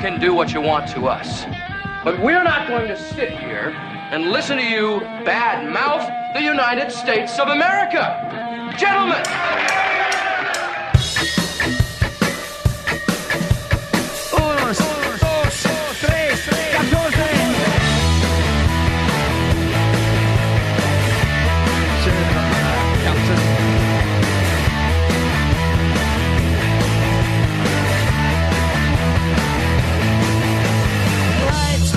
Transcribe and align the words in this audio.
Can 0.00 0.18
do 0.18 0.32
what 0.32 0.52
you 0.54 0.62
want 0.62 0.88
to 0.88 1.08
us. 1.08 1.44
But 2.02 2.18
we're 2.20 2.42
not 2.42 2.66
going 2.66 2.88
to 2.88 2.96
sit 2.96 3.30
here 3.38 3.74
and 4.10 4.30
listen 4.30 4.56
to 4.56 4.64
you 4.64 5.00
bad 5.26 5.68
mouth 5.70 6.08
the 6.32 6.42
United 6.42 6.90
States 6.90 7.38
of 7.38 7.48
America. 7.48 8.72
Gentlemen! 8.78 10.09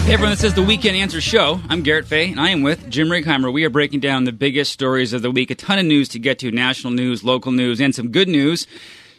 Hey 0.04 0.16
everyone, 0.16 0.32
this 0.32 0.44
is 0.44 0.54
the 0.54 0.62
Weekend 0.62 0.98
Answer 0.98 1.22
Show. 1.22 1.62
I'm 1.70 1.82
Garrett 1.82 2.06
Fay, 2.06 2.30
and 2.30 2.40
I 2.40 2.50
am 2.50 2.62
with 2.62 2.90
Jim 2.90 3.08
Righeimer. 3.08 3.54
We 3.54 3.64
are 3.64 3.70
breaking 3.70 4.02
down 4.02 4.26
the 4.26 4.34
biggest 4.34 4.74
stories 4.74 5.14
of 5.14 5.22
the 5.22 5.32
week. 5.32 5.50
A 5.50 5.56
ton 5.56 5.80
of 5.80 5.86
news 5.86 6.10
to 6.10 6.20
get 6.20 6.40
to 6.40 6.52
national 6.52 6.92
news, 6.92 7.24
local 7.24 7.54
news, 7.54 7.80
and 7.80 7.96
some 7.96 8.10
good 8.10 8.28
news. 8.28 8.68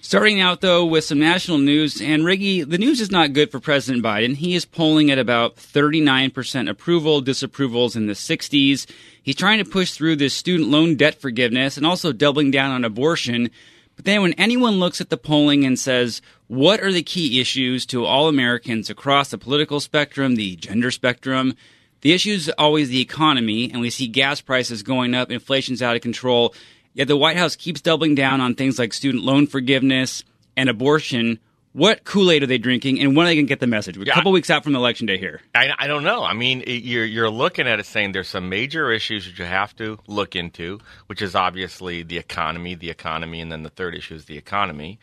Starting 0.02 0.40
out, 0.40 0.60
though, 0.60 0.84
with 0.84 1.02
some 1.02 1.18
national 1.18 1.56
news. 1.56 2.02
And 2.02 2.24
Riggy, 2.24 2.68
the 2.68 2.76
news 2.76 3.00
is 3.00 3.10
not 3.10 3.32
good 3.32 3.50
for 3.50 3.60
President 3.60 4.04
Biden. 4.04 4.36
He 4.36 4.54
is 4.54 4.66
polling 4.66 5.10
at 5.10 5.18
about 5.18 5.56
39% 5.56 6.68
approval, 6.68 7.22
disapprovals 7.22 7.96
in 7.96 8.06
the 8.06 8.12
60s. 8.12 8.86
He's 9.22 9.36
trying 9.36 9.64
to 9.64 9.68
push 9.68 9.92
through 9.92 10.16
this 10.16 10.34
student 10.34 10.68
loan 10.68 10.96
debt 10.96 11.18
forgiveness 11.18 11.78
and 11.78 11.86
also 11.86 12.12
doubling 12.12 12.50
down 12.50 12.72
on 12.72 12.84
abortion. 12.84 13.48
But 13.96 14.04
then 14.04 14.20
when 14.20 14.34
anyone 14.34 14.80
looks 14.80 15.00
at 15.00 15.08
the 15.08 15.16
polling 15.16 15.64
and 15.64 15.78
says, 15.78 16.20
what 16.48 16.80
are 16.80 16.92
the 16.92 17.02
key 17.02 17.40
issues 17.40 17.86
to 17.86 18.04
all 18.04 18.28
Americans 18.28 18.90
across 18.90 19.30
the 19.30 19.38
political 19.38 19.80
spectrum, 19.80 20.36
the 20.36 20.56
gender 20.56 20.90
spectrum? 20.90 21.54
The 22.02 22.12
issue 22.12 22.32
is 22.32 22.50
always 22.58 22.90
the 22.90 23.00
economy, 23.00 23.70
and 23.70 23.80
we 23.80 23.88
see 23.90 24.06
gas 24.08 24.40
prices 24.42 24.82
going 24.82 25.14
up, 25.14 25.30
inflation's 25.30 25.80
out 25.80 25.96
of 25.96 26.02
control. 26.02 26.54
Yet 26.92 27.08
the 27.08 27.16
White 27.16 27.36
House 27.38 27.56
keeps 27.56 27.80
doubling 27.80 28.14
down 28.14 28.40
on 28.40 28.54
things 28.54 28.78
like 28.78 28.92
student 28.92 29.24
loan 29.24 29.46
forgiveness 29.46 30.22
and 30.56 30.68
abortion. 30.68 31.38
What 31.72 32.04
Kool 32.04 32.30
Aid 32.30 32.44
are 32.44 32.46
they 32.46 32.58
drinking, 32.58 33.00
and 33.00 33.16
when 33.16 33.26
are 33.26 33.30
they 33.30 33.34
going 33.34 33.46
to 33.46 33.48
get 33.48 33.58
the 33.58 33.66
message? 33.66 33.96
We're 33.98 34.04
a 34.04 34.14
couple 34.14 34.30
weeks 34.30 34.48
out 34.48 34.62
from 34.62 34.74
the 34.74 34.78
election 34.78 35.06
day 35.08 35.18
here. 35.18 35.40
I, 35.56 35.72
I 35.76 35.86
don't 35.88 36.04
know. 36.04 36.22
I 36.22 36.32
mean, 36.34 36.60
it- 36.66 36.84
you're 36.84 37.04
you're 37.04 37.30
looking 37.30 37.66
at 37.66 37.80
it 37.80 37.86
saying 37.86 38.12
there's 38.12 38.28
some 38.28 38.48
major 38.48 38.92
issues 38.92 39.24
that 39.24 39.38
you 39.38 39.44
have 39.44 39.74
to 39.76 39.98
look 40.06 40.36
into, 40.36 40.78
which 41.06 41.20
is 41.20 41.34
obviously 41.34 42.04
the 42.04 42.18
economy, 42.18 42.76
the 42.76 42.90
economy, 42.90 43.40
and 43.40 43.50
then 43.50 43.64
the 43.64 43.70
third 43.70 43.96
issue 43.96 44.14
is 44.14 44.26
the 44.26 44.38
economy. 44.38 45.00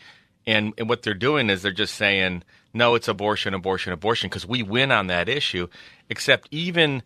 And, 0.48 0.74
and 0.78 0.90
what 0.90 1.04
they're 1.04 1.14
doing 1.14 1.50
is 1.50 1.62
they're 1.62 1.72
just 1.72 1.96
saying, 1.96 2.44
no, 2.74 2.96
it's 2.96 3.08
abortion, 3.08 3.54
abortion, 3.54 3.94
abortion, 3.94 4.30
because 4.30 4.46
we 4.46 4.64
win 4.64 4.92
on 4.92 5.08
that 5.08 5.30
issue. 5.30 5.68
Except 6.10 6.48
even, 6.52 7.04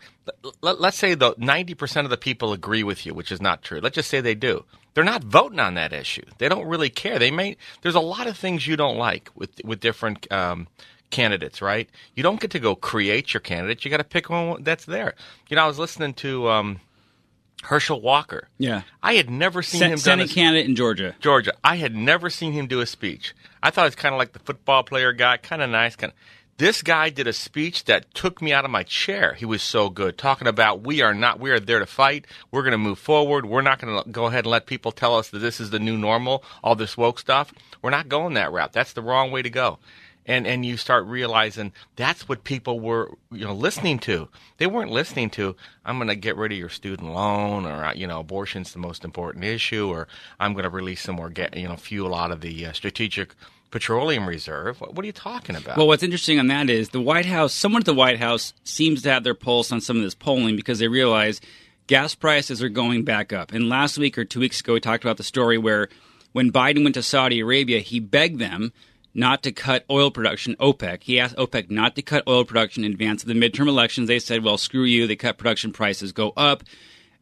let, 0.61 0.81
let's 0.81 0.97
say 0.97 1.13
the 1.13 1.33
90% 1.33 2.03
of 2.03 2.09
the 2.09 2.17
people 2.17 2.53
agree 2.53 2.83
with 2.83 3.05
you, 3.05 3.13
which 3.13 3.31
is 3.31 3.41
not 3.41 3.61
true. 3.61 3.79
Let's 3.79 3.95
just 3.95 4.09
say 4.09 4.21
they 4.21 4.35
do. 4.35 4.65
They're 4.93 5.03
not 5.03 5.23
voting 5.23 5.59
on 5.59 5.75
that 5.75 5.93
issue. 5.93 6.25
They 6.37 6.49
don't 6.49 6.67
really 6.67 6.89
care. 6.89 7.19
They 7.19 7.31
may, 7.31 7.57
there's 7.81 7.95
a 7.95 7.99
lot 7.99 8.27
of 8.27 8.37
things 8.37 8.65
you 8.65 8.77
don't 8.77 8.97
like 8.97 9.29
with, 9.35 9.63
with 9.63 9.79
different, 9.79 10.31
um, 10.31 10.67
candidates, 11.11 11.61
right? 11.61 11.89
You 12.15 12.23
don't 12.23 12.39
get 12.39 12.51
to 12.51 12.59
go 12.59 12.75
create 12.75 13.33
your 13.33 13.41
candidate. 13.41 13.85
You 13.85 13.91
got 13.91 13.97
to 13.97 14.03
pick 14.03 14.29
one 14.29 14.63
that's 14.63 14.85
there. 14.85 15.13
You 15.49 15.55
know, 15.55 15.63
I 15.63 15.67
was 15.67 15.79
listening 15.79 16.13
to, 16.15 16.49
um, 16.49 16.79
Herschel 17.65 18.01
Walker. 18.01 18.47
Yeah. 18.57 18.81
I 19.01 19.13
had 19.15 19.29
never 19.29 19.61
seen 19.61 19.81
him 19.83 19.97
Senate 19.97 20.31
a- 20.31 20.33
candidate 20.33 20.67
in 20.67 20.75
Georgia. 20.75 21.15
Georgia. 21.19 21.53
I 21.63 21.77
had 21.77 21.95
never 21.95 22.29
seen 22.29 22.53
him 22.53 22.67
do 22.67 22.79
a 22.81 22.85
speech. 22.85 23.33
I 23.61 23.69
thought 23.71 23.85
was 23.85 23.95
kind 23.95 24.13
of 24.13 24.19
like 24.19 24.33
the 24.33 24.39
football 24.39 24.83
player 24.83 25.13
guy, 25.13 25.37
kind 25.37 25.61
of 25.61 25.69
nice. 25.69 25.95
Kind 25.95 26.11
of. 26.13 26.17
This 26.57 26.81
guy 26.83 27.09
did 27.09 27.27
a 27.27 27.33
speech 27.33 27.83
that 27.83 28.13
took 28.13 28.41
me 28.41 28.53
out 28.53 28.63
of 28.63 28.71
my 28.71 28.83
chair. 28.83 29.33
He 29.33 29.43
was 29.43 29.61
so 29.61 29.89
good, 29.89 30.17
talking 30.17 30.47
about 30.47 30.83
we 30.83 31.01
are 31.01 31.13
not, 31.13 31.37
we 31.37 31.51
are 31.51 31.59
there 31.59 31.79
to 31.79 31.85
fight. 31.85 32.25
We're 32.49 32.61
going 32.61 32.71
to 32.71 32.77
move 32.77 32.97
forward. 32.97 33.45
We're 33.45 33.61
not 33.61 33.79
going 33.81 34.01
to 34.01 34.09
go 34.09 34.27
ahead 34.27 34.45
and 34.45 34.51
let 34.51 34.65
people 34.65 34.93
tell 34.93 35.17
us 35.17 35.29
that 35.31 35.39
this 35.39 35.59
is 35.59 35.71
the 35.71 35.79
new 35.79 35.97
normal, 35.97 36.45
all 36.63 36.75
this 36.75 36.95
woke 36.95 37.19
stuff. 37.19 37.53
We're 37.81 37.89
not 37.89 38.07
going 38.07 38.35
that 38.35 38.53
route. 38.53 38.71
That's 38.71 38.93
the 38.93 39.01
wrong 39.01 39.31
way 39.31 39.41
to 39.41 39.49
go. 39.49 39.79
And 40.25 40.47
and 40.47 40.65
you 40.65 40.77
start 40.77 41.05
realizing 41.05 41.71
that's 41.95 42.27
what 42.27 42.43
people 42.43 42.79
were 42.79 43.11
you 43.31 43.45
know 43.45 43.53
listening 43.53 43.99
to. 43.99 44.27
They 44.57 44.67
weren't 44.67 44.91
listening 44.91 45.29
to 45.31 45.55
I'm 45.85 45.97
going 45.97 46.07
to 46.07 46.15
get 46.15 46.35
rid 46.35 46.51
of 46.51 46.57
your 46.57 46.69
student 46.69 47.13
loan 47.13 47.65
or 47.65 47.85
uh, 47.85 47.93
you 47.93 48.07
know 48.07 48.19
abortion's 48.19 48.73
the 48.73 48.79
most 48.79 49.03
important 49.03 49.43
issue 49.45 49.87
or 49.87 50.07
I'm 50.39 50.53
going 50.53 50.63
to 50.63 50.69
release 50.69 51.01
some 51.01 51.15
more 51.15 51.31
you 51.53 51.67
know 51.67 51.75
fuel 51.75 52.15
out 52.15 52.31
of 52.31 52.41
the 52.41 52.65
uh, 52.65 52.73
strategic 52.73 53.35
petroleum 53.75 54.27
reserve. 54.27 54.79
What 54.79 54.99
are 54.99 55.05
you 55.05 55.11
talking 55.11 55.55
about? 55.55 55.75
Well, 55.77 55.87
what's 55.87 56.01
interesting 56.01 56.39
on 56.39 56.47
that 56.47 56.69
is 56.69 56.89
the 56.89 57.01
White 57.01 57.25
House, 57.25 57.53
someone 57.53 57.81
at 57.81 57.85
the 57.85 57.93
White 57.93 58.19
House 58.19 58.53
seems 58.63 59.01
to 59.01 59.11
have 59.11 59.25
their 59.25 59.33
pulse 59.33 59.71
on 59.71 59.81
some 59.81 59.97
of 59.97 60.03
this 60.03 60.15
polling 60.15 60.55
because 60.55 60.79
they 60.79 60.87
realize 60.87 61.41
gas 61.87 62.15
prices 62.15 62.63
are 62.63 62.69
going 62.69 63.03
back 63.03 63.33
up. 63.33 63.51
And 63.51 63.67
last 63.67 63.97
week 63.97 64.17
or 64.17 64.25
two 64.25 64.39
weeks 64.39 64.61
ago, 64.61 64.73
we 64.73 64.79
talked 64.79 65.03
about 65.03 65.17
the 65.17 65.23
story 65.23 65.57
where 65.57 65.89
when 66.31 66.51
Biden 66.51 66.83
went 66.83 66.95
to 66.95 67.03
Saudi 67.03 67.41
Arabia, 67.41 67.79
he 67.79 67.99
begged 67.99 68.39
them 68.39 68.71
not 69.15 69.41
to 69.43 69.51
cut 69.51 69.85
oil 69.89 70.11
production, 70.11 70.55
OPEC. 70.59 71.03
He 71.03 71.19
asked 71.19 71.37
OPEC 71.37 71.71
not 71.71 71.95
to 71.95 72.01
cut 72.01 72.27
oil 72.27 72.45
production 72.45 72.83
in 72.83 72.91
advance 72.91 73.23
of 73.23 73.29
the 73.29 73.33
midterm 73.33 73.67
elections. 73.67 74.07
They 74.07 74.19
said, 74.19 74.43
well, 74.43 74.57
screw 74.57 74.83
you. 74.83 75.07
They 75.07 75.15
cut 75.15 75.37
production 75.37 75.71
prices, 75.71 76.11
go 76.11 76.33
up. 76.37 76.63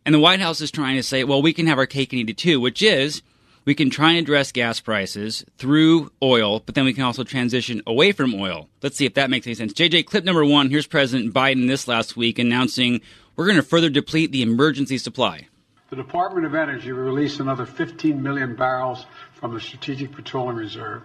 And 0.06 0.14
the 0.14 0.20
White 0.20 0.42
House 0.42 0.60
is 0.60 0.72
trying 0.72 0.98
to 0.98 1.04
say, 1.04 1.24
well, 1.24 1.42
we 1.42 1.54
can 1.54 1.68
have 1.68 1.78
our 1.78 1.86
cake 1.86 2.12
and 2.12 2.20
eat 2.20 2.30
it 2.30 2.38
too, 2.38 2.60
which 2.60 2.82
is 2.82 3.22
we 3.66 3.76
can 3.76 3.90
try 3.90 4.12
and 4.12 4.20
address 4.20 4.52
gas 4.52 4.80
prices 4.80 5.46
through 5.58 6.12
oil, 6.22 6.60
but 6.60 6.76
then 6.76 6.84
we 6.84 6.94
can 6.94 7.04
also 7.04 7.24
transition 7.24 7.82
away 7.88 8.12
from 8.12 8.34
oil. 8.36 8.68
Let's 8.82 8.98
see 8.98 9.06
if 9.06 9.14
that 9.14 9.30
makes 9.30 9.48
any 9.48 9.56
sense. 9.56 9.72
JJ, 9.74 10.06
clip 10.06 10.26
number 10.26 10.44
one. 10.44 10.70
Here's 10.70 10.88
President 10.88 11.34
Biden 11.34 11.68
this 11.68 11.88
last 11.88 12.18
week 12.18 12.40
announcing 12.40 13.02
we're 13.36 13.46
going 13.46 13.58
to 13.58 13.64
further 13.64 13.90
deplete 13.90 14.32
the 14.32 14.42
emergency 14.42 14.98
supply. 14.98 15.48
The 15.90 15.96
Department 15.96 16.46
of 16.46 16.56
Energy 16.56 16.92
will 16.92 17.04
release 17.04 17.40
another 17.40 17.66
15 17.66 18.22
million 18.22 18.56
barrels 18.56 19.06
from 19.34 19.54
the 19.54 19.62
Strategic 19.62 20.12
Petroleum 20.12 20.56
Reserve, 20.56 21.04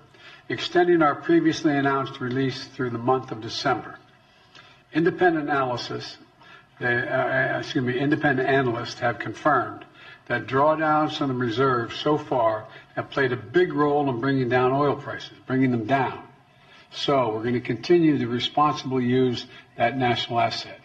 extending 0.48 1.03
our 1.03 1.14
previously 1.14 1.76
announced 1.76 2.20
release 2.20 2.64
through 2.64 2.91
the 2.91 2.98
month 2.98 3.31
of 3.31 3.41
December. 3.41 3.98
Independent 4.92 5.48
analysis, 5.48 6.16
uh, 6.81 6.84
uh, 6.86 7.56
excuse 7.60 7.84
me, 7.84 7.98
independent 7.98 8.48
analysts 8.48 8.98
have 9.00 9.19
confirmed 9.19 9.84
that 10.28 10.47
drawdowns 10.47 11.16
from 11.16 11.28
the 11.28 11.34
reserve 11.34 11.92
so 11.92 12.16
far 12.16 12.66
have 12.94 13.10
played 13.10 13.32
a 13.32 13.36
big 13.36 13.72
role 13.72 14.09
in 14.09 14.20
bringing 14.20 14.48
down 14.48 14.72
oil 14.72 14.97
prices, 14.97 15.32
bringing 15.47 15.70
them 15.70 15.86
down. 15.86 16.22
So 16.91 17.34
we're 17.34 17.42
going 17.42 17.54
to 17.54 17.60
continue 17.60 18.19
to 18.19 18.26
responsibly 18.26 19.04
use 19.04 19.47
that 19.76 19.97
national 19.97 20.41
asset. 20.41 20.80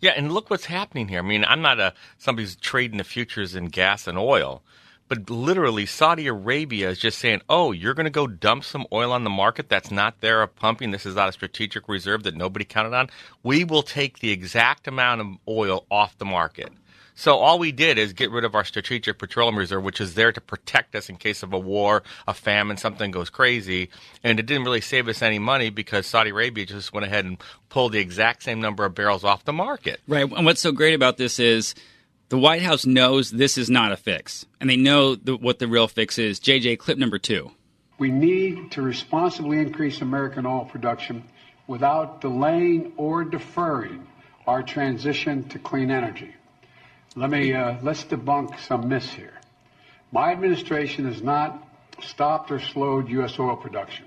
Yeah, 0.00 0.12
and 0.16 0.32
look 0.32 0.50
what's 0.50 0.66
happening 0.66 1.08
here. 1.08 1.20
I 1.20 1.22
mean, 1.22 1.44
I'm 1.44 1.62
not 1.62 1.80
a 1.80 1.94
somebody 2.18 2.44
who's 2.44 2.56
trading 2.56 2.98
the 2.98 3.04
futures 3.04 3.54
in 3.54 3.66
gas 3.66 4.06
and 4.06 4.18
oil, 4.18 4.62
but 5.08 5.30
literally 5.30 5.86
Saudi 5.86 6.26
Arabia 6.26 6.90
is 6.90 6.98
just 6.98 7.18
saying, 7.18 7.42
"Oh, 7.48 7.72
you're 7.72 7.94
going 7.94 8.04
to 8.04 8.10
go 8.10 8.26
dump 8.26 8.64
some 8.64 8.86
oil 8.92 9.12
on 9.12 9.24
the 9.24 9.30
market 9.30 9.68
that's 9.68 9.90
not 9.90 10.20
there 10.20 10.42
of 10.42 10.54
pumping. 10.56 10.90
This 10.90 11.06
is 11.06 11.14
not 11.14 11.28
a 11.28 11.32
strategic 11.32 11.88
reserve 11.88 12.24
that 12.24 12.36
nobody 12.36 12.64
counted 12.64 12.94
on. 12.94 13.10
We 13.42 13.64
will 13.64 13.82
take 13.82 14.18
the 14.18 14.30
exact 14.30 14.88
amount 14.88 15.20
of 15.20 15.26
oil 15.48 15.86
off 15.90 16.18
the 16.18 16.24
market." 16.24 16.72
So 17.18 17.38
all 17.38 17.58
we 17.58 17.72
did 17.72 17.96
is 17.96 18.12
get 18.12 18.30
rid 18.30 18.44
of 18.44 18.54
our 18.54 18.62
strategic 18.62 19.18
petroleum 19.18 19.56
reserve, 19.56 19.82
which 19.82 20.02
is 20.02 20.14
there 20.14 20.32
to 20.32 20.40
protect 20.40 20.94
us 20.94 21.08
in 21.08 21.16
case 21.16 21.42
of 21.42 21.54
a 21.54 21.58
war, 21.58 22.02
a 22.28 22.34
famine, 22.34 22.76
something 22.76 23.10
goes 23.10 23.30
crazy. 23.30 23.88
And 24.22 24.38
it 24.38 24.44
didn't 24.44 24.64
really 24.64 24.82
save 24.82 25.08
us 25.08 25.22
any 25.22 25.38
money 25.38 25.70
because 25.70 26.06
Saudi 26.06 26.28
Arabia 26.28 26.66
just 26.66 26.92
went 26.92 27.06
ahead 27.06 27.24
and 27.24 27.38
pulled 27.70 27.92
the 27.92 28.00
exact 28.00 28.42
same 28.42 28.60
number 28.60 28.84
of 28.84 28.94
barrels 28.94 29.24
off 29.24 29.46
the 29.46 29.54
market. 29.54 30.00
Right. 30.06 30.30
And 30.30 30.44
what's 30.44 30.60
so 30.60 30.72
great 30.72 30.92
about 30.92 31.16
this 31.16 31.38
is 31.38 31.74
the 32.28 32.38
White 32.38 32.62
House 32.62 32.84
knows 32.84 33.30
this 33.30 33.56
is 33.56 33.70
not 33.70 33.92
a 33.92 33.96
fix, 33.96 34.46
and 34.60 34.68
they 34.68 34.76
know 34.76 35.14
the, 35.14 35.36
what 35.36 35.58
the 35.58 35.68
real 35.68 35.86
fix 35.86 36.18
is. 36.18 36.40
JJ, 36.40 36.78
clip 36.78 36.98
number 36.98 37.18
two. 37.18 37.52
We 37.98 38.10
need 38.10 38.72
to 38.72 38.82
responsibly 38.82 39.58
increase 39.58 40.00
American 40.00 40.44
oil 40.44 40.64
production 40.64 41.24
without 41.66 42.20
delaying 42.20 42.92
or 42.96 43.24
deferring 43.24 44.06
our 44.46 44.62
transition 44.62 45.48
to 45.48 45.58
clean 45.58 45.90
energy. 45.90 46.34
Let 47.14 47.30
me 47.30 47.54
uh, 47.54 47.76
let's 47.82 48.04
debunk 48.04 48.60
some 48.60 48.88
myths 48.88 49.10
here. 49.10 49.40
My 50.12 50.32
administration 50.32 51.06
has 51.06 51.22
not 51.22 51.66
stopped 52.02 52.50
or 52.50 52.60
slowed 52.60 53.08
U.S. 53.08 53.38
oil 53.38 53.56
production. 53.56 54.06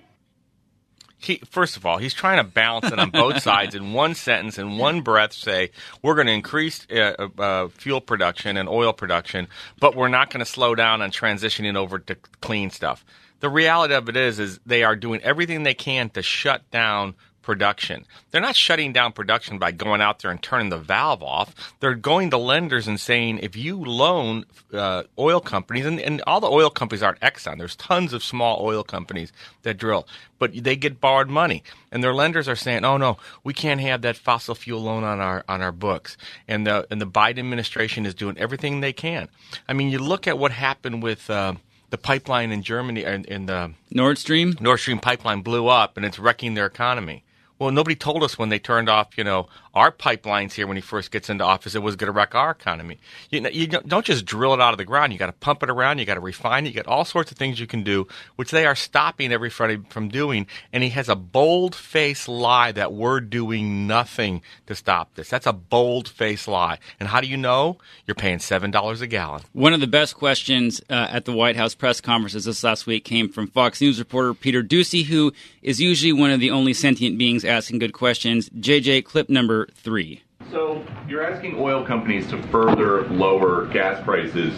He, 1.20 1.42
first 1.50 1.78
of 1.78 1.86
all, 1.86 1.98
he's 1.98 2.14
trying 2.14 2.38
to 2.38 2.50
balance 2.50 2.92
it 2.92 2.98
on 2.98 3.10
both 3.10 3.42
sides 3.44 3.76
in 3.76 3.94
one 3.94 4.16
sentence, 4.16 4.58
in 4.58 4.78
one 4.78 5.02
breath, 5.02 5.34
say 5.34 5.72
we're 6.02 6.16
going 6.16 6.28
to 6.28 6.34
increase 6.34 6.88
uh, 6.92 7.28
uh, 7.38 7.68
fuel 7.68 8.02
production 8.02 8.58
and 8.58 8.70
oil 8.70 8.94
production, 8.94 9.48
but 9.80 9.96
we're 9.96 10.08
not 10.08 10.30
going 10.30 10.40
to 10.40 10.50
slow 10.50 10.76
down 10.76 11.02
on 11.02 11.12
transitioning 11.12 11.76
over 11.76 12.00
to 12.00 12.16
clean 12.42 12.70
stuff. 12.70 13.04
The 13.42 13.50
reality 13.50 13.94
of 13.94 14.10
it 14.10 14.18
is, 14.18 14.40
is 14.40 14.60
they 14.66 14.84
are 14.84 14.96
doing 14.96 15.22
everything 15.22 15.64
they 15.64 15.74
can 15.74 16.10
to 16.12 16.22
shut 16.22 16.70
down 16.72 17.16
production. 17.42 18.06
They're 18.32 18.42
not 18.42 18.56
shutting 18.56 18.94
down 18.94 19.14
production 19.14 19.58
by 19.58 19.72
going 19.72 20.02
out 20.02 20.20
there 20.20 20.32
and 20.32 20.42
turning 20.42 20.70
the 20.70 20.78
valve 20.78 21.24
off. 21.24 21.56
They're 21.80 21.96
going 21.96 22.30
to 22.32 22.38
lenders 22.38 22.88
and 22.88 23.00
saying, 23.00 23.40
if 23.40 23.56
you 23.56 23.78
loan 23.78 24.46
uh, 24.74 25.04
oil 25.18 25.40
companies, 25.40 25.86
and, 25.86 26.00
and 26.00 26.22
all 26.28 26.40
the 26.40 26.50
oil 26.50 26.70
companies 26.70 27.04
aren't 27.04 27.20
Exxon, 27.22 27.58
there's 27.58 27.76
tons 27.76 28.14
of 28.14 28.24
small 28.24 28.60
oil 28.62 28.84
companies 28.84 29.32
that 29.64 29.78
drill, 29.78 30.08
but 30.38 30.52
they 30.64 30.76
get 30.76 31.02
borrowed 31.02 31.30
money. 31.30 31.64
And 31.92 32.04
their 32.04 32.14
lenders 32.14 32.48
are 32.48 32.56
saying, 32.56 32.86
oh 32.86 32.98
no, 32.98 33.18
we 33.44 33.54
can't 33.54 33.82
have 33.82 34.02
that 34.04 34.18
fossil 34.18 34.56
fuel 34.56 34.82
loan 34.82 35.04
on 35.04 35.20
our, 35.20 35.44
on 35.50 35.62
our 35.62 35.72
books. 35.72 36.18
And 36.48 36.68
the, 36.68 36.86
and 36.92 37.02
the 37.02 37.08
Biden 37.08 37.40
administration 37.40 38.06
is 38.06 38.14
doing 38.14 38.38
everything 38.38 38.80
they 38.80 38.94
can. 38.94 39.30
I 39.68 39.74
mean, 39.74 39.90
you 39.90 40.00
look 40.00 40.28
at 40.28 40.38
what 40.38 40.52
happened 40.52 41.02
with, 41.02 41.30
uh, 41.30 41.56
the 41.90 41.98
pipeline 41.98 42.52
in 42.52 42.62
Germany 42.62 43.04
and 43.04 43.26
in 43.26 43.46
the 43.48 43.74
Nord 43.92 44.18
Stream 44.18 44.56
Nord 44.60 44.80
Stream 44.80 45.00
pipeline 45.00 45.42
blew 45.42 45.68
up 45.68 45.98
and 45.98 46.06
it's 46.06 46.20
wrecking 46.20 46.54
their 46.54 46.66
economy. 46.66 47.24
Well, 47.60 47.72
nobody 47.72 47.96
told 47.96 48.24
us 48.24 48.38
when 48.38 48.50
they 48.50 48.60
turned 48.60 48.90
off, 48.90 49.18
you 49.18 49.24
know, 49.26 49.48
our 49.74 49.92
pipelines 49.92 50.54
here 50.54 50.68
when 50.68 50.78
he 50.78 50.82
first 50.82 51.12
gets 51.12 51.30
into 51.30 51.44
office, 51.44 51.76
it 51.76 51.84
was 51.84 51.96
going 51.96 52.08
to 52.08 52.12
wreck 52.12 52.36
our 52.36 52.52
economy. 52.52 53.00
You, 53.30 53.42
know, 53.42 53.50
you 53.50 53.68
don't 53.68 54.06
just 54.06 54.26
drill 54.26 54.54
it 54.54 54.62
out 54.62 54.74
of 54.74 54.78
the 54.78 54.86
ground. 54.86 55.14
You 55.14 55.20
got 55.20 55.28
to 55.28 55.34
pump 55.34 55.64
it 55.64 55.70
around. 55.70 56.00
You 56.00 56.06
got 56.06 56.16
to 56.16 56.20
refine 56.20 56.66
it. 56.66 56.70
You 56.70 56.76
got 56.76 56.88
all 56.88 57.06
sorts 57.06 57.32
of 57.32 57.38
things 57.38 57.60
you 57.60 57.68
can 57.68 57.84
do, 57.84 58.08
which 58.36 58.52
they 58.52 58.66
are 58.66 58.76
stopping 58.76 59.32
everybody 59.32 59.78
from 59.90 60.10
doing. 60.10 60.48
And 60.74 60.84
he 60.84 60.90
has 60.90 61.10
a 61.10 61.16
bold 61.16 61.76
face 61.76 62.28
lie 62.28 62.72
that 62.72 62.94
we're 62.94 63.20
doing 63.20 63.88
nothing 63.88 64.42
to 64.68 64.76
stop 64.76 65.14
this. 65.16 65.30
That's 65.30 65.48
a 65.48 65.54
bold 65.54 66.08
face 66.08 66.48
lie. 66.48 66.80
And 67.00 67.10
how 67.10 67.22
do 67.22 67.28
you 67.28 67.38
know? 67.38 67.78
You're 68.06 68.16
paying 68.16 68.40
seven 68.40 68.72
dollars 68.72 69.02
a 69.02 69.08
gallon. 69.08 69.44
One 69.54 69.74
of 69.74 69.80
the 69.80 69.88
best 69.88 70.16
questions 70.16 70.82
uh, 70.90 71.08
at 71.12 71.26
the 71.26 71.34
White 71.34 71.56
House 71.56 71.76
press 71.76 72.02
conferences 72.02 72.46
this 72.46 72.64
last 72.64 72.88
week 72.88 73.06
came 73.06 73.30
from 73.30 73.48
Fox 73.48 73.82
News 73.82 74.00
reporter 74.00 74.34
Peter 74.34 74.64
Doocy, 74.64 75.06
who 75.06 75.34
is 75.62 75.80
usually 75.80 76.14
one 76.14 76.32
of 76.32 76.40
the 76.40 76.52
only 76.52 76.74
sentient 76.74 77.18
beings 77.18 77.46
asking 77.46 77.80
good 77.80 77.94
questions. 77.94 78.50
JJ, 78.50 79.06
clip 79.06 79.30
number 79.30 79.59
three. 79.68 80.22
So 80.52 80.84
you're 81.08 81.24
asking 81.24 81.56
oil 81.58 81.86
companies 81.86 82.28
to 82.28 82.42
further 82.44 83.08
lower 83.10 83.66
gas 83.68 84.04
prices. 84.04 84.54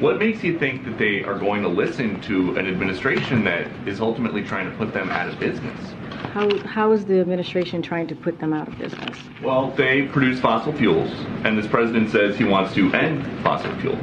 What 0.00 0.18
makes 0.18 0.42
you 0.42 0.58
think 0.58 0.84
that 0.84 0.98
they 0.98 1.22
are 1.22 1.38
going 1.38 1.62
to 1.62 1.68
listen 1.68 2.20
to 2.22 2.56
an 2.56 2.66
administration 2.66 3.44
that 3.44 3.66
is 3.86 4.00
ultimately 4.00 4.42
trying 4.42 4.70
to 4.70 4.76
put 4.76 4.92
them 4.92 5.10
out 5.10 5.28
of 5.28 5.38
business? 5.38 5.94
How, 6.32 6.58
how 6.66 6.92
is 6.92 7.06
the 7.06 7.18
administration 7.18 7.80
trying 7.80 8.06
to 8.08 8.14
put 8.14 8.38
them 8.38 8.52
out 8.52 8.68
of 8.68 8.76
business? 8.78 9.16
Well, 9.42 9.70
they 9.70 10.02
produce 10.02 10.38
fossil 10.38 10.72
fuels, 10.74 11.10
and 11.44 11.56
this 11.56 11.66
president 11.66 12.10
says 12.10 12.36
he 12.36 12.44
wants 12.44 12.74
to 12.74 12.92
end 12.92 13.26
fossil 13.42 13.74
fuel. 13.76 13.98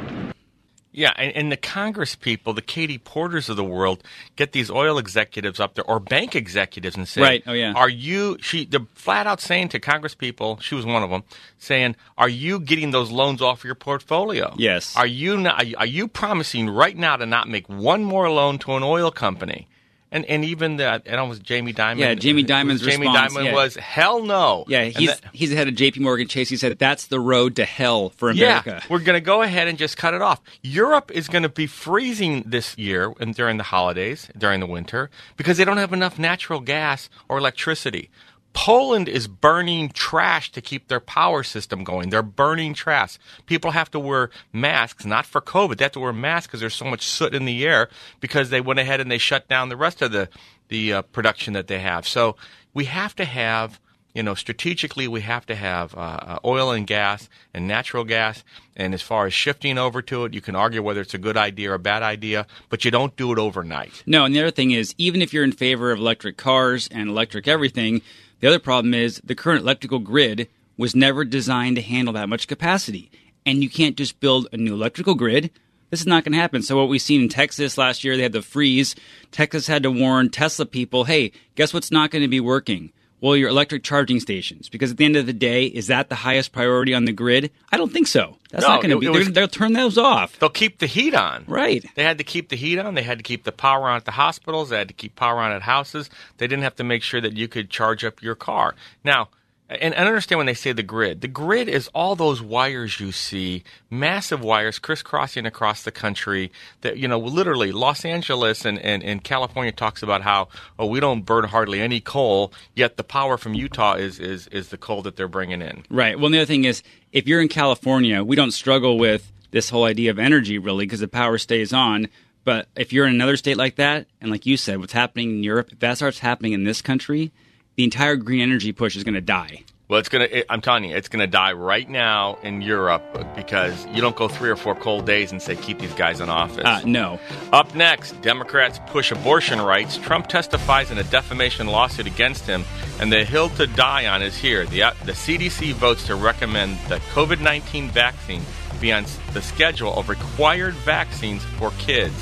Yeah, 0.96 1.12
and, 1.16 1.34
and, 1.34 1.50
the 1.50 1.56
Congress 1.56 2.14
people, 2.14 2.52
the 2.52 2.62
Katie 2.62 2.98
Porters 2.98 3.48
of 3.48 3.56
the 3.56 3.64
world, 3.64 4.04
get 4.36 4.52
these 4.52 4.70
oil 4.70 4.96
executives 4.96 5.58
up 5.58 5.74
there 5.74 5.84
or 5.84 5.98
bank 5.98 6.36
executives 6.36 6.96
and 6.96 7.08
say, 7.08 7.20
"Right, 7.20 7.42
oh 7.48 7.52
yeah, 7.52 7.72
are 7.72 7.88
you?" 7.88 8.38
She, 8.40 8.64
the 8.64 8.86
flat 8.94 9.26
out 9.26 9.40
saying 9.40 9.70
to 9.70 9.80
Congress 9.80 10.14
people, 10.14 10.60
she 10.60 10.76
was 10.76 10.86
one 10.86 11.02
of 11.02 11.10
them, 11.10 11.24
saying, 11.58 11.96
"Are 12.16 12.28
you 12.28 12.60
getting 12.60 12.92
those 12.92 13.10
loans 13.10 13.42
off 13.42 13.64
your 13.64 13.74
portfolio? 13.74 14.54
Yes. 14.56 14.96
Are 14.96 15.06
you 15.06 15.36
not, 15.36 15.66
are 15.76 15.84
you 15.84 16.06
promising 16.06 16.70
right 16.70 16.96
now 16.96 17.16
to 17.16 17.26
not 17.26 17.48
make 17.48 17.68
one 17.68 18.04
more 18.04 18.30
loan 18.30 18.58
to 18.60 18.74
an 18.76 18.84
oil 18.84 19.10
company?" 19.10 19.66
And 20.14 20.24
and 20.26 20.44
even 20.44 20.76
the 20.76 21.02
and 21.06 21.28
was 21.28 21.40
Jamie 21.40 21.74
Dimon. 21.74 21.98
Yeah, 21.98 22.14
Jamie 22.14 22.44
Dimon's 22.44 22.82
Jamie 22.82 23.08
response, 23.08 23.34
Dimon 23.34 23.46
yeah. 23.46 23.52
was 23.52 23.74
hell 23.74 24.22
no. 24.22 24.64
Yeah, 24.68 24.84
he's 24.84 25.10
that, 25.10 25.20
he's 25.32 25.50
the 25.50 25.56
head 25.56 25.66
of 25.66 25.74
J.P. 25.74 25.98
Morgan 26.00 26.28
Chase. 26.28 26.48
He 26.48 26.56
said 26.56 26.78
that's 26.78 27.08
the 27.08 27.18
road 27.18 27.56
to 27.56 27.64
hell 27.64 28.10
for 28.10 28.30
America. 28.30 28.80
Yeah, 28.80 28.86
we're 28.88 29.00
going 29.00 29.16
to 29.16 29.20
go 29.20 29.42
ahead 29.42 29.66
and 29.66 29.76
just 29.76 29.96
cut 29.96 30.14
it 30.14 30.22
off. 30.22 30.40
Europe 30.62 31.10
is 31.12 31.26
going 31.26 31.42
to 31.42 31.48
be 31.48 31.66
freezing 31.66 32.44
this 32.46 32.78
year 32.78 33.12
and 33.18 33.34
during 33.34 33.56
the 33.56 33.64
holidays, 33.64 34.28
during 34.38 34.60
the 34.60 34.66
winter, 34.66 35.10
because 35.36 35.58
they 35.58 35.64
don't 35.64 35.78
have 35.78 35.92
enough 35.92 36.16
natural 36.16 36.60
gas 36.60 37.10
or 37.28 37.38
electricity. 37.38 38.08
Poland 38.54 39.08
is 39.08 39.26
burning 39.28 39.90
trash 39.90 40.50
to 40.52 40.60
keep 40.62 40.88
their 40.88 41.00
power 41.00 41.42
system 41.42 41.84
going. 41.84 42.08
They're 42.08 42.22
burning 42.22 42.72
trash. 42.72 43.18
People 43.46 43.72
have 43.72 43.90
to 43.90 44.00
wear 44.00 44.30
masks, 44.52 45.04
not 45.04 45.26
for 45.26 45.40
COVID. 45.40 45.76
They 45.76 45.84
have 45.84 45.92
to 45.92 46.00
wear 46.00 46.12
masks 46.12 46.46
because 46.46 46.60
there's 46.60 46.74
so 46.74 46.86
much 46.86 47.02
soot 47.02 47.34
in 47.34 47.44
the 47.44 47.66
air 47.66 47.88
because 48.20 48.50
they 48.50 48.60
went 48.60 48.78
ahead 48.78 49.00
and 49.00 49.10
they 49.10 49.18
shut 49.18 49.48
down 49.48 49.68
the 49.68 49.76
rest 49.76 50.00
of 50.00 50.12
the 50.12 50.28
the 50.68 50.94
uh, 50.94 51.02
production 51.02 51.52
that 51.54 51.66
they 51.66 51.80
have. 51.80 52.08
So 52.08 52.36
we 52.72 52.86
have 52.86 53.14
to 53.16 53.24
have, 53.26 53.80
you 54.14 54.22
know, 54.22 54.34
strategically, 54.34 55.06
we 55.06 55.20
have 55.20 55.44
to 55.46 55.54
have 55.54 55.94
uh, 55.94 55.98
uh, 55.98 56.38
oil 56.44 56.70
and 56.70 56.86
gas 56.86 57.28
and 57.52 57.68
natural 57.68 58.04
gas. 58.04 58.44
And 58.74 58.94
as 58.94 59.02
far 59.02 59.26
as 59.26 59.34
shifting 59.34 59.76
over 59.76 60.00
to 60.02 60.24
it, 60.24 60.32
you 60.32 60.40
can 60.40 60.56
argue 60.56 60.82
whether 60.82 61.00
it's 61.00 61.12
a 61.12 61.18
good 61.18 61.36
idea 61.36 61.72
or 61.72 61.74
a 61.74 61.78
bad 61.78 62.02
idea, 62.02 62.46
but 62.70 62.84
you 62.84 62.90
don't 62.90 63.14
do 63.16 63.32
it 63.32 63.38
overnight. 63.38 64.02
No, 64.06 64.24
and 64.24 64.34
the 64.34 64.40
other 64.40 64.50
thing 64.50 64.70
is, 64.70 64.94
even 64.96 65.20
if 65.20 65.34
you're 65.34 65.44
in 65.44 65.52
favor 65.52 65.90
of 65.90 65.98
electric 65.98 66.36
cars 66.38 66.88
and 66.88 67.10
electric 67.10 67.46
everything, 67.46 68.00
the 68.44 68.48
other 68.50 68.58
problem 68.58 68.92
is 68.92 69.22
the 69.24 69.34
current 69.34 69.62
electrical 69.62 70.00
grid 70.00 70.50
was 70.76 70.94
never 70.94 71.24
designed 71.24 71.76
to 71.76 71.82
handle 71.82 72.12
that 72.12 72.28
much 72.28 72.46
capacity. 72.46 73.10
And 73.46 73.62
you 73.62 73.70
can't 73.70 73.96
just 73.96 74.20
build 74.20 74.48
a 74.52 74.58
new 74.58 74.74
electrical 74.74 75.14
grid 75.14 75.50
this 75.94 76.00
is 76.00 76.08
not 76.08 76.24
going 76.24 76.32
to 76.32 76.40
happen. 76.40 76.60
So 76.60 76.76
what 76.76 76.88
we've 76.88 77.00
seen 77.00 77.22
in 77.22 77.28
Texas 77.28 77.78
last 77.78 78.02
year, 78.02 78.16
they 78.16 78.24
had 78.24 78.32
the 78.32 78.42
freeze. 78.42 78.96
Texas 79.30 79.68
had 79.68 79.84
to 79.84 79.92
warn 79.92 80.28
Tesla 80.28 80.66
people, 80.66 81.04
hey, 81.04 81.30
guess 81.54 81.72
what's 81.72 81.92
not 81.92 82.10
going 82.10 82.22
to 82.22 82.28
be 82.28 82.40
working? 82.40 82.90
Well, 83.24 83.36
your 83.38 83.48
electric 83.48 83.82
charging 83.84 84.20
stations. 84.20 84.68
Because 84.68 84.90
at 84.90 84.98
the 84.98 85.06
end 85.06 85.16
of 85.16 85.24
the 85.24 85.32
day, 85.32 85.64
is 85.64 85.86
that 85.86 86.10
the 86.10 86.14
highest 86.14 86.52
priority 86.52 86.92
on 86.92 87.06
the 87.06 87.12
grid? 87.12 87.50
I 87.72 87.78
don't 87.78 87.90
think 87.90 88.06
so. 88.06 88.36
That's 88.50 88.60
No, 88.64 88.68
not 88.68 88.82
going 88.82 88.90
to 88.90 88.98
be. 89.00 89.08
was- 89.08 89.32
they'll 89.32 89.48
turn 89.48 89.72
those 89.72 89.96
off. 89.96 90.38
They'll 90.38 90.50
keep 90.50 90.76
the 90.78 90.86
heat 90.86 91.14
on. 91.14 91.44
Right. 91.48 91.82
They 91.94 92.02
had 92.02 92.18
to 92.18 92.24
keep 92.24 92.50
the 92.50 92.56
heat 92.56 92.78
on. 92.78 92.94
They 92.94 93.02
had 93.02 93.16
to 93.18 93.22
keep 93.22 93.44
the 93.44 93.50
power 93.52 93.88
on 93.88 93.96
at 93.96 94.04
the 94.04 94.10
hospitals. 94.10 94.68
They 94.68 94.76
had 94.76 94.88
to 94.88 94.94
keep 94.94 95.16
power 95.16 95.38
on 95.38 95.52
at 95.52 95.62
houses. 95.62 96.10
They 96.36 96.46
didn't 96.46 96.64
have 96.64 96.76
to 96.76 96.84
make 96.84 97.02
sure 97.02 97.22
that 97.22 97.32
you 97.34 97.48
could 97.48 97.70
charge 97.70 98.04
up 98.04 98.22
your 98.22 98.34
car. 98.34 98.74
Now, 99.04 99.30
and, 99.68 99.94
I 99.94 99.98
understand 99.98 100.38
when 100.38 100.46
they 100.46 100.54
say 100.54 100.72
the 100.72 100.82
grid. 100.82 101.20
The 101.20 101.28
grid 101.28 101.68
is 101.68 101.88
all 101.94 102.16
those 102.16 102.42
wires 102.42 103.00
you 103.00 103.12
see, 103.12 103.64
massive 103.90 104.42
wires 104.42 104.78
crisscrossing 104.78 105.46
across 105.46 105.82
the 105.82 105.90
country. 105.90 106.52
That 106.82 106.98
you 106.98 107.08
know, 107.08 107.18
literally, 107.18 107.72
Los 107.72 108.04
Angeles 108.04 108.64
and, 108.64 108.78
and, 108.78 109.02
and 109.02 109.24
California 109.24 109.72
talks 109.72 110.02
about 110.02 110.22
how 110.22 110.48
oh 110.78 110.86
we 110.86 111.00
don't 111.00 111.22
burn 111.22 111.44
hardly 111.44 111.80
any 111.80 112.00
coal, 112.00 112.52
yet 112.74 112.96
the 112.96 113.04
power 113.04 113.38
from 113.38 113.54
Utah 113.54 113.94
is 113.94 114.18
is 114.18 114.46
is 114.48 114.68
the 114.68 114.78
coal 114.78 115.02
that 115.02 115.16
they're 115.16 115.28
bringing 115.28 115.62
in. 115.62 115.84
Right. 115.88 116.18
Well, 116.18 116.30
the 116.30 116.38
other 116.38 116.46
thing 116.46 116.64
is, 116.64 116.82
if 117.12 117.26
you're 117.26 117.40
in 117.40 117.48
California, 117.48 118.22
we 118.22 118.36
don't 118.36 118.52
struggle 118.52 118.98
with 118.98 119.32
this 119.50 119.70
whole 119.70 119.84
idea 119.84 120.10
of 120.10 120.18
energy 120.18 120.58
really 120.58 120.84
because 120.84 121.00
the 121.00 121.08
power 121.08 121.38
stays 121.38 121.72
on. 121.72 122.08
But 122.44 122.68
if 122.76 122.92
you're 122.92 123.06
in 123.06 123.14
another 123.14 123.38
state 123.38 123.56
like 123.56 123.76
that, 123.76 124.06
and 124.20 124.30
like 124.30 124.44
you 124.44 124.58
said, 124.58 124.78
what's 124.78 124.92
happening 124.92 125.30
in 125.30 125.42
Europe, 125.42 125.70
if 125.72 125.78
that 125.78 125.96
starts 125.96 126.18
happening 126.18 126.52
in 126.52 126.64
this 126.64 126.82
country, 126.82 127.32
the 127.76 127.84
entire 127.84 128.16
green 128.16 128.40
energy 128.40 128.72
push 128.72 128.96
is 128.96 129.04
going 129.04 129.14
to 129.14 129.20
die. 129.20 129.64
Well, 129.86 130.00
it's 130.00 130.08
gonna. 130.08 130.24
It, 130.24 130.46
I'm 130.48 130.62
telling 130.62 130.84
you, 130.84 130.96
it's 130.96 131.08
gonna 131.08 131.26
die 131.26 131.52
right 131.52 131.88
now 131.88 132.38
in 132.42 132.62
Europe 132.62 133.02
because 133.36 133.86
you 133.88 134.00
don't 134.00 134.16
go 134.16 134.28
three 134.28 134.48
or 134.48 134.56
four 134.56 134.74
cold 134.74 135.04
days 135.04 135.30
and 135.30 135.42
say 135.42 135.56
keep 135.56 135.78
these 135.78 135.92
guys 135.92 136.20
in 136.20 136.30
office. 136.30 136.64
Uh, 136.64 136.80
no. 136.86 137.20
Up 137.52 137.74
next, 137.74 138.18
Democrats 138.22 138.80
push 138.86 139.12
abortion 139.12 139.60
rights. 139.60 139.98
Trump 139.98 140.26
testifies 140.28 140.90
in 140.90 140.96
a 140.96 141.04
defamation 141.04 141.66
lawsuit 141.66 142.06
against 142.06 142.46
him, 142.46 142.64
and 142.98 143.12
the 143.12 143.26
hill 143.26 143.50
to 143.50 143.66
die 143.66 144.06
on 144.06 144.22
is 144.22 144.38
here. 144.38 144.64
The, 144.64 144.94
the 145.04 145.12
CDC 145.12 145.74
votes 145.74 146.06
to 146.06 146.14
recommend 146.14 146.78
the 146.88 146.96
COVID 147.12 147.40
19 147.40 147.90
vaccine 147.90 148.42
be 148.80 148.90
on 148.90 149.04
the 149.34 149.42
schedule 149.42 149.94
of 149.94 150.08
required 150.08 150.74
vaccines 150.74 151.44
for 151.58 151.70
kids. 151.72 152.14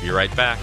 Be 0.00 0.10
right 0.10 0.34
back. 0.34 0.58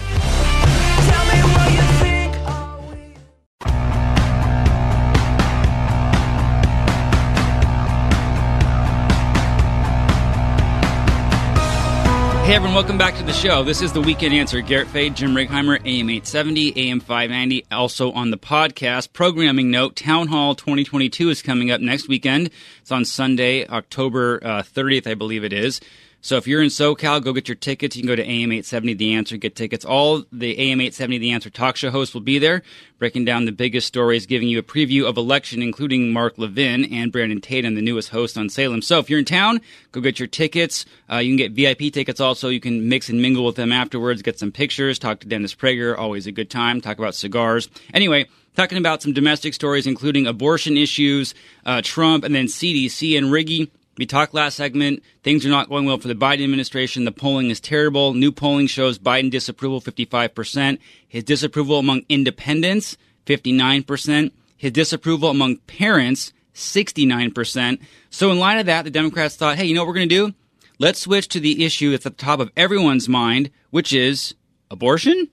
Hey 12.48 12.54
everyone, 12.54 12.76
welcome 12.76 12.96
back 12.96 13.14
to 13.16 13.22
the 13.22 13.32
show. 13.34 13.62
This 13.62 13.82
is 13.82 13.92
the 13.92 14.00
Weekend 14.00 14.32
Answer. 14.32 14.62
Garrett 14.62 14.88
Fay, 14.88 15.10
Jim 15.10 15.34
Righeimer, 15.34 15.78
AM 15.80 16.08
870, 16.08 16.90
AM 16.90 16.98
590, 16.98 17.66
also 17.70 18.10
on 18.12 18.30
the 18.30 18.38
podcast. 18.38 19.12
Programming 19.12 19.70
note, 19.70 19.96
Town 19.96 20.28
Hall 20.28 20.54
2022 20.54 21.28
is 21.28 21.42
coming 21.42 21.70
up 21.70 21.82
next 21.82 22.08
weekend. 22.08 22.48
It's 22.80 22.90
on 22.90 23.04
Sunday, 23.04 23.66
October 23.66 24.40
uh, 24.42 24.62
30th, 24.62 25.06
I 25.06 25.12
believe 25.12 25.44
it 25.44 25.52
is. 25.52 25.82
So 26.20 26.36
if 26.36 26.48
you're 26.48 26.62
in 26.62 26.68
SoCal, 26.68 27.22
go 27.22 27.32
get 27.32 27.46
your 27.46 27.54
tickets. 27.54 27.94
You 27.94 28.02
can 28.02 28.08
go 28.08 28.16
to 28.16 28.22
AM 28.22 28.50
870 28.50 28.94
The 28.94 29.14
Answer 29.14 29.36
get 29.36 29.54
tickets. 29.54 29.84
All 29.84 30.24
the 30.32 30.58
AM 30.58 30.80
870 30.80 31.18
The 31.18 31.30
Answer 31.30 31.48
talk 31.48 31.76
show 31.76 31.90
hosts 31.90 32.12
will 32.12 32.22
be 32.22 32.40
there, 32.40 32.62
breaking 32.98 33.24
down 33.24 33.44
the 33.44 33.52
biggest 33.52 33.86
stories, 33.86 34.26
giving 34.26 34.48
you 34.48 34.58
a 34.58 34.62
preview 34.62 35.08
of 35.08 35.16
election, 35.16 35.62
including 35.62 36.12
Mark 36.12 36.36
Levin 36.36 36.84
and 36.92 37.12
Brandon 37.12 37.40
Tatum, 37.40 37.76
the 37.76 37.82
newest 37.82 38.08
host 38.08 38.36
on 38.36 38.48
Salem. 38.48 38.82
So 38.82 38.98
if 38.98 39.08
you're 39.08 39.20
in 39.20 39.24
town, 39.24 39.60
go 39.92 40.00
get 40.00 40.18
your 40.18 40.26
tickets. 40.26 40.86
Uh, 41.10 41.18
you 41.18 41.36
can 41.36 41.36
get 41.36 41.52
VIP 41.52 41.92
tickets 41.92 42.20
also. 42.20 42.48
You 42.48 42.60
can 42.60 42.88
mix 42.88 43.08
and 43.08 43.22
mingle 43.22 43.44
with 43.44 43.56
them 43.56 43.70
afterwards, 43.70 44.20
get 44.20 44.40
some 44.40 44.50
pictures, 44.50 44.98
talk 44.98 45.20
to 45.20 45.28
Dennis 45.28 45.54
Prager. 45.54 45.96
Always 45.96 46.26
a 46.26 46.32
good 46.32 46.50
time. 46.50 46.80
Talk 46.80 46.98
about 46.98 47.14
cigars. 47.14 47.68
Anyway, 47.94 48.26
talking 48.56 48.78
about 48.78 49.02
some 49.02 49.12
domestic 49.12 49.54
stories, 49.54 49.86
including 49.86 50.26
abortion 50.26 50.76
issues, 50.76 51.32
uh, 51.64 51.80
Trump, 51.84 52.24
and 52.24 52.34
then 52.34 52.46
CDC 52.46 53.16
and 53.16 53.28
Riggy. 53.28 53.70
We 53.98 54.06
talked 54.06 54.32
last 54.32 54.56
segment. 54.56 55.02
Things 55.24 55.44
are 55.44 55.50
not 55.50 55.68
going 55.68 55.84
well 55.84 55.98
for 55.98 56.06
the 56.06 56.14
Biden 56.14 56.44
administration. 56.44 57.04
The 57.04 57.10
polling 57.10 57.50
is 57.50 57.58
terrible. 57.58 58.14
New 58.14 58.30
polling 58.30 58.68
shows 58.68 58.96
Biden 58.96 59.28
disapproval 59.28 59.80
55%. 59.80 60.78
His 61.08 61.24
disapproval 61.24 61.80
among 61.80 62.02
independents, 62.08 62.96
59%. 63.26 64.30
His 64.56 64.70
disapproval 64.70 65.30
among 65.30 65.56
parents, 65.66 66.32
69%. 66.54 67.80
So 68.10 68.30
in 68.30 68.38
light 68.38 68.60
of 68.60 68.66
that, 68.66 68.84
the 68.84 68.90
Democrats 68.90 69.34
thought, 69.34 69.56
hey, 69.56 69.64
you 69.64 69.74
know 69.74 69.82
what 69.82 69.88
we're 69.88 69.94
going 69.94 70.08
to 70.08 70.28
do? 70.28 70.34
Let's 70.78 71.00
switch 71.00 71.26
to 71.28 71.40
the 71.40 71.64
issue 71.64 71.90
that's 71.90 72.06
at 72.06 72.16
the 72.16 72.24
top 72.24 72.38
of 72.38 72.52
everyone's 72.56 73.08
mind, 73.08 73.50
which 73.70 73.92
is 73.92 74.34
abortion. 74.70 75.28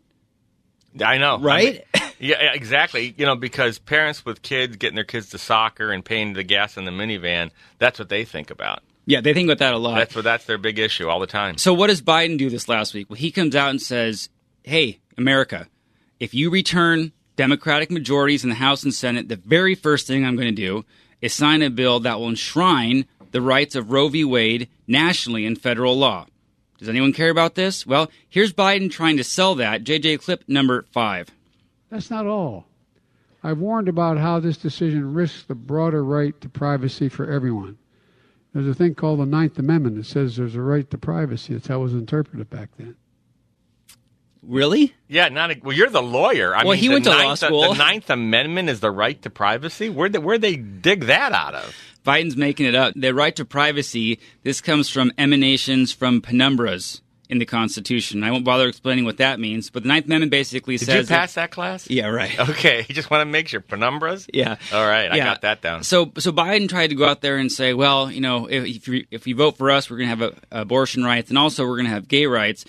I 1.03 1.19
know, 1.19 1.39
Right? 1.39 1.85
Yeah, 2.19 2.53
exactly. 2.53 3.13
You 3.17 3.25
know, 3.25 3.35
because 3.35 3.79
parents 3.79 4.25
with 4.25 4.41
kids 4.41 4.77
getting 4.77 4.95
their 4.95 5.03
kids 5.03 5.29
to 5.29 5.37
soccer 5.37 5.91
and 5.91 6.03
paying 6.03 6.33
the 6.33 6.43
gas 6.43 6.77
in 6.77 6.85
the 6.85 6.91
minivan—that's 6.91 7.99
what 7.99 8.09
they 8.09 8.25
think 8.25 8.51
about. 8.51 8.83
Yeah, 9.05 9.21
they 9.21 9.33
think 9.33 9.47
about 9.47 9.59
that 9.59 9.73
a 9.73 9.77
lot. 9.77 9.97
That's 9.97 10.15
what 10.15 10.23
that's 10.23 10.45
their 10.45 10.57
big 10.57 10.79
issue 10.79 11.07
all 11.07 11.19
the 11.19 11.27
time. 11.27 11.57
So 11.57 11.73
what 11.73 11.87
does 11.87 12.01
Biden 12.01 12.37
do 12.37 12.49
this 12.49 12.67
last 12.67 12.93
week? 12.93 13.09
Well, 13.09 13.17
he 13.17 13.31
comes 13.31 13.55
out 13.55 13.69
and 13.69 13.81
says, 13.81 14.29
"Hey, 14.63 14.99
America, 15.17 15.67
if 16.19 16.33
you 16.33 16.49
return 16.49 17.11
Democratic 17.35 17.91
majorities 17.91 18.43
in 18.43 18.49
the 18.49 18.55
House 18.55 18.83
and 18.83 18.93
Senate, 18.93 19.27
the 19.27 19.35
very 19.35 19.75
first 19.75 20.07
thing 20.07 20.25
I'm 20.25 20.35
going 20.35 20.47
to 20.47 20.61
do 20.61 20.85
is 21.21 21.33
sign 21.33 21.61
a 21.61 21.69
bill 21.69 21.99
that 22.01 22.19
will 22.19 22.29
enshrine 22.29 23.05
the 23.31 23.41
rights 23.41 23.75
of 23.75 23.91
Roe 23.91 24.07
v. 24.07 24.23
Wade 24.23 24.69
nationally 24.87 25.45
in 25.45 25.55
federal 25.55 25.97
law." 25.97 26.27
Does 26.77 26.89
anyone 26.89 27.13
care 27.13 27.29
about 27.29 27.55
this? 27.55 27.85
Well, 27.87 28.11
here's 28.27 28.51
Biden 28.51 28.91
trying 28.91 29.17
to 29.17 29.23
sell 29.23 29.55
that. 29.55 29.83
JJ 29.83 30.21
clip 30.21 30.43
number 30.47 30.85
5. 30.91 31.29
That's 31.95 32.11
not 32.11 32.25
all. 32.25 32.65
I've 33.41 33.59
warned 33.59 33.87
about 33.87 34.17
how 34.17 34.41
this 34.41 34.57
decision 34.57 35.13
risks 35.13 35.43
the 35.43 35.55
broader 35.55 36.03
right 36.03 36.39
to 36.41 36.49
privacy 36.49 37.07
for 37.07 37.31
everyone. 37.31 37.77
There's 38.53 38.67
a 38.67 38.73
thing 38.73 38.95
called 38.95 39.21
the 39.21 39.25
Ninth 39.25 39.57
Amendment 39.57 39.95
that 39.95 40.05
says 40.05 40.35
there's 40.35 40.55
a 40.55 40.61
right 40.61 40.89
to 40.91 40.97
privacy. 40.97 41.53
That's 41.53 41.67
how 41.67 41.79
it 41.79 41.83
was 41.83 41.93
interpreted 41.93 42.49
back 42.49 42.71
then. 42.77 42.97
Really? 44.43 44.93
Yeah, 45.07 45.29
not 45.29 45.51
a, 45.51 45.59
well. 45.63 45.71
You're 45.73 45.89
the 45.89 46.03
lawyer. 46.03 46.53
I 46.53 46.65
Well, 46.65 46.73
mean, 46.73 46.81
he 46.81 46.87
the 46.89 46.93
went 46.95 47.05
to 47.05 47.11
law 47.11 47.17
Ninth, 47.17 47.39
school. 47.39 47.61
The 47.61 47.77
Ninth 47.77 48.09
Amendment 48.09 48.67
is 48.69 48.81
the 48.81 48.91
right 48.91 49.21
to 49.21 49.29
privacy. 49.29 49.87
Where 49.87 50.09
would 50.09 50.21
where 50.21 50.37
they 50.37 50.57
dig 50.57 51.05
that 51.05 51.31
out 51.31 51.55
of? 51.55 51.73
Biden's 52.05 52.35
making 52.35 52.65
it 52.65 52.75
up. 52.75 52.93
The 52.93 53.13
right 53.13 53.35
to 53.37 53.45
privacy, 53.45 54.19
this 54.43 54.59
comes 54.59 54.89
from 54.89 55.13
emanations 55.17 55.93
from 55.93 56.21
penumbras 56.21 56.99
in 57.29 57.39
the 57.39 57.45
Constitution. 57.45 58.23
I 58.23 58.31
won't 58.31 58.45
bother 58.45 58.67
explaining 58.67 59.05
what 59.05 59.17
that 59.17 59.39
means, 59.39 59.69
but 59.69 59.83
the 59.83 59.89
Ninth 59.89 60.05
Amendment 60.05 60.31
basically 60.31 60.77
Did 60.77 60.85
says 60.85 61.07
Did 61.07 61.13
you 61.13 61.17
pass 61.17 61.33
that 61.35 61.51
class? 61.51 61.89
Yeah, 61.89 62.07
right. 62.07 62.33
Okay, 62.55 62.85
you 62.87 62.95
just 62.95 63.09
want 63.09 63.21
to 63.21 63.25
make 63.25 63.47
sure 63.47 63.59
penumbras. 63.59 64.29
Yeah. 64.31 64.57
All 64.71 64.85
right, 64.85 65.11
I 65.11 65.17
got 65.17 65.41
that 65.41 65.61
down. 65.61 65.83
So, 65.83 66.11
so 66.17 66.31
Biden 66.31 66.69
tried 66.69 66.87
to 66.87 66.95
go 66.95 67.05
out 67.05 67.21
there 67.21 67.37
and 67.37 67.51
say, 67.51 67.73
well, 67.73 68.09
you 68.09 68.21
know, 68.21 68.45
if, 68.45 68.65
if, 68.65 68.87
you, 68.87 69.05
if 69.11 69.27
you 69.27 69.35
vote 69.35 69.57
for 69.57 69.71
us, 69.71 69.89
we're 69.89 69.97
going 69.97 70.09
to 70.09 70.15
have 70.15 70.33
a, 70.51 70.61
abortion 70.61 71.03
rights, 71.03 71.29
and 71.29 71.37
also 71.37 71.65
we're 71.65 71.75
going 71.75 71.85
to 71.85 71.91
have 71.91 72.07
gay 72.07 72.27
rights. 72.27 72.65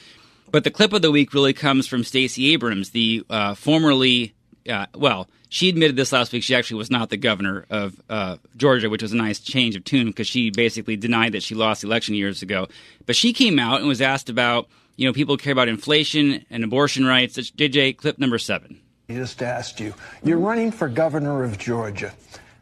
But 0.51 0.65
the 0.65 0.71
clip 0.71 0.93
of 0.93 1.03
the 1.03 1.11
week 1.11 1.35
really 1.35 1.53
comes 1.53 1.87
from 1.87 2.05
Stacey 2.05 2.53
Abrams, 2.53 2.91
the 2.91 3.25
uh, 3.29 3.55
formerly, 3.55 4.35
uh, 4.69 4.87
well, 4.95 5.29
she 5.49 5.69
admitted 5.69 5.97
this 5.97 6.13
last 6.13 6.33
week. 6.33 6.43
She 6.43 6.55
actually 6.55 6.79
was 6.79 6.91
not 6.91 7.11
the 7.11 7.17
governor 7.17 7.65
of 7.71 8.01
uh, 8.09 8.37
Georgia, 8.57 8.91
which 8.91 9.03
was 9.03 9.13
a 9.13 9.17
nice 9.17 9.39
change 9.39 9.77
of 9.77 9.85
tune 9.85 10.09
because 10.09 10.27
she 10.27 10.51
basically 10.51 10.97
denied 10.97 11.33
that 11.33 11.43
she 11.43 11.55
lost 11.55 11.83
the 11.83 11.89
election 11.89 12.15
years 12.15 12.43
ago. 12.43 12.69
But 13.07 13.17
she 13.17 13.33
came 13.33 13.59
out 13.59 13.81
and 13.81 13.89
was 13.89 14.03
asked 14.03 14.29
about, 14.29 14.69
you 14.97 15.07
know, 15.07 15.13
people 15.13 15.37
care 15.37 15.53
about 15.53 15.69
inflation 15.69 16.45
and 16.51 16.65
abortion 16.65 17.07
rights. 17.07 17.39
It's 17.39 17.51
JJ, 17.51 17.97
clip 17.97 18.19
number 18.19 18.39
seven. 18.39 18.81
I 19.09 19.15
just 19.15 19.43
asked 19.43 19.79
you. 19.79 19.95
You're 20.25 20.39
running 20.39 20.73
for 20.73 20.89
governor 20.89 21.45
of 21.45 21.59
Georgia. 21.59 22.13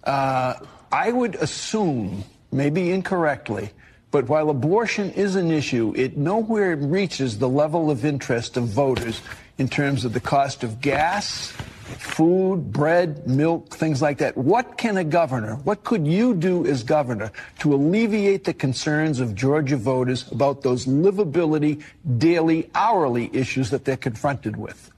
Uh, 0.03 0.55
I 0.93 1.11
would 1.11 1.37
assume, 1.37 2.23
maybe 2.53 2.93
incorrectly, 2.93 3.71
but 4.11 4.29
while 4.29 4.51
abortion 4.51 5.11
is 5.13 5.35
an 5.35 5.51
issue, 5.51 5.93
it 5.97 6.17
nowhere 6.17 6.77
reaches 6.77 7.39
the 7.39 7.49
level 7.49 7.91
of 7.91 8.05
interest 8.05 8.57
of 8.57 8.69
voters 8.69 9.21
in 9.59 9.69
terms 9.69 10.05
of 10.05 10.13
the 10.13 10.21
cost 10.21 10.63
of 10.63 10.81
gas, 10.81 11.53
food, 11.97 12.73
bread, 12.73 13.27
milk, 13.29 13.75
things 13.75 14.03
like 14.03 14.19
that. 14.19 14.37
What 14.37 14.77
can 14.79 14.97
a 14.97 15.05
governor, 15.05 15.57
what 15.65 15.85
could 15.85 16.07
you 16.07 16.35
do 16.35 16.67
as 16.67 16.83
governor 16.83 17.33
to 17.61 17.75
alleviate 17.75 18.45
the 18.45 18.55
concerns 18.55 19.21
of 19.21 19.35
Georgia 19.35 19.77
voters 19.77 20.31
about 20.31 20.63
those 20.63 20.87
livability, 20.87 21.83
daily, 22.19 22.71
hourly 22.75 23.31
issues 23.33 23.71
that 23.71 23.85
they're 23.85 23.97
confronted 23.97 24.57
with? 24.57 24.91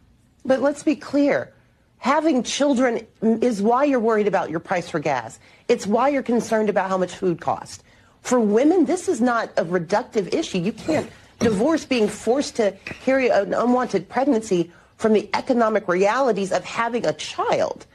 But 0.44 0.60
let's 0.60 0.82
be 0.82 0.96
clear. 0.96 1.52
Having 1.98 2.44
children 2.44 3.06
is 3.22 3.62
why 3.62 3.84
you're 3.84 4.00
worried 4.00 4.28
about 4.28 4.50
your 4.50 4.60
price 4.60 4.88
for 4.88 5.00
gas. 5.00 5.38
It's 5.68 5.86
why 5.86 6.10
you're 6.10 6.22
concerned 6.22 6.68
about 6.68 6.88
how 6.88 6.98
much 6.98 7.12
food 7.12 7.40
costs. 7.40 7.82
For 8.20 8.38
women, 8.38 8.84
this 8.84 9.08
is 9.08 9.20
not 9.20 9.50
a 9.56 9.64
reductive 9.64 10.34
issue. 10.34 10.58
You 10.58 10.72
can't 10.72 11.10
divorce 11.38 11.84
being 11.84 12.08
forced 12.08 12.56
to 12.56 12.72
carry 12.84 13.28
an 13.28 13.54
unwanted 13.54 14.08
pregnancy 14.08 14.70
from 14.96 15.12
the 15.12 15.28
economic 15.34 15.88
realities 15.88 16.52
of 16.52 16.64
having 16.64 17.06
a 17.06 17.12
child. 17.12 17.86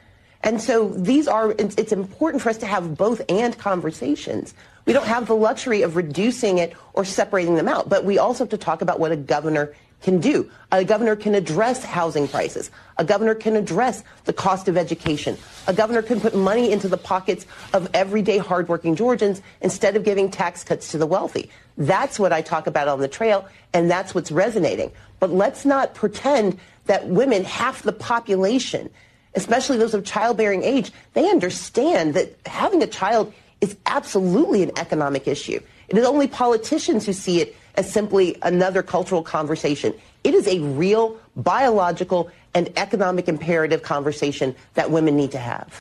And 0.44 0.60
so 0.60 0.88
these 0.88 1.28
are, 1.28 1.52
it's, 1.52 1.92
important 1.92 2.42
for 2.42 2.50
us 2.50 2.58
to 2.58 2.66
have 2.66 2.96
both 2.96 3.22
and 3.28 3.56
conversations. 3.58 4.54
We 4.86 4.92
don't 4.92 5.06
have 5.06 5.26
the 5.26 5.36
luxury 5.36 5.82
of 5.82 5.94
reducing 5.94 6.58
it 6.58 6.74
or 6.94 7.04
separating 7.04 7.54
them 7.54 7.68
out, 7.68 7.88
but 7.88 8.04
we 8.04 8.18
also 8.18 8.44
have 8.44 8.50
to 8.50 8.58
talk 8.58 8.82
about 8.82 8.98
what 8.98 9.12
a 9.12 9.16
governor 9.16 9.72
can 10.02 10.20
do. 10.20 10.50
A 10.72 10.84
governor 10.84 11.14
can 11.14 11.36
address 11.36 11.84
housing 11.84 12.26
prices. 12.26 12.72
A 12.98 13.04
governor 13.04 13.36
can 13.36 13.54
address 13.54 14.02
the 14.24 14.32
cost 14.32 14.66
of 14.66 14.76
education. 14.76 15.38
A 15.68 15.72
governor 15.72 16.02
can 16.02 16.20
put 16.20 16.34
money 16.34 16.72
into 16.72 16.88
the 16.88 16.96
pockets 16.96 17.46
of 17.72 17.88
everyday 17.94 18.38
hardworking 18.38 18.96
Georgians 18.96 19.40
instead 19.60 19.94
of 19.94 20.02
giving 20.02 20.28
tax 20.28 20.64
cuts 20.64 20.90
to 20.90 20.98
the 20.98 21.06
wealthy. 21.06 21.50
That's 21.78 22.18
what 22.18 22.32
I 22.32 22.42
talk 22.42 22.66
about 22.66 22.88
on 22.88 23.00
the 23.00 23.08
trail, 23.08 23.48
and 23.72 23.90
that's 23.90 24.14
what's 24.14 24.32
resonating. 24.32 24.90
But 25.20 25.30
let's 25.30 25.64
not 25.64 25.94
pretend 25.94 26.58
that 26.86 27.06
women, 27.08 27.44
half 27.44 27.82
the 27.82 27.92
population, 27.92 28.90
especially 29.34 29.76
those 29.76 29.94
of 29.94 30.04
childbearing 30.04 30.62
age, 30.62 30.92
they 31.14 31.28
understand 31.28 32.14
that 32.14 32.36
having 32.46 32.82
a 32.82 32.86
child 32.86 33.32
is 33.60 33.76
absolutely 33.86 34.62
an 34.62 34.72
economic 34.76 35.28
issue. 35.28 35.60
It 35.88 35.96
is 35.96 36.04
only 36.06 36.26
politicians 36.26 37.06
who 37.06 37.12
see 37.12 37.40
it 37.40 37.56
as 37.76 37.90
simply 37.90 38.36
another 38.42 38.82
cultural 38.82 39.22
conversation. 39.22 39.94
It 40.24 40.34
is 40.34 40.46
a 40.46 40.60
real 40.60 41.18
biological 41.36 42.30
and 42.54 42.70
economic 42.76 43.28
imperative 43.28 43.82
conversation 43.82 44.54
that 44.74 44.90
women 44.90 45.16
need 45.16 45.32
to 45.32 45.38
have. 45.38 45.80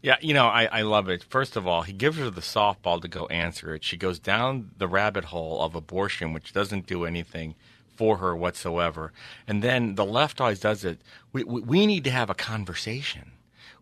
Yeah, 0.00 0.16
you 0.20 0.32
know, 0.32 0.46
I, 0.46 0.66
I 0.66 0.82
love 0.82 1.08
it. 1.08 1.24
First 1.24 1.56
of 1.56 1.66
all, 1.66 1.82
he 1.82 1.92
gives 1.92 2.18
her 2.18 2.30
the 2.30 2.40
softball 2.40 3.02
to 3.02 3.08
go 3.08 3.26
answer 3.26 3.74
it. 3.74 3.82
She 3.82 3.96
goes 3.96 4.20
down 4.20 4.70
the 4.78 4.86
rabbit 4.86 5.24
hole 5.24 5.60
of 5.60 5.74
abortion, 5.74 6.32
which 6.32 6.52
doesn't 6.52 6.86
do 6.86 7.04
anything 7.04 7.56
for 7.98 8.18
her 8.18 8.34
whatsoever. 8.36 9.12
And 9.48 9.60
then 9.60 9.96
the 9.96 10.04
left 10.04 10.40
always 10.40 10.60
does 10.60 10.84
it. 10.84 11.00
We, 11.32 11.42
we, 11.42 11.60
we 11.60 11.86
need 11.86 12.04
to 12.04 12.12
have 12.12 12.30
a 12.30 12.34
conversation. 12.34 13.32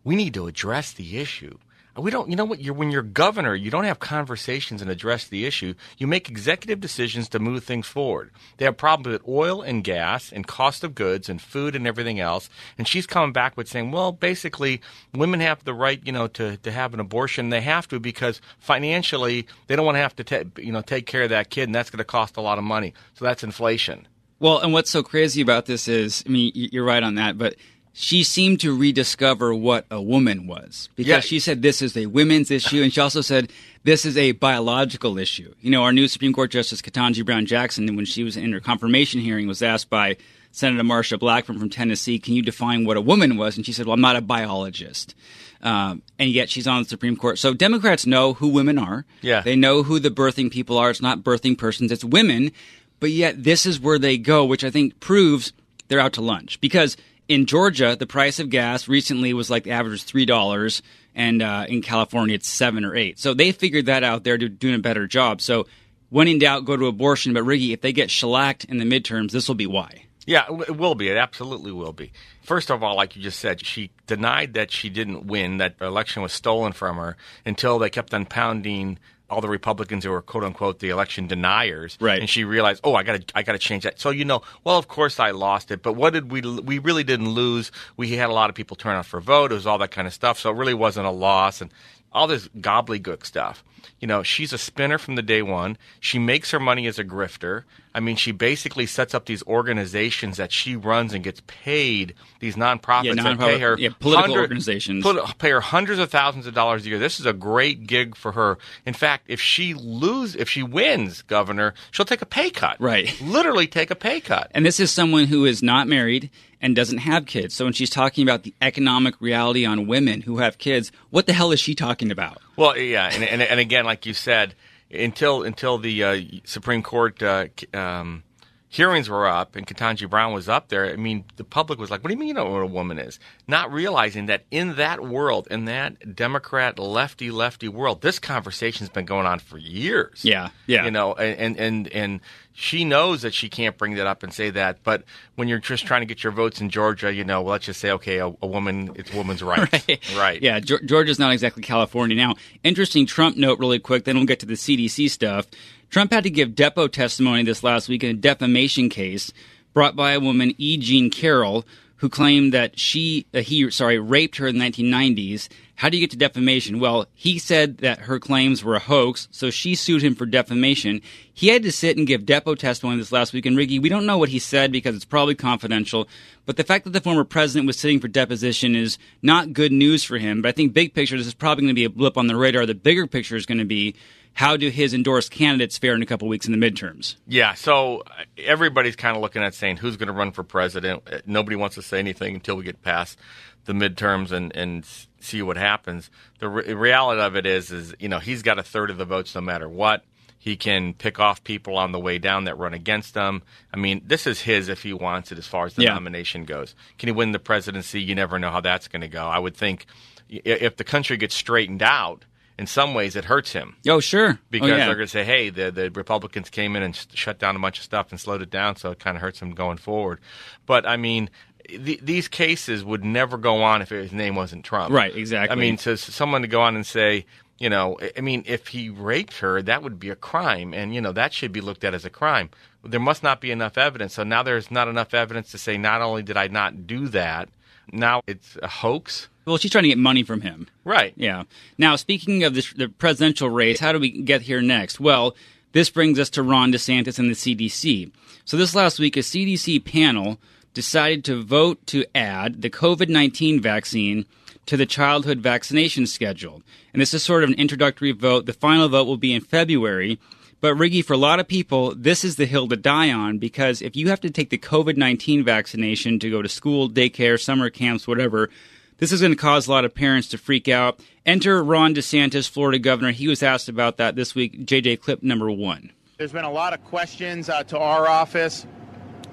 We 0.03 0.15
need 0.15 0.33
to 0.33 0.47
address 0.47 0.91
the 0.91 1.19
issue. 1.19 1.59
We 1.97 2.11
don't, 2.11 2.29
you 2.29 2.35
know 2.35 2.45
what? 2.45 2.61
You're, 2.61 2.73
when 2.75 2.91
you're 2.91 3.01
governor, 3.01 3.55
you 3.55 3.71
don't 3.71 3.85
have 3.85 3.99
conversations 3.99 4.81
and 4.81 4.91
address 4.91 5.27
the 5.27 5.45
issue. 5.45 5.73
You 5.97 6.05
make 6.05 6.29
executive 6.29 6.79
decisions 6.79 7.27
to 7.29 7.39
move 7.39 7.63
things 7.63 7.87
forward. 7.87 8.31
They 8.57 8.65
have 8.65 8.77
problems 8.77 9.13
with 9.13 9.27
oil 9.27 9.61
and 9.61 9.83
gas 9.83 10.31
and 10.31 10.45
cost 10.45 10.83
of 10.83 10.93
goods 10.93 11.27
and 11.27 11.41
food 11.41 11.75
and 11.75 11.87
everything 11.87 12.19
else. 12.19 12.49
And 12.77 12.87
she's 12.87 13.07
coming 13.07 13.33
back 13.33 13.57
with 13.57 13.67
saying, 13.67 13.91
well, 13.91 14.11
basically, 14.11 14.81
women 15.13 15.39
have 15.39 15.63
the 15.63 15.73
right, 15.73 15.99
you 16.05 16.11
know, 16.11 16.27
to, 16.27 16.57
to 16.57 16.71
have 16.71 16.93
an 16.93 16.99
abortion. 16.99 17.49
They 17.49 17.61
have 17.61 17.87
to 17.87 17.99
because 17.99 18.41
financially, 18.59 19.47
they 19.65 19.75
don't 19.75 19.85
want 19.85 19.95
to 19.95 20.01
have 20.01 20.15
to, 20.17 20.47
you 20.61 20.71
know, 20.71 20.81
take 20.81 21.07
care 21.07 21.23
of 21.23 21.29
that 21.29 21.49
kid, 21.49 21.63
and 21.63 21.73
that's 21.75 21.89
going 21.89 21.97
to 21.97 22.03
cost 22.03 22.37
a 22.37 22.41
lot 22.41 22.57
of 22.57 22.63
money. 22.63 22.93
So 23.15 23.25
that's 23.25 23.43
inflation. 23.43 24.07
Well, 24.39 24.59
and 24.59 24.71
what's 24.71 24.91
so 24.91 25.01
crazy 25.01 25.41
about 25.41 25.65
this 25.65 25.87
is, 25.87 26.23
I 26.27 26.29
mean, 26.29 26.51
you're 26.53 26.85
right 26.85 27.01
on 27.01 27.15
that, 27.15 27.39
but 27.39 27.55
she 27.99 28.21
seemed 28.23 28.59
to 28.59 28.77
rediscover 28.77 29.55
what 29.55 29.87
a 29.89 29.99
woman 29.99 30.45
was 30.45 30.87
because 30.95 31.09
Yeah. 31.09 31.19
she 31.19 31.39
said 31.39 31.63
this 31.63 31.81
is 31.81 31.97
a 31.97 32.05
women's 32.05 32.51
issue, 32.51 32.83
and 32.83 32.93
she 32.93 33.01
also 33.01 33.21
said 33.21 33.51
this 33.85 34.05
is 34.05 34.15
a 34.15 34.33
biological 34.33 35.17
issue. 35.17 35.51
You 35.61 35.71
know, 35.71 35.81
our 35.81 35.91
new 35.91 36.07
Supreme 36.07 36.31
Court 36.31 36.51
Justice 36.51 36.79
Ketanji 36.79 37.25
Brown 37.25 37.47
Jackson, 37.47 37.95
when 37.95 38.05
she 38.05 38.23
was 38.23 38.37
in 38.37 38.51
her 38.53 38.59
confirmation 38.59 39.19
hearing, 39.19 39.47
was 39.47 39.63
asked 39.63 39.89
by 39.89 40.15
Senator 40.51 40.83
Marsha 40.83 41.17
Blackburn 41.17 41.57
from 41.57 41.71
Tennessee, 41.71 42.19
can 42.19 42.35
you 42.35 42.43
define 42.43 42.85
what 42.85 42.97
a 42.97 43.01
woman 43.01 43.35
was? 43.35 43.57
And 43.57 43.65
she 43.65 43.73
said, 43.73 43.87
well, 43.87 43.93
I'm 43.95 44.01
not 44.01 44.15
a 44.15 44.21
biologist. 44.21 45.15
Um, 45.63 46.03
and 46.19 46.29
yet 46.29 46.51
she's 46.51 46.67
on 46.67 46.83
the 46.83 46.89
Supreme 46.89 47.15
Court. 47.15 47.39
So 47.39 47.55
Democrats 47.55 48.05
know 48.05 48.33
who 48.33 48.47
women 48.49 48.77
are. 48.77 49.05
Yeah. 49.23 49.41
They 49.41 49.55
know 49.55 49.81
who 49.81 49.99
the 49.99 50.11
birthing 50.11 50.51
people 50.51 50.77
are. 50.77 50.91
It's 50.91 51.01
not 51.01 51.23
birthing 51.23 51.57
persons, 51.57 51.91
it's 51.91 52.05
women. 52.05 52.51
But 52.99 53.09
yet 53.09 53.43
this 53.43 53.65
is 53.65 53.79
where 53.79 53.97
they 53.97 54.19
go, 54.19 54.45
which 54.45 54.63
I 54.63 54.69
think 54.69 54.99
proves 54.99 55.51
they're 55.87 55.99
out 55.99 56.13
to 56.13 56.21
lunch. 56.21 56.61
Because 56.61 56.95
in 57.27 57.45
Georgia, 57.45 57.95
the 57.95 58.07
price 58.07 58.39
of 58.39 58.49
gas 58.49 58.87
recently 58.87 59.33
was 59.33 59.49
like 59.49 59.63
the 59.63 59.71
average 59.71 60.03
three 60.03 60.25
dollars, 60.25 60.81
and 61.15 61.41
uh, 61.41 61.65
in 61.67 61.81
California 61.81 62.35
it's 62.35 62.47
seven 62.47 62.85
or 62.85 62.95
eight. 62.95 63.19
So 63.19 63.33
they 63.33 63.51
figured 63.51 63.87
that 63.87 64.03
out. 64.03 64.23
They're 64.23 64.37
doing 64.37 64.75
a 64.75 64.79
better 64.79 65.07
job. 65.07 65.41
So 65.41 65.67
when 66.09 66.27
in 66.27 66.39
doubt, 66.39 66.65
go 66.65 66.77
to 66.77 66.85
abortion. 66.85 67.33
But 67.33 67.43
Riggy, 67.43 67.73
if 67.73 67.81
they 67.81 67.91
get 67.91 68.09
shellacked 68.09 68.65
in 68.65 68.77
the 68.77 68.85
midterms, 68.85 69.31
this 69.31 69.47
will 69.47 69.55
be 69.55 69.67
why. 69.67 70.03
Yeah, 70.25 70.45
it 70.67 70.75
will 70.75 70.95
be. 70.95 71.07
It 71.07 71.15
absolutely 71.15 71.71
will 71.71 71.93
be. 71.93 72.11
First 72.43 72.69
of 72.69 72.83
all, 72.83 72.97
like 72.97 73.15
you 73.15 73.21
just 73.21 73.39
said, 73.39 73.65
she 73.65 73.91
denied 74.07 74.55
that 74.55 74.71
she 74.71 74.89
didn't 74.89 75.25
win, 75.25 75.57
that 75.57 75.79
the 75.79 75.85
election 75.85 76.21
was 76.21 76.33
stolen 76.33 76.73
from 76.73 76.97
her 76.97 77.15
until 77.45 77.79
they 77.79 77.89
kept 77.89 78.13
on 78.13 78.25
pounding 78.25 78.99
all 79.29 79.41
the 79.41 79.49
Republicans 79.49 80.03
who 80.03 80.11
were 80.11 80.21
quote 80.21 80.43
unquote 80.43 80.79
the 80.79 80.89
election 80.89 81.27
deniers. 81.27 81.97
Right. 81.99 82.19
And 82.19 82.29
she 82.29 82.43
realized, 82.43 82.81
oh, 82.83 82.95
I 82.95 83.03
got 83.03 83.27
to, 83.27 83.37
I 83.37 83.43
got 83.43 83.53
to 83.53 83.59
change 83.59 83.83
that. 83.83 83.99
So 83.99 84.09
you 84.09 84.25
know, 84.25 84.41
well, 84.63 84.77
of 84.77 84.87
course 84.87 85.19
I 85.19 85.31
lost 85.31 85.71
it, 85.71 85.81
but 85.81 85.93
what 85.93 86.13
did 86.13 86.31
we? 86.31 86.41
We 86.41 86.79
really 86.79 87.03
didn't 87.03 87.29
lose. 87.29 87.71
We 87.97 88.11
had 88.13 88.29
a 88.29 88.33
lot 88.33 88.49
of 88.49 88.55
people 88.55 88.75
turn 88.75 88.95
out 88.95 89.05
for 89.05 89.17
a 89.17 89.21
vote. 89.21 89.51
It 89.51 89.55
was 89.55 89.67
all 89.67 89.77
that 89.79 89.91
kind 89.91 90.07
of 90.07 90.13
stuff. 90.13 90.39
So 90.39 90.51
it 90.51 90.55
really 90.55 90.73
wasn't 90.73 91.07
a 91.07 91.11
loss. 91.11 91.61
And 91.61 91.71
all 92.11 92.27
this 92.27 92.47
gobbledygook 92.59 93.25
stuff. 93.25 93.63
You 93.99 94.07
know, 94.07 94.23
she's 94.23 94.53
a 94.53 94.57
spinner 94.57 94.97
from 94.97 95.15
the 95.15 95.21
day 95.21 95.41
one. 95.41 95.77
She 95.99 96.19
makes 96.19 96.51
her 96.51 96.59
money 96.59 96.87
as 96.87 96.99
a 96.99 97.03
grifter. 97.03 97.63
I 97.97 97.99
mean, 97.99 98.15
she 98.15 98.31
basically 98.31 98.85
sets 98.85 99.15
up 99.15 99.25
these 99.25 99.41
organizations 99.47 100.37
that 100.37 100.51
she 100.51 100.75
runs 100.75 101.13
and 101.15 101.23
gets 101.23 101.41
paid. 101.47 102.13
These 102.39 102.55
nonprofits 102.55 103.05
Yeah, 103.05 103.13
that 103.15 103.25
nonprofit- 103.25 103.39
pay 103.39 103.59
her 103.59 103.75
yeah, 103.79 103.89
political 103.99 104.35
organizations. 104.37 105.03
pay 105.39 105.49
her 105.49 105.61
hundreds 105.61 105.99
of 105.99 106.11
thousands 106.11 106.45
of 106.45 106.53
dollars 106.53 106.85
a 106.85 106.89
year. 106.89 106.99
This 106.99 107.19
is 107.19 107.25
a 107.25 107.33
great 107.33 107.87
gig 107.87 108.15
for 108.15 108.33
her. 108.33 108.59
In 108.85 108.93
fact, 108.93 109.23
if 109.27 109.41
she 109.41 109.73
lose, 109.73 110.35
if 110.35 110.47
she 110.47 110.61
wins 110.61 111.23
governor, 111.23 111.73
she'll 111.89 112.05
take 112.05 112.21
a 112.21 112.27
pay 112.27 112.51
cut. 112.51 112.79
Right. 112.79 113.19
Literally 113.19 113.65
take 113.65 113.89
a 113.89 113.95
pay 113.95 114.19
cut. 114.21 114.51
And 114.53 114.63
this 114.63 114.79
is 114.79 114.91
someone 114.91 115.25
who 115.25 115.45
is 115.45 115.63
not 115.63 115.87
married 115.87 116.29
and 116.61 116.75
doesn't 116.75 116.99
have 116.99 117.25
kids. 117.25 117.55
So 117.55 117.65
when 117.65 117.73
she's 117.73 117.89
talking 117.89 118.21
about 118.23 118.43
the 118.43 118.53
economic 118.61 119.19
reality 119.19 119.65
on 119.65 119.87
women 119.87 120.21
who 120.21 120.37
have 120.37 120.59
kids, 120.59 120.91
what 121.09 121.25
the 121.25 121.33
hell 121.33 121.51
is 121.51 121.59
she 121.59 121.73
talking 121.73 122.11
about? 122.11 122.37
Well, 122.55 122.77
yeah, 122.77 123.09
and, 123.11 123.23
and, 123.23 123.41
and 123.41 123.59
again, 123.59 123.85
like 123.85 124.05
you 124.05 124.13
said, 124.13 124.53
until 124.91 125.43
until 125.43 125.77
the 125.77 126.03
uh, 126.03 126.21
Supreme 126.45 126.83
Court 126.83 127.21
uh, 127.21 127.47
um, 127.73 128.23
hearings 128.69 129.09
were 129.09 129.27
up 129.27 129.55
and 129.55 129.65
Ketanji 129.65 130.09
Brown 130.09 130.33
was 130.33 130.49
up 130.49 130.69
there, 130.69 130.85
I 130.85 130.95
mean, 130.95 131.25
the 131.35 131.43
public 131.43 131.79
was 131.79 131.89
like, 131.89 132.03
"What 132.03 132.09
do 132.09 132.13
you 132.13 132.19
mean 132.19 132.29
you 132.29 132.33
don't 132.33 132.47
know 132.47 132.53
what 132.53 132.63
a 132.63 132.67
woman 132.67 132.99
is?" 132.99 133.19
Not 133.47 133.71
realizing 133.71 134.27
that 134.27 134.45
in 134.51 134.75
that 134.75 135.03
world, 135.03 135.47
in 135.49 135.65
that 135.65 136.15
Democrat 136.15 136.79
lefty 136.79 137.31
lefty 137.31 137.67
world, 137.67 138.01
this 138.01 138.19
conversation's 138.19 138.89
been 138.89 139.05
going 139.05 139.25
on 139.25 139.39
for 139.39 139.57
years. 139.57 140.23
Yeah, 140.23 140.49
yeah. 140.65 140.85
You 140.85 140.91
know, 140.91 141.13
and 141.13 141.57
and 141.57 141.87
and 141.89 142.21
she 142.59 142.83
knows 142.85 143.21
that 143.21 143.35
she 143.35 143.49
can't 143.49 143.77
bring 143.77 143.93
that 143.97 144.07
up 144.07 144.23
and 144.23 144.33
say 144.33 144.49
that. 144.49 144.81
But 144.81 145.03
when 145.35 145.47
you're 145.47 145.59
just 145.59 145.85
trying 145.85 146.01
to 146.01 146.07
get 146.07 146.23
your 146.23 146.33
votes 146.33 146.59
in 146.59 146.71
Georgia, 146.71 147.13
you 147.13 147.23
know, 147.23 147.43
well, 147.43 147.51
let's 147.51 147.67
just 147.67 147.79
say, 147.79 147.91
okay, 147.91 148.17
a, 148.17 148.25
a 148.25 148.47
woman, 148.47 148.93
it's 148.95 149.13
a 149.13 149.15
woman's 149.15 149.43
rights, 149.43 150.15
right? 150.15 150.41
Yeah, 150.41 150.59
Geor- 150.59 150.83
Georgia's 150.83 151.19
not 151.19 151.31
exactly 151.31 151.61
California. 151.61 152.17
Now, 152.17 152.33
interesting 152.63 153.05
Trump 153.05 153.37
note 153.37 153.59
really 153.59 153.77
quick, 153.77 154.05
then 154.05 154.15
we'll 154.15 154.25
get 154.25 154.39
to 154.39 154.47
the 154.47 154.55
CDC 154.55 155.11
stuff. 155.11 155.45
Trump 155.91 156.11
had 156.11 156.23
to 156.23 156.31
give 156.31 156.49
depo 156.49 156.91
testimony 156.91 157.43
this 157.43 157.61
last 157.61 157.89
week 157.89 158.03
in 158.03 158.09
a 158.09 158.13
defamation 158.15 158.89
case 158.89 159.31
brought 159.75 159.95
by 159.95 160.13
a 160.13 160.19
woman, 160.19 160.55
E. 160.57 160.77
Jean 160.77 161.11
Carroll, 161.11 161.63
who 161.97 162.09
claimed 162.09 162.53
that 162.53 162.79
she, 162.79 163.25
uh, 163.33 163.39
he, 163.39 163.69
sorry, 163.71 163.99
raped 163.99 164.37
her 164.37 164.47
in 164.47 164.57
the 164.57 164.65
1990s. 164.65 165.49
How 165.75 165.89
do 165.89 165.97
you 165.97 166.01
get 166.01 166.11
to 166.11 166.17
defamation? 166.17 166.79
Well, 166.79 167.05
he 167.13 167.37
said 167.37 167.79
that 167.79 167.99
her 167.99 168.19
claims 168.19 168.63
were 168.63 168.75
a 168.75 168.79
hoax, 168.79 169.27
so 169.31 169.51
she 169.51 169.75
sued 169.75 170.03
him 170.03 170.15
for 170.15 170.25
defamation. 170.25 171.01
He 171.31 171.49
had 171.49 171.63
to 171.63 171.71
sit 171.71 171.97
and 171.97 172.07
give 172.07 172.23
depo 172.23 172.57
testimony 172.57 172.97
this 172.97 173.11
last 173.11 173.33
week. 173.33 173.45
And 173.45 173.55
Riggy, 173.55 173.79
we 173.79 173.89
don't 173.89 174.05
know 174.05 174.17
what 174.17 174.29
he 174.29 174.39
said 174.39 174.71
because 174.71 174.95
it's 174.95 175.05
probably 175.05 175.35
confidential. 175.35 176.07
But 176.47 176.57
the 176.57 176.63
fact 176.63 176.85
that 176.85 176.91
the 176.91 177.01
former 177.01 177.23
president 177.23 177.67
was 177.67 177.77
sitting 177.77 177.99
for 177.99 178.07
deposition 178.07 178.75
is 178.75 178.97
not 179.21 179.53
good 179.53 179.71
news 179.71 180.03
for 180.03 180.17
him. 180.17 180.41
But 180.41 180.49
I 180.49 180.51
think 180.53 180.73
big 180.73 180.93
picture, 180.93 181.17
this 181.17 181.27
is 181.27 181.33
probably 181.33 181.63
going 181.63 181.75
to 181.75 181.79
be 181.79 181.85
a 181.85 181.89
blip 181.89 182.17
on 182.17 182.27
the 182.27 182.35
radar. 182.35 182.65
The 182.65 182.73
bigger 182.73 183.05
picture 183.05 183.35
is 183.35 183.45
going 183.45 183.59
to 183.59 183.65
be 183.65 183.95
how 184.37 184.55
do 184.55 184.69
his 184.69 184.93
endorsed 184.93 185.31
candidates 185.31 185.79
fare 185.79 185.95
in 185.95 186.01
a 186.03 186.05
couple 186.05 186.27
weeks 186.27 186.45
in 186.47 186.57
the 186.57 186.71
midterms? 186.71 187.15
Yeah, 187.27 187.55
so 187.55 188.03
uh, 188.05 188.23
everybody's 188.37 188.95
kind 188.95 189.15
of 189.17 189.21
looking 189.23 189.41
at 189.41 189.55
saying 189.55 189.77
who's 189.77 189.97
going 189.97 190.07
to 190.07 190.13
run 190.13 190.31
for 190.31 190.43
president. 190.43 191.01
Uh, 191.11 191.17
Nobody 191.25 191.55
wants 191.55 191.73
to 191.75 191.81
say 191.81 191.97
anything 191.97 192.35
until 192.35 192.55
we 192.55 192.63
get 192.63 192.83
past 192.83 193.17
the 193.65 193.73
midterms 193.73 194.31
and, 194.31 194.55
and 194.55 194.85
see 195.19 195.41
what 195.41 195.57
happens. 195.57 196.11
The 196.37 196.49
re- 196.49 196.71
reality 196.73 197.19
of 197.19 197.35
it 197.35 197.47
is, 197.47 197.71
is 197.71 197.95
you 197.99 198.07
know 198.09 198.19
he's 198.19 198.43
got 198.43 198.59
a 198.59 198.63
third 198.63 198.91
of 198.91 198.97
the 198.99 199.05
votes 199.05 199.33
no 199.33 199.41
matter 199.41 199.67
what. 199.67 200.03
He 200.37 200.55
can 200.55 200.93
pick 200.93 201.19
off 201.19 201.43
people 201.43 201.75
on 201.75 201.91
the 201.91 201.99
way 201.99 202.19
down 202.19 202.43
that 202.45 202.59
run 202.59 202.75
against 202.75 203.15
him. 203.15 203.41
I 203.73 203.77
mean, 203.77 204.03
this 204.05 204.27
is 204.27 204.39
his 204.41 204.69
if 204.69 204.83
he 204.83 204.93
wants 204.93 205.31
it 205.31 205.39
as 205.39 205.47
far 205.47 205.65
as 205.65 205.73
the 205.73 205.81
Yeah. 205.83 205.93
nomination 205.95 206.45
goes. 206.45 206.75
Can 206.99 207.07
he 207.07 207.11
win 207.11 207.31
the 207.31 207.39
presidency? 207.39 208.01
You 208.03 208.13
never 208.13 208.37
know 208.37 208.51
how 208.51 208.61
that's 208.61 208.87
going 208.87 209.01
to 209.01 209.07
go. 209.09 209.25
I 209.25 209.39
would 209.39 209.57
think 209.57 209.87
if 210.29 210.77
the 210.77 210.83
country 210.83 211.17
gets 211.17 211.33
straightened 211.35 211.81
out, 211.81 212.23
in 212.59 212.65
some 212.67 212.93
ways 212.93 213.15
it 213.15 213.25
hurts 213.25 213.51
him 213.53 213.75
Oh, 213.87 213.99
sure. 213.99 214.31
Oh, 214.33 214.45
because 214.49 214.69
oh, 214.71 214.75
yeah. 214.75 214.85
they're 214.87 214.95
going 214.95 215.07
to 215.07 215.11
say, 215.11 215.23
"Hey, 215.23 215.49
the 215.49 215.71
the 215.71 215.89
Republicans 215.91 216.49
came 216.49 216.75
in 216.75 216.83
and 216.83 216.95
sh- 216.95 217.05
shut 217.13 217.39
down 217.39 217.55
a 217.55 217.59
bunch 217.59 217.77
of 217.77 217.83
stuff 217.83 218.07
and 218.11 218.19
slowed 218.19 218.41
it 218.41 218.49
down, 218.49 218.75
so 218.75 218.91
it 218.91 218.99
kind 218.99 219.15
of 219.17 219.21
hurts 219.21 219.39
him 219.41 219.51
going 219.53 219.77
forward." 219.77 220.19
But 220.65 220.87
I 220.87 220.97
mean, 220.97 221.29
th- 221.67 221.99
these 222.01 222.27
cases 222.27 222.83
would 222.83 223.03
never 223.03 223.37
go 223.37 223.61
on 223.63 223.81
if 223.81 223.89
his 223.89 224.11
name 224.11 224.35
wasn't 224.35 224.65
Trump. 224.65 224.93
Right, 224.93 225.15
exactly. 225.15 225.51
I 225.51 225.59
mean, 225.59 225.77
so 225.77 225.95
someone 225.95 226.41
to 226.41 226.47
go 226.47 226.61
on 226.61 226.75
and 226.75 226.85
say, 226.85 227.25
you 227.59 227.69
know, 227.69 227.97
I- 228.01 228.11
I 228.17 228.21
mean, 228.21 228.43
if 228.47 228.67
he 228.69 228.89
raped 228.89 229.37
her, 229.39 229.61
that 229.61 229.83
would 229.83 229.99
be 229.99 230.09
a 230.09 230.15
crime, 230.15 230.73
and 230.73 230.93
you 230.95 231.01
know 231.01 231.11
that 231.11 231.33
should 231.33 231.51
be 231.51 231.61
looked 231.61 231.83
at 231.83 231.93
as 231.93 232.05
a 232.05 232.09
crime. 232.09 232.49
There 232.83 232.99
must 232.99 233.21
not 233.21 233.41
be 233.41 233.51
enough 233.51 233.77
evidence. 233.77 234.13
So 234.15 234.23
now 234.23 234.43
there's 234.43 234.71
not 234.71 234.87
enough 234.87 235.13
evidence 235.13 235.51
to 235.51 235.57
say 235.57 235.77
not 235.77 236.01
only 236.01 236.23
did 236.23 236.37
I 236.37 236.47
not 236.47 236.87
do 236.87 237.07
that, 237.09 237.49
now 237.91 238.21
it's 238.27 238.57
a 238.63 238.67
hoax. 238.67 239.27
Well, 239.47 239.57
she's 239.57 239.71
trying 239.71 239.83
to 239.83 239.89
get 239.89 239.97
money 239.97 240.23
from 240.23 240.41
him. 240.41 240.67
Right. 240.83 241.13
Yeah. 241.15 241.43
Now, 241.77 241.95
speaking 241.95 242.43
of 242.43 242.53
this, 242.53 242.73
the 242.73 242.89
presidential 242.89 243.49
race, 243.49 243.79
how 243.79 243.93
do 243.93 243.99
we 243.99 244.11
get 244.11 244.41
here 244.41 244.61
next? 244.61 244.99
Well, 244.99 245.37
this 245.71 245.89
brings 245.89 246.19
us 246.19 246.29
to 246.31 246.43
Ron 246.43 246.73
DeSantis 246.73 247.17
and 247.17 247.29
the 247.29 247.33
CDC. 247.33 248.11
So, 248.43 248.57
this 248.57 248.75
last 248.75 248.99
week, 248.99 249.15
a 249.15 249.21
CDC 249.21 249.85
panel 249.85 250.37
decided 250.73 251.23
to 251.25 251.41
vote 251.41 251.87
to 251.87 252.05
add 252.13 252.61
the 252.61 252.69
COVID 252.69 253.07
19 253.07 253.61
vaccine 253.61 254.25
to 254.65 254.75
the 254.75 254.85
childhood 254.85 255.39
vaccination 255.39 256.07
schedule. 256.07 256.61
And 256.91 257.01
this 257.01 257.13
is 257.13 257.23
sort 257.23 257.45
of 257.45 257.49
an 257.49 257.55
introductory 257.55 258.11
vote. 258.11 258.47
The 258.47 258.53
final 258.53 258.89
vote 258.89 259.07
will 259.07 259.15
be 259.15 259.33
in 259.33 259.41
February. 259.41 260.19
But 260.59 260.75
Riggy, 260.75 261.05
for 261.05 261.13
a 261.13 261.17
lot 261.17 261.39
of 261.39 261.47
people, 261.47 261.95
this 261.95 262.25
is 262.25 262.35
the 262.35 262.47
hill 262.47 262.67
to 262.67 262.75
die 262.75 263.13
on 263.13 263.37
because 263.37 263.81
if 263.81 263.95
you 263.95 264.09
have 264.09 264.19
to 264.21 264.29
take 264.29 264.49
the 264.49 264.57
COVID 264.57 264.97
19 264.97 265.45
vaccination 265.45 266.19
to 266.19 266.29
go 266.29 266.41
to 266.41 266.49
school, 266.49 266.89
daycare, 266.89 267.39
summer 267.39 267.69
camps, 267.69 268.07
whatever, 268.07 268.49
this 268.97 269.11
is 269.11 269.21
going 269.21 269.31
to 269.31 269.37
cause 269.37 269.67
a 269.67 269.71
lot 269.71 269.85
of 269.85 269.93
parents 269.93 270.27
to 270.29 270.37
freak 270.37 270.67
out. 270.67 270.99
Enter 271.25 271.63
Ron 271.63 271.93
DeSantis, 271.93 272.49
Florida 272.49 272.79
governor. 272.79 273.11
He 273.11 273.27
was 273.27 273.43
asked 273.43 273.69
about 273.69 273.97
that 273.97 274.15
this 274.15 274.33
week. 274.33 274.65
JJ, 274.65 275.01
clip 275.01 275.23
number 275.23 275.51
one. 275.51 275.91
There's 276.17 276.31
been 276.31 276.45
a 276.45 276.51
lot 276.51 276.73
of 276.73 276.83
questions 276.85 277.49
uh, 277.49 277.63
to 277.65 277.77
our 277.77 278.07
office 278.07 278.65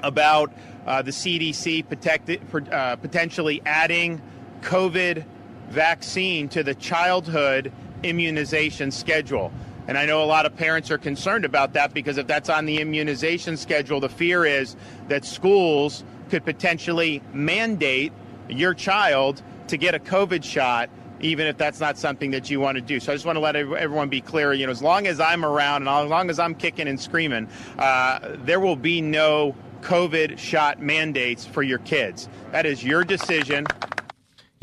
about 0.02 0.52
uh, 0.86 1.00
the 1.00 1.10
CDC 1.10 1.86
protecti- 1.86 2.72
uh, 2.72 2.96
potentially 2.96 3.62
adding 3.64 4.20
COVID 4.60 5.24
vaccine 5.68 6.48
to 6.50 6.62
the 6.62 6.74
childhood 6.74 7.72
immunization 8.02 8.90
schedule. 8.90 9.50
And 9.88 9.98
I 9.98 10.06
know 10.06 10.22
a 10.22 10.26
lot 10.26 10.46
of 10.46 10.56
parents 10.56 10.90
are 10.90 10.98
concerned 10.98 11.44
about 11.44 11.72
that 11.74 11.94
because 11.94 12.18
if 12.18 12.26
that's 12.26 12.48
on 12.48 12.66
the 12.66 12.80
immunization 12.80 13.56
schedule, 13.56 14.00
the 14.00 14.08
fear 14.08 14.44
is 14.44 14.76
that 15.08 15.24
schools 15.24 16.04
could 16.30 16.44
potentially 16.44 17.22
mandate 17.32 18.12
your 18.48 18.74
child 18.74 19.42
to 19.68 19.76
get 19.76 19.94
a 19.94 19.98
COVID 19.98 20.44
shot 20.44 20.90
even 21.20 21.46
if 21.46 21.56
that's 21.56 21.80
not 21.80 21.96
something 21.96 22.32
that 22.32 22.50
you 22.50 22.60
want 22.60 22.76
to 22.76 22.82
do. 22.82 23.00
So 23.00 23.12
I 23.12 23.14
just 23.14 23.24
want 23.24 23.36
to 23.36 23.40
let 23.40 23.56
everyone 23.56 24.08
be 24.08 24.20
clear. 24.20 24.52
You 24.52 24.66
know, 24.66 24.72
as 24.72 24.82
long 24.82 25.06
as 25.06 25.20
I'm 25.20 25.44
around 25.44 25.82
and 25.82 25.88
as 25.88 26.10
long 26.10 26.28
as 26.28 26.38
I'm 26.38 26.54
kicking 26.54 26.88
and 26.88 27.00
screaming, 27.00 27.48
uh, 27.78 28.36
there 28.40 28.60
will 28.60 28.76
be 28.76 29.00
no 29.00 29.54
COVID 29.82 30.38
shot 30.38 30.80
mandates 30.80 31.46
for 31.46 31.62
your 31.62 31.78
kids. 31.78 32.28
That 32.52 32.66
is 32.66 32.84
your 32.84 33.04
decision. 33.04 33.66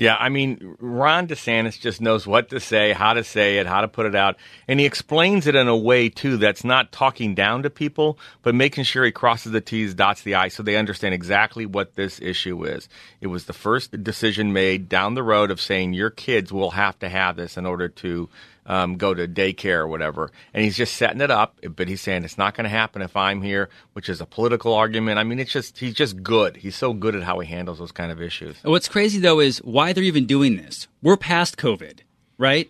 Yeah, 0.01 0.17
I 0.19 0.29
mean, 0.29 0.77
Ron 0.79 1.27
DeSantis 1.27 1.79
just 1.79 2.01
knows 2.01 2.25
what 2.25 2.49
to 2.49 2.59
say, 2.59 2.91
how 2.91 3.13
to 3.13 3.23
say 3.23 3.59
it, 3.59 3.67
how 3.67 3.81
to 3.81 3.87
put 3.87 4.07
it 4.07 4.15
out. 4.15 4.35
And 4.67 4.79
he 4.79 4.87
explains 4.87 5.45
it 5.45 5.53
in 5.53 5.67
a 5.67 5.77
way, 5.77 6.09
too, 6.09 6.37
that's 6.37 6.63
not 6.63 6.91
talking 6.91 7.35
down 7.35 7.61
to 7.61 7.69
people, 7.69 8.17
but 8.41 8.55
making 8.55 8.85
sure 8.85 9.05
he 9.05 9.11
crosses 9.11 9.51
the 9.51 9.61
T's, 9.61 9.93
dots 9.93 10.23
the 10.23 10.33
I's, 10.33 10.55
so 10.55 10.63
they 10.63 10.75
understand 10.75 11.13
exactly 11.13 11.67
what 11.67 11.93
this 11.93 12.19
issue 12.19 12.63
is. 12.63 12.89
It 13.21 13.27
was 13.27 13.45
the 13.45 13.53
first 13.53 14.03
decision 14.03 14.53
made 14.53 14.89
down 14.89 15.13
the 15.13 15.21
road 15.21 15.51
of 15.51 15.61
saying 15.61 15.93
your 15.93 16.09
kids 16.09 16.51
will 16.51 16.71
have 16.71 16.97
to 16.97 17.07
have 17.07 17.35
this 17.35 17.55
in 17.55 17.67
order 17.67 17.87
to 17.87 18.27
um, 18.65 18.95
go 18.97 19.13
to 19.13 19.27
daycare 19.27 19.79
or 19.79 19.87
whatever. 19.87 20.31
And 20.53 20.63
he's 20.63 20.77
just 20.77 20.95
setting 20.95 21.21
it 21.21 21.31
up, 21.31 21.59
but 21.75 21.87
he's 21.87 22.01
saying 22.01 22.23
it's 22.23 22.37
not 22.37 22.55
going 22.55 22.65
to 22.65 22.69
happen 22.69 23.01
if 23.01 23.15
I'm 23.15 23.41
here, 23.41 23.69
which 23.93 24.09
is 24.09 24.21
a 24.21 24.25
political 24.25 24.73
argument. 24.73 25.19
I 25.19 25.23
mean, 25.23 25.39
it's 25.39 25.51
just 25.51 25.79
he's 25.79 25.93
just 25.93 26.21
good. 26.23 26.57
He's 26.57 26.75
so 26.75 26.93
good 26.93 27.15
at 27.15 27.23
how 27.23 27.39
he 27.39 27.47
handles 27.47 27.79
those 27.79 27.91
kind 27.91 28.11
of 28.11 28.21
issues. 28.21 28.57
What's 28.63 28.87
crazy 28.87 29.19
though 29.19 29.39
is 29.39 29.59
why 29.59 29.93
they're 29.93 30.03
even 30.03 30.25
doing 30.25 30.57
this. 30.57 30.87
We're 31.01 31.17
past 31.17 31.57
COVID, 31.57 31.99
right? 32.37 32.69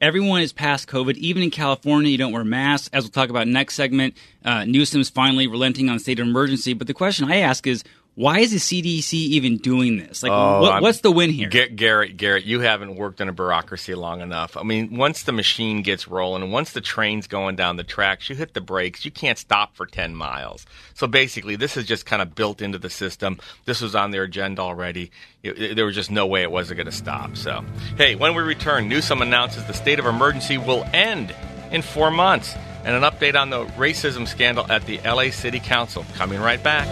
Everyone 0.00 0.40
is 0.40 0.54
past 0.54 0.88
COVID. 0.88 1.16
Even 1.18 1.42
in 1.42 1.50
California, 1.50 2.10
you 2.10 2.16
don't 2.16 2.32
wear 2.32 2.42
masks. 2.42 2.88
As 2.90 3.04
we'll 3.04 3.10
talk 3.10 3.28
about 3.28 3.46
next 3.46 3.74
segment, 3.74 4.16
uh, 4.42 4.64
Newsom's 4.64 5.10
finally 5.10 5.46
relenting 5.46 5.90
on 5.90 5.98
state 5.98 6.18
of 6.18 6.26
emergency. 6.26 6.72
But 6.72 6.86
the 6.86 6.94
question 6.94 7.30
I 7.30 7.36
ask 7.36 7.66
is, 7.66 7.84
why 8.16 8.40
is 8.40 8.50
the 8.50 8.58
CDC 8.58 9.12
even 9.14 9.56
doing 9.58 9.96
this? 9.98 10.22
Like, 10.22 10.32
Oh, 10.32 10.60
what, 10.62 10.82
what's 10.82 11.00
the 11.00 11.10
win 11.10 11.30
here? 11.30 11.48
Ga- 11.48 11.68
Garrett, 11.70 12.16
Garrett, 12.16 12.44
you 12.44 12.60
haven't 12.60 12.96
worked 12.96 13.20
in 13.20 13.28
a 13.28 13.32
bureaucracy 13.32 13.94
long 13.94 14.20
enough. 14.20 14.56
I 14.56 14.62
mean, 14.62 14.96
once 14.96 15.22
the 15.22 15.32
machine 15.32 15.82
gets 15.82 16.06
rolling 16.06 16.42
and 16.42 16.52
once 16.52 16.72
the 16.72 16.80
train's 16.80 17.26
going 17.26 17.56
down 17.56 17.76
the 17.76 17.84
tracks, 17.84 18.28
you 18.28 18.36
hit 18.36 18.52
the 18.52 18.60
brakes. 18.60 19.04
You 19.04 19.10
can't 19.10 19.38
stop 19.38 19.74
for 19.76 19.86
10 19.86 20.14
miles. 20.14 20.66
So 20.94 21.06
basically, 21.06 21.56
this 21.56 21.76
is 21.76 21.86
just 21.86 22.04
kind 22.04 22.20
of 22.20 22.34
built 22.34 22.60
into 22.60 22.78
the 22.78 22.90
system. 22.90 23.38
This 23.64 23.80
was 23.80 23.94
on 23.94 24.10
their 24.10 24.24
agenda 24.24 24.60
already. 24.60 25.10
It- 25.42 25.58
it- 25.58 25.76
there 25.76 25.86
was 25.86 25.94
just 25.94 26.10
no 26.10 26.26
way 26.26 26.42
it 26.42 26.50
wasn't 26.50 26.76
going 26.78 26.86
to 26.86 26.92
stop. 26.92 27.36
So, 27.36 27.64
hey, 27.96 28.16
when 28.16 28.34
we 28.34 28.42
return, 28.42 28.88
Newsom 28.88 29.22
announces 29.22 29.64
the 29.64 29.74
state 29.74 29.98
of 29.98 30.04
emergency 30.06 30.58
will 30.58 30.84
end 30.92 31.34
in 31.70 31.80
four 31.82 32.10
months. 32.10 32.54
And 32.84 32.96
an 32.96 33.02
update 33.10 33.38
on 33.38 33.50
the 33.50 33.66
racism 33.76 34.26
scandal 34.26 34.64
at 34.70 34.86
the 34.86 35.00
LA 35.04 35.30
City 35.30 35.60
Council. 35.60 36.04
Coming 36.16 36.40
right 36.40 36.62
back. 36.62 36.88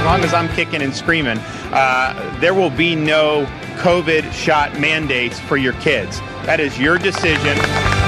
As 0.00 0.06
long 0.06 0.24
as 0.24 0.32
I'm 0.32 0.48
kicking 0.54 0.80
and 0.80 0.94
screaming, 0.94 1.36
uh, 1.72 2.38
there 2.40 2.54
will 2.54 2.70
be 2.70 2.96
no 2.96 3.44
COVID 3.76 4.32
shot 4.32 4.80
mandates 4.80 5.38
for 5.38 5.58
your 5.58 5.74
kids. 5.74 6.20
That 6.46 6.58
is 6.58 6.78
your 6.78 6.96
decision. 6.96 7.99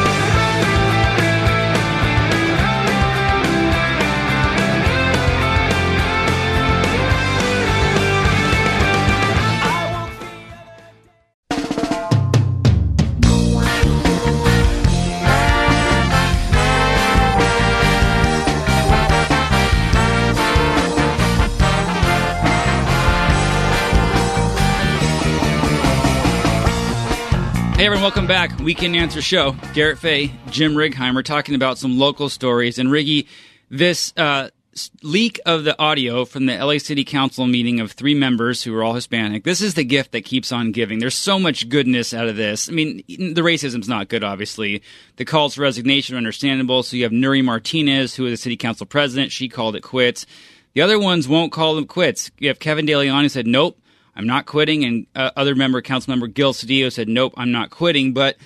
Hey 27.83 27.87
everyone, 27.87 28.05
welcome 28.05 28.27
back. 28.29 28.57
Weekend 28.61 28.95
Answer 28.95 29.21
Show. 29.21 29.57
Garrett 29.75 29.99
Fay, 29.99 30.31
Jim 30.51 30.75
Righeimer 30.77 31.25
talking 31.25 31.57
about 31.57 31.79
some 31.79 31.99
local 31.99 32.29
stories. 32.29 32.79
And 32.79 32.90
Riggy, 32.90 33.27
this 33.71 34.12
uh, 34.16 34.51
leak 35.03 35.40
of 35.47 35.64
the 35.64 35.77
audio 35.81 36.25
from 36.25 36.47
the 36.47 36.57
LA 36.57 36.79
City 36.79 37.03
Council 37.03 37.45
meeting 37.49 37.81
of 37.81 37.90
three 37.90 38.14
members 38.14 38.62
who 38.62 38.73
are 38.77 38.85
all 38.85 38.95
Hispanic. 38.95 39.42
This 39.42 39.61
is 39.61 39.75
the 39.75 39.83
gift 39.83 40.12
that 40.12 40.25
keeps 40.25 40.53
on 40.53 40.71
giving. 40.71 41.01
There's 41.01 41.16
so 41.16 41.40
much 41.40 41.68
goodness 41.68 42.14
out 42.14 42.29
of 42.29 42.37
this. 42.37 42.68
I 42.68 42.73
mean, 42.73 43.03
the 43.09 43.42
racism's 43.42 43.88
not 43.88 44.07
good, 44.07 44.23
obviously. 44.23 44.81
The 45.16 45.25
calls 45.25 45.57
for 45.57 45.62
resignation 45.62 46.14
are 46.14 46.18
understandable. 46.18 46.85
So 46.85 46.97
you 46.97 47.03
have 47.03 47.11
Nury 47.11 47.45
Martinez, 47.45 48.14
who 48.14 48.27
is 48.27 48.31
the 48.35 48.37
city 48.37 48.57
council 48.57 48.87
president. 48.87 49.33
She 49.33 49.49
called 49.49 49.75
it 49.75 49.83
quits. 49.83 50.25
The 50.75 50.83
other 50.83 51.01
ones 51.01 51.27
won't 51.27 51.51
call 51.51 51.75
them 51.75 51.88
quits. 51.88 52.31
You 52.38 52.47
have 52.47 52.61
Kevin 52.61 52.87
De 52.87 52.97
Leon 52.97 53.25
who 53.25 53.29
said, 53.29 53.49
nope, 53.49 53.77
I'm 54.14 54.27
not 54.27 54.46
quitting. 54.46 54.85
And 54.85 55.07
uh, 55.14 55.31
other 55.37 55.55
member, 55.55 55.81
council 55.83 56.11
member 56.11 56.27
Gil 56.27 56.53
Cedillo 56.53 56.92
said, 56.92 57.09
nope, 57.09 57.35
I'm 57.37 57.53
not 57.53 57.70
quitting. 57.70 58.12
But 58.12 58.37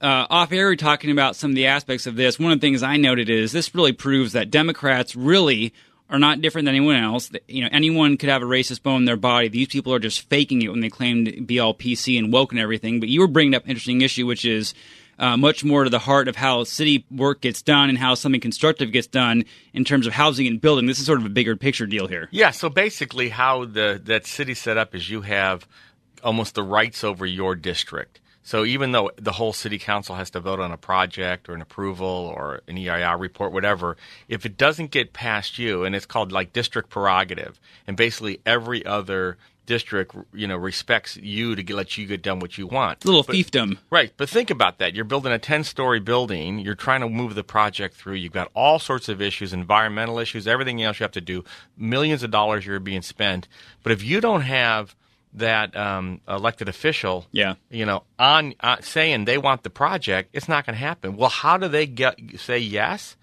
uh, 0.00 0.26
off 0.28 0.52
air, 0.52 0.66
we 0.66 0.72
we're 0.72 0.76
talking 0.76 1.10
about 1.10 1.36
some 1.36 1.50
of 1.50 1.56
the 1.56 1.66
aspects 1.66 2.06
of 2.06 2.16
this. 2.16 2.38
One 2.38 2.52
of 2.52 2.60
the 2.60 2.66
things 2.66 2.82
I 2.82 2.96
noted 2.96 3.30
is 3.30 3.52
this 3.52 3.74
really 3.74 3.92
proves 3.92 4.32
that 4.32 4.50
Democrats 4.50 5.16
really 5.16 5.72
are 6.08 6.18
not 6.18 6.40
different 6.40 6.66
than 6.66 6.74
anyone 6.74 6.96
else. 6.96 7.30
You 7.48 7.62
know, 7.62 7.68
anyone 7.72 8.16
could 8.16 8.28
have 8.28 8.42
a 8.42 8.46
racist 8.46 8.82
bone 8.82 8.98
in 8.98 9.04
their 9.06 9.16
body. 9.16 9.48
These 9.48 9.68
people 9.68 9.92
are 9.92 9.98
just 9.98 10.28
faking 10.28 10.62
it 10.62 10.68
when 10.68 10.80
they 10.80 10.88
claim 10.88 11.24
to 11.24 11.40
be 11.40 11.58
all 11.58 11.74
PC 11.74 12.18
and 12.18 12.32
woke 12.32 12.52
and 12.52 12.60
everything. 12.60 13.00
But 13.00 13.08
you 13.08 13.20
were 13.20 13.26
bringing 13.26 13.54
up 13.54 13.64
an 13.64 13.70
interesting 13.70 14.02
issue, 14.02 14.26
which 14.26 14.44
is 14.44 14.74
uh, 15.18 15.36
much 15.36 15.64
more 15.64 15.84
to 15.84 15.90
the 15.90 15.98
heart 15.98 16.28
of 16.28 16.36
how 16.36 16.64
city 16.64 17.04
work 17.10 17.40
gets 17.40 17.62
done 17.62 17.88
and 17.88 17.98
how 17.98 18.14
something 18.14 18.40
constructive 18.40 18.92
gets 18.92 19.06
done 19.06 19.44
in 19.72 19.84
terms 19.84 20.06
of 20.06 20.12
housing 20.12 20.46
and 20.46 20.60
building. 20.60 20.86
This 20.86 20.98
is 20.98 21.06
sort 21.06 21.20
of 21.20 21.26
a 21.26 21.30
bigger 21.30 21.56
picture 21.56 21.86
deal 21.86 22.06
here. 22.06 22.28
Yeah, 22.30 22.50
so 22.50 22.68
basically, 22.68 23.28
how 23.28 23.64
the 23.64 24.00
that 24.04 24.26
city 24.26 24.54
set 24.54 24.76
up 24.76 24.94
is 24.94 25.10
you 25.10 25.22
have 25.22 25.66
almost 26.22 26.54
the 26.54 26.62
rights 26.62 27.04
over 27.04 27.24
your 27.24 27.54
district. 27.54 28.20
So 28.46 28.64
even 28.64 28.92
though 28.92 29.10
the 29.16 29.32
whole 29.32 29.52
city 29.52 29.76
council 29.76 30.14
has 30.14 30.30
to 30.30 30.40
vote 30.40 30.60
on 30.60 30.70
a 30.70 30.76
project 30.76 31.48
or 31.48 31.54
an 31.54 31.60
approval 31.60 32.32
or 32.32 32.60
an 32.68 32.78
EIR 32.78 33.18
report, 33.18 33.50
whatever, 33.50 33.96
if 34.28 34.46
it 34.46 34.56
doesn't 34.56 34.92
get 34.92 35.12
past 35.12 35.58
you, 35.58 35.82
and 35.82 35.96
it's 35.96 36.06
called 36.06 36.30
like 36.30 36.52
district 36.52 36.88
prerogative, 36.88 37.58
and 37.88 37.96
basically 37.96 38.38
every 38.46 38.86
other 38.86 39.36
district, 39.66 40.14
you 40.32 40.46
know, 40.46 40.56
respects 40.56 41.16
you 41.16 41.54
to 41.56 41.62
get, 41.62 41.76
let 41.76 41.98
you 41.98 42.06
get 42.06 42.22
done 42.22 42.38
what 42.40 42.56
you 42.56 42.66
want. 42.66 43.04
little 43.04 43.22
But- 43.22 43.36
fiefdom. 43.36 43.78
Right, 43.90 44.12
but 44.16 44.28
think 44.28 44.50
about 44.50 44.78
that. 44.78 44.94
You're 44.94 45.04
building 45.04 45.32
a 45.32 45.38
10 45.38 45.64
story 45.64 46.00
building, 46.00 46.58
you're 46.60 46.74
trying 46.74 47.00
to 47.02 47.08
move 47.08 47.34
the 47.34 47.44
project 47.44 47.94
through, 47.96 48.14
you've 48.14 48.32
got 48.32 48.50
all 48.54 48.78
sorts 48.78 49.08
of 49.08 49.20
issues, 49.20 49.52
environmental 49.52 50.18
issues, 50.18 50.46
everything 50.46 50.82
else 50.82 50.98
you 51.00 51.04
have 51.04 51.12
to 51.12 51.20
do, 51.20 51.44
millions 51.76 52.22
of 52.22 52.30
dollars 52.30 52.64
you're 52.64 52.80
being 52.80 53.02
spent. 53.02 53.48
But 53.82 53.92
if 53.92 54.02
you 54.02 54.20
don't 54.20 54.42
have 54.42 54.94
that 55.34 55.76
um, 55.76 56.20
elected 56.26 56.68
official, 56.68 57.26
Yeah. 57.32 57.54
you 57.70 57.84
know, 57.84 58.04
on 58.18 58.54
uh, 58.60 58.76
saying 58.80 59.26
they 59.26 59.36
want 59.36 59.64
the 59.64 59.70
project, 59.70 60.30
it's 60.32 60.48
not 60.48 60.64
going 60.64 60.74
to 60.74 60.80
happen. 60.80 61.16
Well, 61.16 61.28
how 61.28 61.58
do 61.58 61.68
they 61.68 61.86
get 61.86 62.18
say 62.38 62.58
yes? 62.58 63.16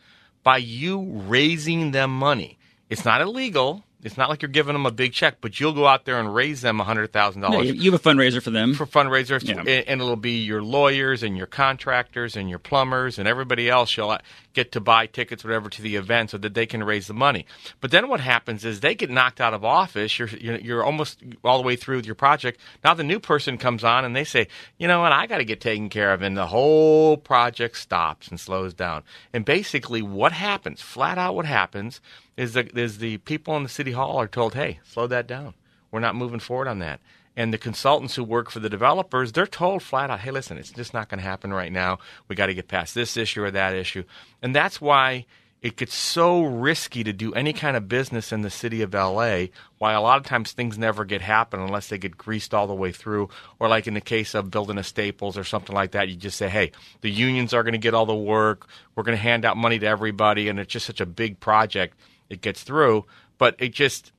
By 0.44 0.58
you 0.58 1.02
raising 1.28 1.92
them 1.92 2.12
money. 2.12 2.60
It's 2.90 3.06
not 3.06 3.22
illegal. 3.22 3.84
It's 4.04 4.18
not 4.18 4.30
like 4.30 4.42
you're 4.42 4.50
giving 4.50 4.74
them 4.74 4.86
a 4.86 4.92
big 4.92 5.14
check, 5.14 5.38
but 5.42 5.60
you'll 5.60 5.74
go 5.74 5.88
out 5.88 6.06
there 6.06 6.20
and 6.20 6.34
raise 6.34 6.62
them 6.62 6.80
hundred 6.80 7.12
thousand 7.14 7.42
Yeah, 7.44 7.50
dollars 7.52 7.72
you 7.72 7.92
have 7.92 8.06
a 8.06 8.10
fundraiser 8.10 8.42
for 8.42 8.50
them. 8.52 8.74
for 8.74 8.86
fundraisers, 8.86 9.48
Yeah. 9.48 9.62
and 9.62 10.02
it'll 10.02 10.16
be 10.16 10.42
your 10.44 10.62
lawyers 10.62 11.24
and 11.24 11.38
your 11.38 11.48
contractors 11.48 12.36
and 12.36 12.50
your 12.50 12.60
plumbers 12.60 13.18
and 13.20 13.28
everybody 13.28 13.70
else. 13.70 13.96
You'll 13.96 14.18
get 14.54 14.72
to 14.74 14.80
buy 14.80 15.08
tickets, 15.08 15.44
whatever, 15.44 15.70
to 15.70 15.82
the 15.82 15.96
event 15.96 16.32
so 16.32 16.38
that 16.40 16.54
they 16.54 16.66
can 16.66 16.84
raise 16.84 17.08
the 17.08 17.14
money. 17.14 17.46
But 17.82 17.92
then 17.92 18.08
what 18.10 18.20
happens 18.20 18.66
is 18.66 18.80
they 18.82 18.94
get 18.96 19.10
knocked 19.10 19.40
out 19.42 19.54
of 19.54 19.64
office. 19.64 20.18
You're 20.20 20.28
you're, 20.30 20.58
you're 20.60 20.84
almost 20.84 21.20
all 21.44 21.58
the 21.62 21.66
way 21.66 21.76
through 21.76 21.98
with 21.98 22.06
your 22.06 22.16
project. 22.16 22.60
Now 22.84 22.94
the 22.94 23.04
new 23.04 23.20
person 23.20 23.58
comes 23.58 23.84
on 23.84 24.06
and 24.06 24.16
they 24.16 24.24
say, 24.26 24.48
you 24.78 24.88
know 24.88 25.02
what, 25.02 25.12
I 25.12 25.28
got 25.28 25.38
to 25.38 25.46
get 25.46 25.62
taken 25.62 25.90
care 25.90 26.14
of, 26.14 26.22
and 26.22 26.36
the 26.36 26.48
whole 26.48 27.18
project 27.18 27.78
stops 27.78 28.28
and 28.28 28.40
slows 28.40 28.74
down. 28.74 29.04
And 29.34 29.46
basically, 29.46 30.02
what 30.02 30.32
happens, 30.34 30.82
flat 30.82 31.18
out, 31.18 31.36
what 31.36 31.46
happens 31.46 32.02
is 32.38 32.54
the 32.54 32.80
is 32.80 32.98
the 32.98 33.18
people 33.20 33.56
in 33.58 33.64
the 33.64 33.70
city 33.70 33.92
hall 33.92 34.18
are 34.18 34.28
told, 34.28 34.56
hey, 34.56 34.80
slow 34.84 35.08
that 35.08 35.28
down. 35.28 35.54
We're 35.92 36.00
not 36.00 36.16
moving 36.16 36.40
forward 36.40 36.68
on 36.68 36.80
that. 36.80 37.00
And 37.36 37.52
the 37.52 37.58
consultants 37.58 38.16
who 38.16 38.24
work 38.24 38.52
for 38.52 38.60
the 38.60 38.70
developers, 38.70 39.32
they're 39.32 39.48
told 39.48 39.82
flat 39.82 40.10
out, 40.10 40.20
hey, 40.20 40.32
listen, 40.32 40.58
it's 40.58 40.72
just 40.72 40.94
not 40.94 41.10
going 41.10 41.20
to 41.20 41.26
happen 41.26 41.52
right 41.52 41.72
now. 41.72 42.00
We 42.28 42.36
got 42.36 42.48
to 42.48 42.54
get 42.54 42.68
past 42.68 42.94
this 42.94 43.18
issue 43.18 43.44
or 43.44 43.52
that 43.52 43.76
issue. 43.76 44.04
And 44.42 44.56
that's 44.56 44.80
why 44.80 45.26
it 45.64 45.78
gets 45.78 45.96
so 45.96 46.44
risky 46.44 47.06
to 47.06 47.14
do 47.14 47.34
any 47.34 47.54
kind 47.54 47.78
of 47.78 47.88
business 47.88 48.34
in 48.34 48.42
the 48.42 48.50
city 48.50 48.82
of 48.82 48.94
LA, 48.94 49.46
why 49.78 49.94
a 49.94 50.02
lot 50.02 50.18
of 50.18 50.26
times 50.26 50.52
things 50.52 50.78
never 50.78 51.06
get 51.06 51.22
happen 51.22 51.62
unless 51.62 51.88
they 51.88 51.98
get 51.98 52.18
greased 52.18 52.54
all 52.54 52.68
the 52.68 52.74
way 52.74 52.92
through. 52.92 53.30
Or 53.60 53.70
like 53.70 53.88
in 53.88 53.94
the 53.94 54.02
case 54.02 54.36
of 54.36 54.52
building 54.52 54.78
a 54.78 54.84
Staples 54.84 55.38
or 55.38 55.46
something 55.46 55.74
like 55.74 55.92
that, 55.92 56.10
you 56.10 56.18
just 56.18 56.38
say, 56.38 56.50
hey, 56.50 56.74
the 57.00 57.10
unions 57.10 57.54
are 57.54 57.64
going 57.64 57.74
to 57.74 57.80
get 57.80 57.94
all 57.94 58.06
the 58.06 58.14
work. 58.14 58.68
We're 58.94 59.04
going 59.04 59.18
to 59.18 59.24
hand 59.24 59.46
out 59.46 59.56
money 59.56 59.80
to 59.80 59.88
everybody. 59.88 60.50
And 60.50 60.60
it's 60.60 60.74
just 60.74 60.86
such 60.86 61.00
a 61.00 61.06
big 61.06 61.40
project. 61.40 61.98
It 62.34 62.42
gets 62.42 62.64
through. 62.64 63.06
But 63.38 63.56
it 63.60 63.74
just, 63.74 64.12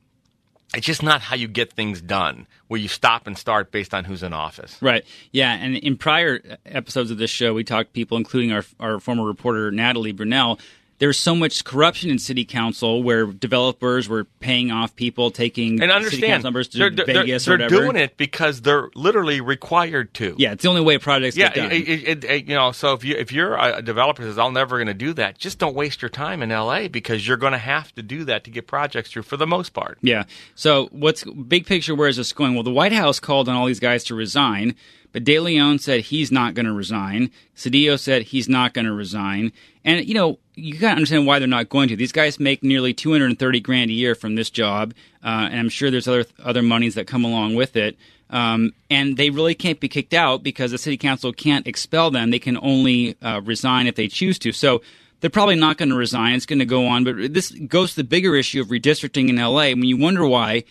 it's 0.73 0.85
just 0.85 1.03
not 1.03 1.21
how 1.21 1.35
you 1.35 1.47
get 1.47 1.73
things 1.73 2.01
done, 2.01 2.47
where 2.67 2.79
you 2.79 2.87
stop 2.87 3.27
and 3.27 3.37
start 3.37 3.71
based 3.71 3.93
on 3.93 4.03
who's 4.03 4.23
in 4.23 4.33
office. 4.33 4.77
Right. 4.81 5.05
Yeah. 5.31 5.53
And 5.53 5.75
in 5.75 5.97
prior 5.97 6.41
episodes 6.65 7.11
of 7.11 7.17
this 7.17 7.29
show, 7.29 7.53
we 7.53 7.63
talked 7.63 7.93
people, 7.93 8.17
including 8.17 8.51
our, 8.51 8.63
our 8.79 8.99
former 8.99 9.23
reporter, 9.23 9.71
Natalie 9.71 10.13
Brunell. 10.13 10.59
There's 10.97 11.19
so 11.19 11.35
much 11.35 11.65
corruption 11.65 12.09
in 12.09 12.19
city 12.19 12.45
council 12.45 13.03
where 13.03 13.25
developers 13.25 14.07
were 14.07 14.23
paying 14.39 14.71
off 14.71 14.95
people, 14.95 15.29
taking 15.29 15.81
And 15.83 15.91
understand, 15.91 16.43
members 16.43 16.69
to 16.69 16.77
they're, 16.77 16.89
they're- 16.89 17.05
Vegas 17.05 17.43
they're 17.45 17.55
or 17.55 17.57
whatever. 17.57 17.75
doing 17.83 17.95
it 17.97 18.15
because 18.15 18.61
they're 18.61 18.89
literally 18.95 19.41
required 19.41 20.13
to. 20.15 20.35
Yeah, 20.37 20.53
it's 20.53 20.63
the 20.63 20.69
only 20.69 20.79
way 20.81 20.97
projects 20.97 21.35
Yeah, 21.35 21.47
get 21.49 21.55
done. 21.55 21.71
it, 21.73 21.89
it, 21.89 22.23
it, 22.23 22.45
you 22.45 22.55
know. 22.55 22.71
So 22.71 22.93
if 22.93 23.03
you 23.03 23.15
if 23.17 23.33
you're 23.33 23.57
a 23.57 23.81
developer 23.81 24.23
says 24.23 24.37
I'm 24.39 24.53
never 24.53 24.77
going 24.77 24.87
to 24.87 24.93
do 24.93 25.11
that, 25.13 25.37
just 25.37 25.59
don't 25.59 25.75
waste 25.75 26.01
your 26.01 26.09
time 26.09 26.41
in 26.41 26.49
LA 26.49 26.87
because 26.87 27.27
you're 27.27 27.35
going 27.37 27.51
to 27.53 27.57
have 27.57 27.93
to 27.95 28.01
do 28.01 28.23
that 28.25 28.45
to 28.45 28.49
get 28.49 28.65
projects 28.65 29.11
through 29.11 29.23
for 29.23 29.35
the 29.37 29.47
most 29.47 29.73
part. 29.73 29.97
Yeah. 30.01 30.23
So 30.55 30.87
what's 30.91 31.23
big 31.25 31.65
picture? 31.65 31.93
Where 31.93 32.07
is 32.07 32.15
this 32.15 32.31
going? 32.31 32.53
Well, 32.53 32.63
the 32.63 32.71
White 32.71 32.93
House 32.93 33.19
called 33.19 33.49
on 33.49 33.55
all 33.55 33.65
these 33.65 33.81
guys 33.81 34.05
to 34.05 34.15
resign, 34.15 34.75
but 35.15 35.23
De 35.23 35.39
Leon 35.39 35.79
said 35.79 36.01
he's 36.01 36.29
not 36.29 36.55
going 36.55 36.65
to 36.65 36.73
resign. 36.73 37.31
Cedillo 37.55 37.97
said 37.97 38.23
he's 38.23 38.49
not 38.49 38.73
going 38.73 38.83
to 38.83 38.91
resign. 38.91 39.53
And 39.85 40.05
you 40.05 40.13
know, 40.13 40.39
you 40.55 40.77
got 40.77 40.89
to 40.89 40.95
understand 40.97 41.25
why 41.25 41.39
they're 41.39 41.47
not 41.47 41.69
going 41.69 41.87
to. 41.87 41.95
These 41.95 42.11
guys 42.11 42.37
make 42.37 42.63
nearly 42.63 42.93
230 42.93 43.61
grand 43.61 43.89
a 43.91 43.93
year 43.93 44.13
from 44.13 44.35
this 44.35 44.49
job, 44.49 44.93
uh, 45.23 45.47
and 45.49 45.57
I'm 45.57 45.69
sure 45.69 45.89
there's 45.89 46.09
other 46.09 46.25
other 46.43 46.61
monies 46.61 46.95
that 46.95 47.07
come 47.07 47.23
along 47.23 47.55
with 47.55 47.77
it. 47.77 47.95
Um, 48.29 48.73
and 48.89 49.15
they 49.15 49.29
really 49.29 49.55
can't 49.55 49.79
be 49.79 49.87
kicked 49.87 50.13
out 50.13 50.43
because 50.43 50.71
the 50.71 50.77
city 50.77 50.97
council 50.97 51.31
can't 51.31 51.65
expel 51.65 52.11
them. 52.11 52.31
They 52.31 52.39
can 52.39 52.57
only 52.57 53.15
uh, 53.21 53.39
resign 53.39 53.87
if 53.87 53.95
they 53.95 54.09
choose 54.09 54.37
to. 54.39 54.51
So 54.51 54.81
they're 55.21 55.29
probably 55.29 55.55
not 55.55 55.77
going 55.77 55.91
to 55.91 55.95
resign. 55.95 56.33
It's 56.33 56.45
going 56.45 56.59
to 56.59 56.65
go 56.65 56.87
on. 56.87 57.05
But 57.05 57.33
this 57.33 57.51
goes 57.51 57.91
to 57.91 57.95
the 57.95 58.03
bigger 58.03 58.35
issue 58.35 58.59
of 58.59 58.67
redistricting 58.67 59.29
in 59.29 59.37
LA. 59.37 59.69
When 59.69 59.85
you 59.85 59.95
wonder 59.95 60.27
why 60.27 60.65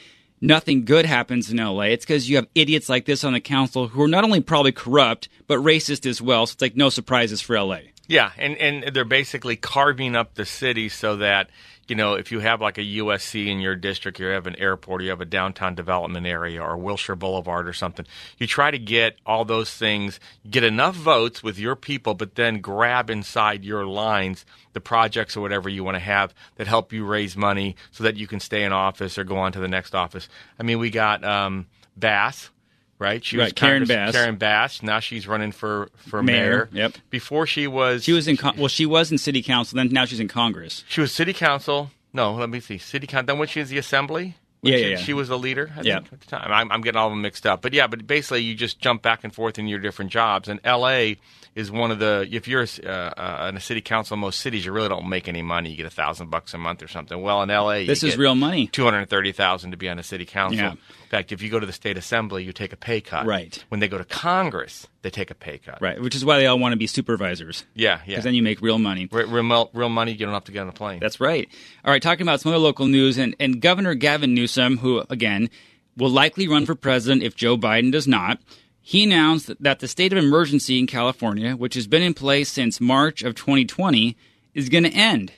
nothing 0.45 0.85
good 0.85 1.07
happens 1.07 1.51
in 1.51 1.57
LA, 1.57 1.83
it's 1.85 2.05
because 2.05 2.29
you 2.29 2.37
have 2.37 2.47
idiots 2.55 2.89
like 2.89 3.07
this 3.07 3.25
on 3.25 3.33
the 3.33 3.41
council 3.41 3.89
who 3.89 4.03
are 4.03 4.09
not 4.09 4.25
only 4.25 4.41
probably 4.41 4.73
corrupt, 4.73 5.29
but 5.47 5.59
racist 5.59 6.07
as 6.07 6.21
well. 6.21 6.47
So 6.47 6.53
it's 6.53 6.63
like 6.63 6.77
no 6.77 6.91
surprises 6.91 7.41
for 7.41 7.59
LA. 7.59 7.79
Yeah, 8.07 8.33
and, 8.37 8.57
and 8.59 8.95
they're 8.95 9.07
basically 9.07 9.57
carving 9.57 10.15
up 10.15 10.35
the 10.35 10.45
city 10.45 10.91
so 10.91 11.17
that 11.17 11.49
you 11.89 11.97
know, 11.97 12.15
if 12.15 12.33
you 12.33 12.41
have 12.41 12.61
like 12.61 12.79
a 12.79 12.83
USC 12.83 13.47
in 13.47 13.61
your 13.61 13.77
district, 13.77 14.19
you 14.19 14.27
have 14.27 14.47
an 14.47 14.57
airport, 14.57 15.03
you 15.03 15.11
have 15.11 15.21
a 15.21 15.27
downtown 15.27 15.75
development 15.75 16.27
area 16.27 16.63
or 16.63 16.77
Wilshire 16.77 17.17
Boulevard 17.17 17.69
or 17.69 17.73
something, 17.73 18.07
you 18.39 18.47
try 18.47 18.71
to 18.71 18.79
get 18.79 19.17
all 19.27 19.45
those 19.45 19.73
things, 19.75 20.21
get 20.49 20.65
enough 20.65 20.95
votes 20.95 21.43
with 21.43 21.59
your 21.59 21.77
people, 21.77 22.15
but 22.15 22.35
then 22.35 22.61
grab 22.61 23.11
inside 23.11 23.65
your 23.65 23.87
lines 23.87 24.45
the 24.73 24.81
projects 24.81 25.37
or 25.37 25.41
whatever 25.41 25.69
you 25.69 25.85
want 25.85 25.95
to 25.95 26.01
have 26.01 26.35
that 26.57 26.67
help 26.67 26.93
you 26.93 27.05
raise 27.05 27.37
money 27.37 27.77
so 27.91 28.05
that 28.05 28.17
you 28.17 28.27
can 28.27 28.41
stay 28.41 28.65
in 28.65 28.73
office 28.73 29.17
or 29.19 29.25
go 29.25 29.37
on 29.37 29.53
to 29.53 29.61
the 29.61 29.69
next 29.69 29.95
office. 29.95 30.29
I 30.59 30.63
mean, 30.63 30.79
we 30.79 30.91
got 30.91 31.25
um, 31.25 31.67
Bass, 31.97 32.51
right? 32.99 33.25
She 33.25 33.37
was 33.37 33.47
right, 33.47 33.55
Karen 33.55 33.85
Bass. 33.87 34.13
Karen 34.13 34.37
Bass. 34.37 34.83
Now 34.83 35.01
she's 35.01 35.27
running 35.27 35.53
for 35.53 35.89
for 35.97 36.23
mayor. 36.23 36.69
mayor. 36.73 36.85
Yep. 36.85 36.99
Before 37.11 37.47
she 37.47 37.67
was 37.67 38.05
she 38.05 38.13
was 38.13 38.29
in 38.29 38.37
con- 38.37 38.57
well 38.57 38.69
she 38.69 38.87
was 38.87 39.11
in 39.13 39.19
city 39.19 39.43
council. 39.43 39.77
Then 39.77 39.89
now 39.91 40.05
she's 40.05 40.21
in 40.21 40.29
Congress. 40.29 40.85
She 40.89 41.01
was 41.01 41.13
city 41.13 41.33
council. 41.33 41.91
No, 42.13 42.35
let 42.35 42.49
me 42.51 42.61
see. 42.61 42.79
City 42.79 43.07
council. 43.07 43.27
Then 43.27 43.39
when 43.39 43.49
she 43.49 43.61
was 43.61 43.71
the 43.71 43.79
assembly. 43.79 44.37
Yeah, 44.65 44.77
she, 44.77 44.83
yeah, 44.83 44.89
yeah, 44.89 44.97
She 44.97 45.13
was 45.13 45.31
a 45.31 45.37
leader, 45.37 45.71
I 45.77 45.83
yeah. 45.83 46.01
think, 46.01 46.13
at 46.13 46.21
the 46.21 46.27
time. 46.27 46.53
I'm, 46.53 46.73
I'm, 46.73 46.81
getting 46.81 46.99
all 46.99 47.09
of 47.09 47.13
them 47.13 47.23
mixed 47.23 47.47
up. 47.47 47.63
But 47.63 47.73
yeah, 47.73 47.87
but 47.87 48.07
basically 48.07 48.43
you 48.43 48.55
just 48.55 48.81
jump 48.81 49.03
back 49.03 49.25
and 49.25 49.35
forth 49.35 49.59
in 49.59 49.69
your 49.69 49.79
different 49.79 50.11
jobs. 50.11 50.49
And 50.49 50.61
L.A. 50.65 51.19
is 51.55 51.71
one 51.71 51.91
of 51.91 51.99
the, 51.99 52.27
if 52.31 52.49
you're 52.49 52.67
uh, 52.85 52.89
uh, 52.89 53.47
in 53.49 53.57
a 53.57 53.61
city 53.61 53.81
council 53.81 54.15
in 54.15 54.21
most 54.21 54.41
cities, 54.41 54.65
you 54.65 54.73
really 54.73 54.89
don't 54.89 55.09
make 55.09 55.29
any 55.29 55.43
money. 55.43 55.71
You 55.71 55.77
get 55.77 55.87
a 55.87 55.91
thousand 55.91 56.31
bucks 56.31 56.55
a 56.55 56.59
month 56.59 56.83
or 56.83 56.89
something. 56.89 57.21
Well, 57.21 57.43
in 57.43 57.51
L.A., 57.51 57.87
this 57.87 58.03
is 58.03 58.17
real 58.17 58.35
money. 58.35 58.67
230000 58.69 59.71
to 59.71 59.77
be 59.77 59.89
on 59.89 59.99
a 59.99 60.03
city 60.03 60.25
council. 60.25 60.59
Yeah. 60.59 60.73
In 60.73 61.09
fact, 61.11 61.33
if 61.33 61.43
you 61.43 61.51
go 61.51 61.61
to 61.61 61.67
the 61.67 61.73
state 61.73 61.99
assembly, 61.99 62.45
you 62.45 62.53
take 62.53 62.73
a 62.73 62.77
pay 62.77 63.01
cut. 63.01 63.27
Right. 63.27 63.63
When 63.69 63.81
they 63.81 63.89
go 63.89 63.99
to 63.99 64.05
Congress, 64.05 64.89
they 65.05 65.11
take 65.11 65.31
a 65.31 65.35
pay 65.35 65.59
cut. 65.59 65.81
Right, 65.83 66.01
which 66.01 66.15
is 66.15 66.25
why 66.25 66.39
they 66.39 66.47
all 66.47 66.59
want 66.59 66.73
to 66.73 66.79
be 66.79 66.87
supervisors. 66.87 67.65
Yeah, 67.75 67.99
yeah. 67.99 68.15
Because 68.15 68.25
then 68.25 68.35
you 68.35 68.43
make 68.43 68.63
real 68.63 68.79
money. 68.79 69.07
Real, 69.13 69.29
real, 69.29 69.71
real 69.75 69.89
money, 69.91 70.13
you 70.13 70.25
don't 70.25 70.33
have 70.33 70.45
to 70.45 70.53
get 70.53 70.63
on 70.63 70.69
a 70.69 70.73
plane. 70.73 70.99
That's 70.99 71.21
right. 71.21 71.47
All 71.85 71.93
right, 71.93 72.03
talking 72.03 72.23
about 72.23 72.41
some 72.41 72.51
other 72.51 72.59
local 72.59 72.87
news, 72.87 73.19
and, 73.19 73.37
and 73.39 73.61
Governor 73.61 73.95
Gavin 73.95 74.35
Newsom, 74.35 74.79
who, 74.79 75.05
again, 75.11 75.51
will 75.95 76.09
likely 76.09 76.49
run 76.49 76.65
for 76.65 76.75
president 76.75 77.23
if 77.23 77.37
Joe 77.37 77.59
Biden 77.59 77.93
does 77.93 78.09
not, 78.09 78.41
he 78.81 79.05
announced 79.05 79.53
that 79.61 79.81
the 79.81 79.89
state 79.89 80.13
of 80.13 80.19
emergency 80.19 80.79
in 80.79 80.87
California, 80.87 81.55
which 81.55 81.75
has 81.75 81.87
been 81.87 82.03
in 82.03 82.15
place 82.15 82.49
since 82.49 82.81
March 82.81 83.23
of 83.23 83.35
2020, 83.35 84.17
is 84.55 84.71
going 84.71 84.85
to 84.85 84.91
end. 84.91 85.33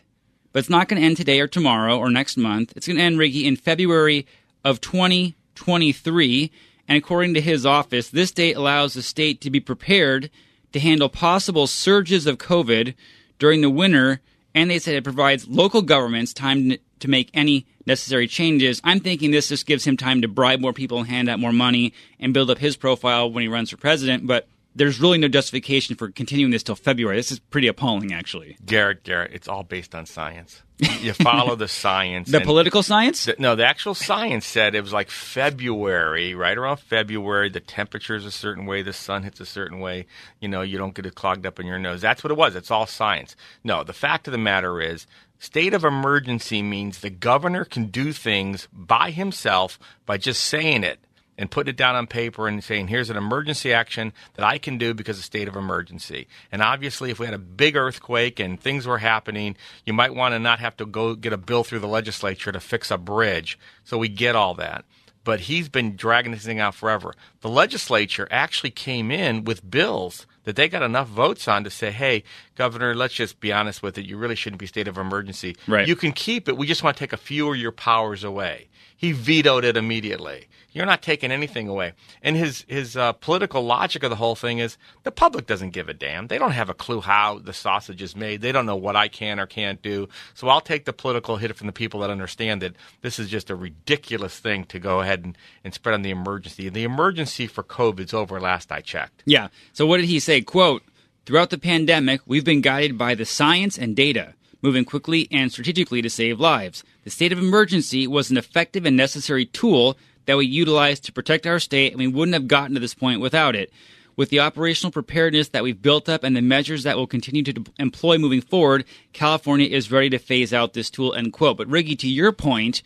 But 0.53 0.61
it's 0.61 0.71
not 0.71 0.89
going 0.89 1.03
to 1.03 1.07
end 1.07 1.17
today 1.17 1.41
or 1.41 1.49
tomorrow 1.49 1.99
or 1.99 2.09
next 2.09 2.37
month. 2.37 2.73
It's 2.77 2.87
going 2.87 2.99
to 2.99 3.03
end, 3.03 3.19
Riggy, 3.19 3.45
in 3.45 3.57
February 3.57 4.27
of 4.65 4.81
2023. 4.81 6.53
And 6.89 6.99
according 6.99 7.35
to 7.35 7.41
his 7.41 7.67
office, 7.67 8.09
this 8.09 8.31
date 8.31 8.57
allows 8.57 8.95
the 8.95 9.03
state 9.03 9.41
to 9.41 9.51
be 9.51 9.61
prepared 9.61 10.31
to 10.73 10.81
handle 10.81 11.09
possible 11.09 11.67
surges 11.67 12.27
of 12.27 12.39
COVID 12.39 12.95
during 13.39 13.61
the 13.61 13.71
winter. 13.71 14.21
And 14.55 14.71
they 14.71 14.79
said 14.79 14.95
it 14.95 15.05
provides 15.05 15.49
local 15.49 15.83
governments 15.83 16.33
time 16.33 16.77
to 17.01 17.09
make 17.09 17.31
any 17.35 17.67
necessary 17.87 18.27
changes. 18.27 18.81
I'm 18.85 19.01
thinking 19.01 19.31
this 19.31 19.49
just 19.49 19.67
gives 19.67 19.87
him 19.87 19.97
time 19.97 20.23
to 20.23 20.29
bribe 20.29 20.61
more 20.61 20.73
people 20.73 20.99
and 20.99 21.09
hand 21.09 21.29
out 21.29 21.39
more 21.39 21.53
money 21.53 21.93
and 22.19 22.35
build 22.35 22.51
up 22.51 22.59
his 22.59 22.77
profile 22.77 23.31
when 23.31 23.43
he 23.43 23.49
runs 23.49 23.71
for 23.71 23.77
president. 23.77 24.27
But 24.27 24.49
there's 24.77 25.01
really 25.01 25.19
no 25.19 25.29
justification 25.29 25.97
for 25.97 26.11
continuing 26.11 26.51
this 26.51 26.63
till 26.63 26.77
February. 26.77 27.17
This 27.17 27.33
is 27.33 27.39
pretty 27.39 27.67
appalling, 27.67 28.13
actually. 28.13 28.57
Garrett, 28.65 29.03
Garrett, 29.03 29.33
it's 29.33 29.49
all 29.49 29.63
based 29.63 29.95
on 29.95 30.07
science. 30.07 30.63
You 30.79 31.15
follow 31.15 31.57
the 31.57 31.69
science. 31.83 32.31
the 32.31 32.43
political 32.43 32.83
science? 32.83 33.25
The, 33.25 33.37
no, 33.39 33.57
the 33.57 33.65
actual 33.65 33.95
science 33.95 34.45
said 34.45 34.75
it 34.75 34.83
was 34.83 34.93
like 34.93 35.09
February, 35.09 36.35
right 36.35 36.57
around 36.57 36.77
February. 36.79 37.49
The 37.49 37.61
temperature 37.61 38.15
is 38.15 38.27
a 38.27 38.31
certain 38.31 38.67
way, 38.67 38.83
the 38.83 38.93
sun 38.93 39.23
hits 39.23 39.41
a 39.41 39.47
certain 39.47 39.81
way. 39.81 40.07
You 40.41 40.49
know, 40.49 40.61
you 40.61 40.77
don't 40.77 40.95
get 40.95 41.07
it 41.07 41.15
clogged 41.15 41.47
up 41.47 41.59
in 41.59 41.67
your 41.67 41.79
nose. 41.79 42.03
That's 42.03 42.23
what 42.23 42.31
it 42.31 42.37
was. 42.37 42.55
It's 42.55 42.71
all 42.71 42.87
science. 42.87 43.35
No, 43.65 43.83
the 43.83 43.95
fact 43.95 44.29
of 44.29 44.33
the 44.33 44.39
matter 44.39 44.81
is, 44.81 45.07
State 45.39 45.75
of 45.75 45.85
emergency 45.85 46.63
means 46.63 47.01
the 47.01 47.11
governor 47.11 47.65
can 47.65 47.87
do 47.87 48.13
things 48.13 48.69
by 48.73 49.11
himself 49.11 49.79
by 50.07 50.17
just 50.17 50.43
saying 50.43 50.83
it 50.83 50.99
and 51.39 51.51
putting 51.51 51.71
it 51.71 51.77
down 51.77 51.95
on 51.95 52.07
paper 52.07 52.49
and 52.49 52.63
saying, 52.63 52.89
here's 52.89 53.11
an 53.11 53.17
emergency 53.17 53.73
action 53.73 54.13
that 54.35 54.45
I 54.45 54.59
can 54.59 54.79
do 54.79 54.95
because 54.95 55.19
of 55.19 55.25
state 55.25 55.49
of 55.49 55.57
emergency. 55.57 56.29
And 56.51 56.63
obviously, 56.63 57.11
if 57.11 57.19
we 57.19 57.27
had 57.27 57.35
a 57.35 57.39
big 57.39 57.77
earthquake 57.77 58.41
and 58.41 58.61
things 58.61 58.87
were 58.87 58.99
happening, 58.99 59.57
you 59.85 59.93
might 59.93 60.15
want 60.15 60.33
to 60.33 60.39
not 60.39 60.61
have 60.61 60.77
to 60.79 60.87
go 60.87 61.15
get 61.15 61.33
a 61.33 61.39
bill 61.39 61.65
through 61.65 61.81
the 61.81 61.89
legislature 61.89 62.53
to 62.53 62.61
fix 62.61 62.91
a 62.91 62.99
bridge. 62.99 63.59
So 63.85 63.99
we 63.99 64.09
get 64.09 64.37
all 64.37 64.55
that. 64.55 64.85
But 65.25 65.41
he's 65.41 65.69
been 65.69 65.97
dragging 65.97 66.31
this 66.31 66.45
thing 66.45 66.61
out 66.61 66.75
forever. 66.75 67.13
The 67.41 67.49
legislature 67.49 68.29
actually 68.31 68.71
came 68.71 69.11
in 69.11 69.43
with 69.43 69.69
bills 69.69 70.25
that 70.45 70.55
they 70.55 70.69
got 70.69 70.85
enough 70.85 71.09
votes 71.09 71.49
on 71.49 71.65
to 71.65 71.71
say, 71.71 71.91
hey, 71.91 72.23
Governor, 72.55 72.95
let's 72.95 73.15
just 73.15 73.41
be 73.41 73.53
honest 73.53 73.83
with 73.83 73.99
it. 73.99 74.07
You 74.07 74.17
really 74.17 74.37
shouldn't 74.37 74.61
be 74.61 74.67
state 74.69 74.87
of 74.87 74.97
emergency. 74.97 75.57
Right. 75.67 75.89
You 75.89 75.97
can 75.97 76.13
keep 76.13 76.49
it. 76.49 76.57
We 76.57 76.69
just 76.69 76.85
want 76.85 76.97
to 76.97 77.01
take 77.01 77.13
a 77.13 77.17
few 77.17 77.51
of 77.51 77.57
your 77.57 77.73
powers 77.73 78.23
away. 78.23 78.69
He 78.97 79.11
vetoed 79.11 79.65
it 79.65 79.77
immediately. 79.77 80.47
You're 80.77 80.85
not 80.85 81.01
taking 81.01 81.33
anything 81.33 81.69
away. 81.69 81.95
And 82.21 82.37
his 82.37 82.67
his 82.69 82.99
uh, 82.99 83.13
political 83.13 83.65
logic 83.65 84.03
of 84.03 84.11
the 84.11 84.17
whole 84.17 84.35
thing 84.35 84.59
is 84.59 84.77
the 85.05 85.11
public 85.11 85.47
doesn't 85.47 85.71
give 85.71 85.89
a 85.89 85.95
damn. 85.95 86.27
They 86.27 86.37
don't 86.37 86.51
have 86.51 86.69
a 86.69 86.75
clue 86.75 87.01
how 87.01 87.39
the 87.39 87.55
sausage 87.55 88.03
is 88.03 88.15
made. 88.15 88.43
They 88.43 88.53
don't 88.53 88.67
know 88.67 88.77
what 88.77 88.95
I 88.95 89.09
can 89.09 89.41
or 89.41 89.47
can't 89.47 89.81
do. 89.81 90.07
So 90.35 90.49
I'll 90.49 90.61
take 90.61 90.85
the 90.85 90.93
political 90.93 91.39
hit 91.39 91.57
from 91.57 91.67
the 91.67 91.73
people 91.73 92.01
that 92.01 92.11
understand 92.11 92.61
that 92.61 92.77
this 93.01 93.19
is 93.19 93.31
just 93.31 93.49
a 93.49 93.57
ridiculous 93.57 94.39
thing 94.39 94.67
to 94.67 94.79
go 94.79 95.01
ahead 95.01 95.25
and, 95.25 95.39
and 95.65 95.73
spread 95.73 95.95
on 95.95 96.03
the 96.03 96.11
emergency. 96.11 96.67
And 96.67 96.77
the 96.77 96.85
emergency 96.85 97.47
for 97.47 97.63
COVID's 97.63 98.13
over 98.13 98.39
last 98.39 98.71
I 98.71 98.83
checked. 98.83 99.23
Yeah. 99.25 99.49
So 99.73 99.87
what 99.87 99.97
did 99.97 100.07
he 100.07 100.21
say? 100.21 100.43
Quote, 100.43 100.83
throughout 101.25 101.49
the 101.49 101.57
pandemic, 101.57 102.21
we've 102.27 102.45
been 102.45 102.61
guided 102.61 102.99
by 102.99 103.15
the 103.15 103.25
science 103.25 103.79
and 103.79 103.97
data 103.97 104.35
moving 104.61 104.85
quickly 104.85 105.29
and 105.31 105.53
strategically 105.53 106.03
to 106.03 106.11
save 106.11 106.41
lives. 106.41 106.83
The 107.05 107.11
state 107.11 107.33
of 107.33 107.39
emergency 107.39 108.07
was 108.07 108.31
an 108.31 108.37
effective 108.37 108.85
and 108.85 108.97
necessary 108.97 109.47
tool 109.47 109.97
that 110.27 110.37
we 110.37 110.47
utilized 110.47 111.05
to 111.05 111.13
protect 111.13 111.47
our 111.47 111.59
state, 111.59 111.93
and 111.93 111.99
we 111.99 112.07
wouldn't 112.07 112.35
have 112.35 112.49
gotten 112.49 112.75
to 112.75 112.81
this 112.81 112.95
point 112.95 113.21
without 113.21 113.57
it. 113.57 113.73
With 114.17 114.31
the 114.31 114.41
operational 114.41 114.91
preparedness 114.91 115.49
that 115.49 115.63
we've 115.63 115.81
built 115.81 116.09
up 116.09 116.25
and 116.25 116.35
the 116.35 116.41
measures 116.43 116.85
that 116.85 116.97
we'll 116.97 117.07
continue 117.07 117.43
to 117.43 117.53
de- 117.53 117.71
employ 117.79 118.17
moving 118.17 118.41
forward, 118.41 118.85
California 119.13 119.67
is 119.69 119.93
ready 119.93 120.09
to 120.11 120.19
phase 120.19 120.55
out 120.55 120.73
this 120.73 120.89
tool, 120.89 121.15
end 121.15 121.33
quote. 121.35 121.59
But 121.59 121.69
Riggy, 121.69 121.99
to 121.99 122.09
your 122.09 122.33
point, 122.33 122.83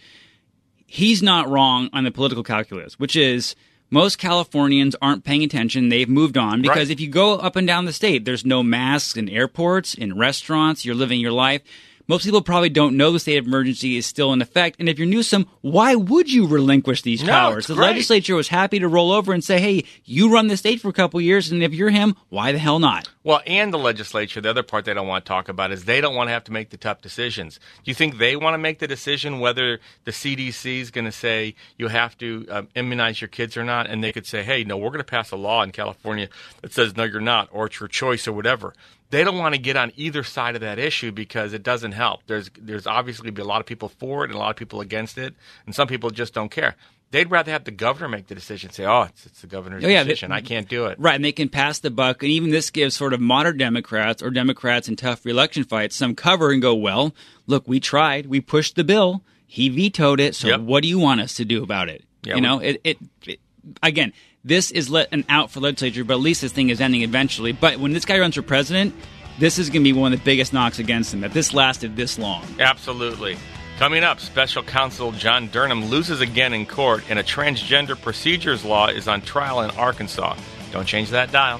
he's 0.86 1.22
not 1.22 1.48
wrong 1.48 1.88
on 1.92 2.04
the 2.04 2.10
political 2.10 2.42
calculus, 2.42 2.98
which 2.98 3.14
is 3.14 3.54
most 3.90 4.18
Californians 4.18 4.96
aren't 5.00 5.24
paying 5.24 5.44
attention. 5.44 5.88
They've 5.88 6.08
moved 6.08 6.36
on 6.36 6.62
because 6.62 6.88
Right. 6.88 6.90
if 6.90 7.00
you 7.00 7.08
go 7.08 7.34
up 7.34 7.54
and 7.56 7.66
down 7.66 7.84
the 7.84 7.92
state, 7.92 8.24
there's 8.24 8.44
no 8.44 8.62
masks 8.62 9.16
in 9.16 9.28
airports, 9.28 9.94
in 9.94 10.16
restaurants, 10.18 10.84
you're 10.84 10.94
living 10.96 11.20
your 11.20 11.32
life. 11.32 11.62
Most 12.10 12.24
people 12.24 12.42
probably 12.42 12.70
don't 12.70 12.96
know 12.96 13.12
the 13.12 13.20
state 13.20 13.36
of 13.36 13.46
emergency 13.46 13.96
is 13.96 14.04
still 14.04 14.32
in 14.32 14.42
effect. 14.42 14.80
And 14.80 14.88
if 14.88 14.98
you're 14.98 15.06
Newsom, 15.06 15.46
why 15.60 15.94
would 15.94 16.28
you 16.32 16.44
relinquish 16.44 17.02
these 17.02 17.22
No, 17.22 17.30
powers? 17.30 17.68
The 17.68 17.76
great. 17.76 17.86
legislature 17.86 18.34
was 18.34 18.48
happy 18.48 18.80
to 18.80 18.88
roll 18.88 19.12
over 19.12 19.32
and 19.32 19.44
say, 19.44 19.60
hey, 19.60 19.84
you 20.04 20.32
run 20.32 20.48
the 20.48 20.56
state 20.56 20.80
for 20.80 20.88
a 20.88 20.92
couple 20.92 21.20
years, 21.20 21.52
and 21.52 21.62
if 21.62 21.72
you're 21.72 21.90
him, 21.90 22.16
why 22.28 22.50
the 22.50 22.58
hell 22.58 22.80
not? 22.80 23.08
Well, 23.22 23.42
and 23.46 23.70
the 23.70 23.78
legislature, 23.78 24.40
the 24.40 24.48
other 24.48 24.62
part 24.62 24.86
they 24.86 24.94
don't 24.94 25.06
want 25.06 25.26
to 25.26 25.28
talk 25.28 25.50
about 25.50 25.72
is 25.72 25.84
they 25.84 26.00
don't 26.00 26.14
want 26.14 26.28
to 26.28 26.32
have 26.32 26.44
to 26.44 26.52
make 26.52 26.70
the 26.70 26.78
tough 26.78 27.02
decisions. 27.02 27.60
Do 27.84 27.90
you 27.90 27.94
think 27.94 28.16
they 28.16 28.34
want 28.34 28.54
to 28.54 28.58
make 28.58 28.78
the 28.78 28.88
decision 28.88 29.40
whether 29.40 29.78
the 30.04 30.10
CDC 30.10 30.80
is 30.80 30.90
going 30.90 31.04
to 31.04 31.12
say 31.12 31.54
you 31.76 31.88
have 31.88 32.16
to 32.18 32.46
um, 32.48 32.68
immunize 32.74 33.20
your 33.20 33.28
kids 33.28 33.58
or 33.58 33.64
not? 33.64 33.88
And 33.88 34.02
they 34.02 34.10
could 34.10 34.26
say, 34.26 34.42
hey, 34.42 34.64
no, 34.64 34.78
we're 34.78 34.88
going 34.88 35.00
to 35.00 35.04
pass 35.04 35.32
a 35.32 35.36
law 35.36 35.62
in 35.62 35.70
California 35.70 36.30
that 36.62 36.72
says, 36.72 36.96
no, 36.96 37.04
you're 37.04 37.20
not, 37.20 37.50
or 37.52 37.66
it's 37.66 37.78
your 37.78 37.90
choice 37.90 38.26
or 38.26 38.32
whatever. 38.32 38.72
They 39.10 39.22
don't 39.22 39.36
want 39.36 39.54
to 39.54 39.60
get 39.60 39.76
on 39.76 39.92
either 39.96 40.22
side 40.22 40.54
of 40.54 40.62
that 40.62 40.78
issue 40.78 41.12
because 41.12 41.52
it 41.52 41.62
doesn't 41.62 41.92
help. 41.92 42.22
There's, 42.26 42.50
there's 42.58 42.86
obviously 42.86 43.30
be 43.30 43.42
a 43.42 43.44
lot 43.44 43.60
of 43.60 43.66
people 43.66 43.90
for 43.90 44.24
it 44.24 44.30
and 44.30 44.36
a 44.36 44.38
lot 44.38 44.50
of 44.50 44.56
people 44.56 44.80
against 44.80 45.18
it, 45.18 45.34
and 45.66 45.74
some 45.74 45.88
people 45.88 46.08
just 46.08 46.32
don't 46.32 46.50
care. 46.50 46.74
They'd 47.12 47.30
rather 47.30 47.50
have 47.50 47.64
the 47.64 47.72
governor 47.72 48.08
make 48.08 48.28
the 48.28 48.36
decision, 48.36 48.70
say, 48.70 48.84
oh, 48.84 49.02
it's, 49.02 49.26
it's 49.26 49.40
the 49.40 49.48
governor's 49.48 49.84
Oh, 49.84 49.88
yeah, 49.88 50.04
they- 50.04 50.10
decision. 50.10 50.30
I 50.32 50.40
can't 50.42 50.68
do 50.68 50.86
it. 50.86 50.98
Right, 51.00 51.16
and 51.16 51.24
they 51.24 51.32
can 51.32 51.48
pass 51.48 51.80
the 51.80 51.90
buck, 51.90 52.22
and 52.22 52.30
even 52.30 52.50
this 52.50 52.70
gives 52.70 52.94
sort 52.94 53.12
of 53.12 53.20
modern 53.20 53.58
Democrats 53.58 54.22
or 54.22 54.30
Democrats 54.30 54.88
in 54.88 54.94
tough 54.96 55.24
reelection 55.24 55.64
fights 55.64 55.96
some 55.96 56.14
cover 56.14 56.52
and 56.52 56.62
go, 56.62 56.74
well, 56.74 57.12
look, 57.48 57.66
we 57.66 57.80
tried, 57.80 58.26
we 58.26 58.40
pushed 58.40 58.76
the 58.76 58.84
bill, 58.84 59.24
he 59.46 59.68
vetoed 59.68 60.20
it, 60.20 60.36
so 60.36 60.46
Yep. 60.48 60.60
what 60.60 60.82
do 60.84 60.88
you 60.88 61.00
want 61.00 61.20
us 61.20 61.34
to 61.34 61.44
do 61.44 61.62
about 61.64 61.88
it? 61.88 62.04
Yeah, 62.22 62.36
you 62.36 62.40
know, 62.42 62.60
it, 62.60 62.80
it, 62.84 62.98
it 63.26 63.40
again, 63.82 64.12
this 64.44 64.70
is 64.70 64.88
let 64.88 65.08
an 65.12 65.24
out 65.28 65.50
for 65.50 65.58
legislature, 65.60 66.04
but 66.04 66.14
at 66.14 66.20
least 66.20 66.42
this 66.42 66.52
thing 66.52 66.68
is 66.68 66.80
ending 66.80 67.02
eventually. 67.02 67.50
But 67.52 67.78
when 67.78 67.92
this 67.92 68.04
guy 68.04 68.18
runs 68.20 68.36
for 68.36 68.42
president, 68.42 68.94
this 69.38 69.58
is 69.58 69.68
going 69.68 69.82
to 69.82 69.84
be 69.84 69.92
one 69.98 70.12
of 70.12 70.18
the 70.20 70.24
biggest 70.24 70.52
knocks 70.52 70.78
against 70.78 71.12
him 71.12 71.22
that 71.22 71.32
this 71.32 71.52
lasted 71.54 71.96
this 71.96 72.18
long. 72.18 72.44
Absolutely. 72.60 73.36
Coming 73.80 74.04
up, 74.04 74.20
special 74.20 74.62
counsel 74.62 75.10
John 75.10 75.46
Durham 75.46 75.86
loses 75.86 76.20
again 76.20 76.52
in 76.52 76.66
court, 76.66 77.02
and 77.08 77.18
a 77.18 77.22
transgender 77.22 77.98
procedures 77.98 78.62
law 78.62 78.88
is 78.88 79.08
on 79.08 79.22
trial 79.22 79.62
in 79.62 79.70
Arkansas. 79.70 80.36
Don't 80.70 80.86
change 80.86 81.08
that 81.08 81.32
dial. 81.32 81.58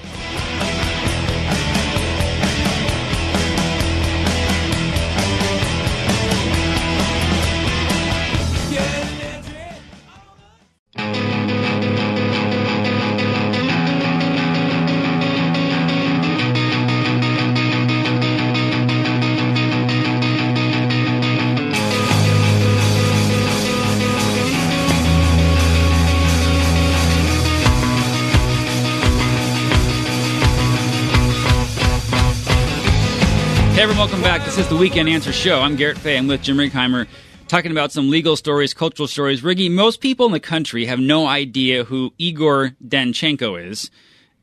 Welcome 34.21 34.37
back. 34.37 34.45
This 34.45 34.59
is 34.59 34.69
the 34.69 34.75
Weekend 34.77 35.09
Answer 35.09 35.33
Show. 35.33 35.61
I'm 35.61 35.75
Garrett 35.75 35.97
Fay. 35.97 36.15
I'm 36.15 36.27
with 36.27 36.43
Jim 36.43 36.57
Righeimer, 36.57 37.07
talking 37.47 37.71
about 37.71 37.91
some 37.91 38.11
legal 38.11 38.35
stories, 38.35 38.71
cultural 38.71 39.07
stories. 39.07 39.41
Riggy, 39.41 39.71
most 39.71 39.99
people 39.99 40.27
in 40.27 40.31
the 40.31 40.39
country 40.39 40.85
have 40.85 40.99
no 40.99 41.25
idea 41.25 41.85
who 41.85 42.13
Igor 42.19 42.75
Danchenko 42.85 43.69
is. 43.69 43.89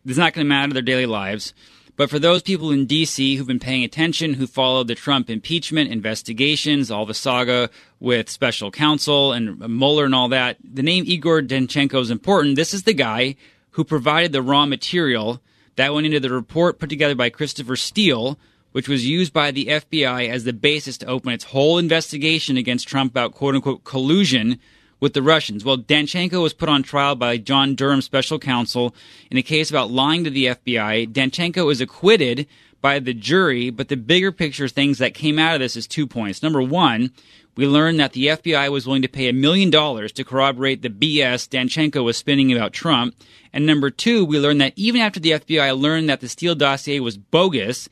It's 0.05 0.19
not 0.19 0.33
going 0.33 0.45
to 0.45 0.49
matter 0.49 0.73
their 0.73 0.83
daily 0.83 1.07
lives. 1.07 1.55
But 1.95 2.11
for 2.11 2.19
those 2.19 2.43
people 2.43 2.73
in 2.73 2.87
D.C. 2.87 3.37
who've 3.37 3.47
been 3.47 3.61
paying 3.61 3.85
attention, 3.85 4.35
who 4.35 4.49
followed 4.49 4.89
the 4.89 4.97
Trump 4.97 5.31
impeachment 5.31 5.93
investigations, 5.93 6.91
all 6.91 7.07
the 7.07 7.15
saga 7.15 7.71
with 8.01 8.29
special 8.29 8.73
counsel 8.73 9.33
and 9.33 9.61
Mueller 9.61 10.07
and 10.07 10.15
all 10.15 10.29
that, 10.31 10.57
the 10.61 10.83
name 10.83 11.05
Igor 11.07 11.43
Danchenko 11.43 12.01
is 12.01 12.11
important. 12.11 12.57
This 12.57 12.75
is 12.75 12.83
the 12.83 12.95
guy 12.95 13.37
who 13.73 13.85
provided 13.85 14.33
the 14.33 14.43
raw 14.43 14.67
material 14.67 15.41
that 15.77 15.95
went 15.95 16.07
into 16.07 16.19
the 16.19 16.31
report 16.31 16.81
put 16.81 16.89
together 16.91 17.15
by 17.15 17.31
Christopher 17.31 17.77
Steele, 17.77 18.41
which 18.73 18.89
was 18.89 19.07
used 19.07 19.33
by 19.33 19.51
the 19.51 19.67
FBI 19.67 20.29
as 20.29 20.45
the 20.45 20.53
basis 20.53 20.99
to 20.99 21.07
open 21.07 21.33
its 21.33 21.45
whole 21.45 21.79
investigation 21.79 22.57
against 22.57 22.89
Trump 22.89 23.13
about 23.13 23.35
quote 23.35 23.55
unquote 23.55 23.85
collusion 23.85 24.59
with 25.01 25.15
the 25.15 25.23
Russians. 25.23 25.65
Well, 25.65 25.79
Danchenko 25.79 26.43
was 26.43 26.55
put 26.55 26.69
on 26.69 26.83
trial 26.83 27.15
by 27.15 27.37
John 27.37 27.75
Durham 27.75 28.03
special 28.03 28.39
counsel 28.39 28.95
in 29.31 29.37
a 29.37 29.43
case 29.43 29.71
about 29.71 29.91
lying 29.91 30.25
to 30.25 30.31
the 30.31 30.47
FBI. 30.47 31.13
Danchenko 31.13 31.67
was 31.67 31.81
acquitted 31.81 32.47
by 32.81 32.99
the 32.99 33.15
jury, 33.15 33.71
but 33.71 33.89
the 33.89 33.97
bigger 33.97 34.31
picture 34.33 34.69
things 34.69 34.99
that 34.99 35.15
came 35.15 35.39
out 35.39 35.55
of 35.55 35.61
this 35.61 35.77
is 35.77 35.87
two 35.87 36.07
points. 36.07 36.43
Number 36.43 36.63
one, 36.63 37.13
we 37.57 37.67
learned 37.67 37.99
that 37.99 38.13
the 38.13 38.27
FBI 38.27 38.71
was 38.71 38.87
willing 38.87 39.03
to 39.03 39.09
pay 39.09 39.29
a 39.29 39.33
million 39.33 39.69
dollars 39.71 40.13
to 40.13 40.25
corroborate 40.25 40.83
the 40.83 40.91
BS 40.91 41.49
Danchenko 41.49 42.05
was 42.05 42.17
spinning 42.17 42.53
about 42.53 42.73
Trump. 42.73 43.17
And 43.53 43.67
number 43.67 43.91
two, 43.91 44.25
we 44.25 44.39
learned 44.39 44.61
that 44.61 44.75
even 44.77 45.01
after 45.01 45.19
the 45.19 45.33
FBI 45.33 45.77
learned 45.79 46.09
that 46.09 46.21
the 46.21 46.29
Steele 46.29 46.55
dossier 46.55 47.01
was 47.01 47.17
bogus, 47.17 47.89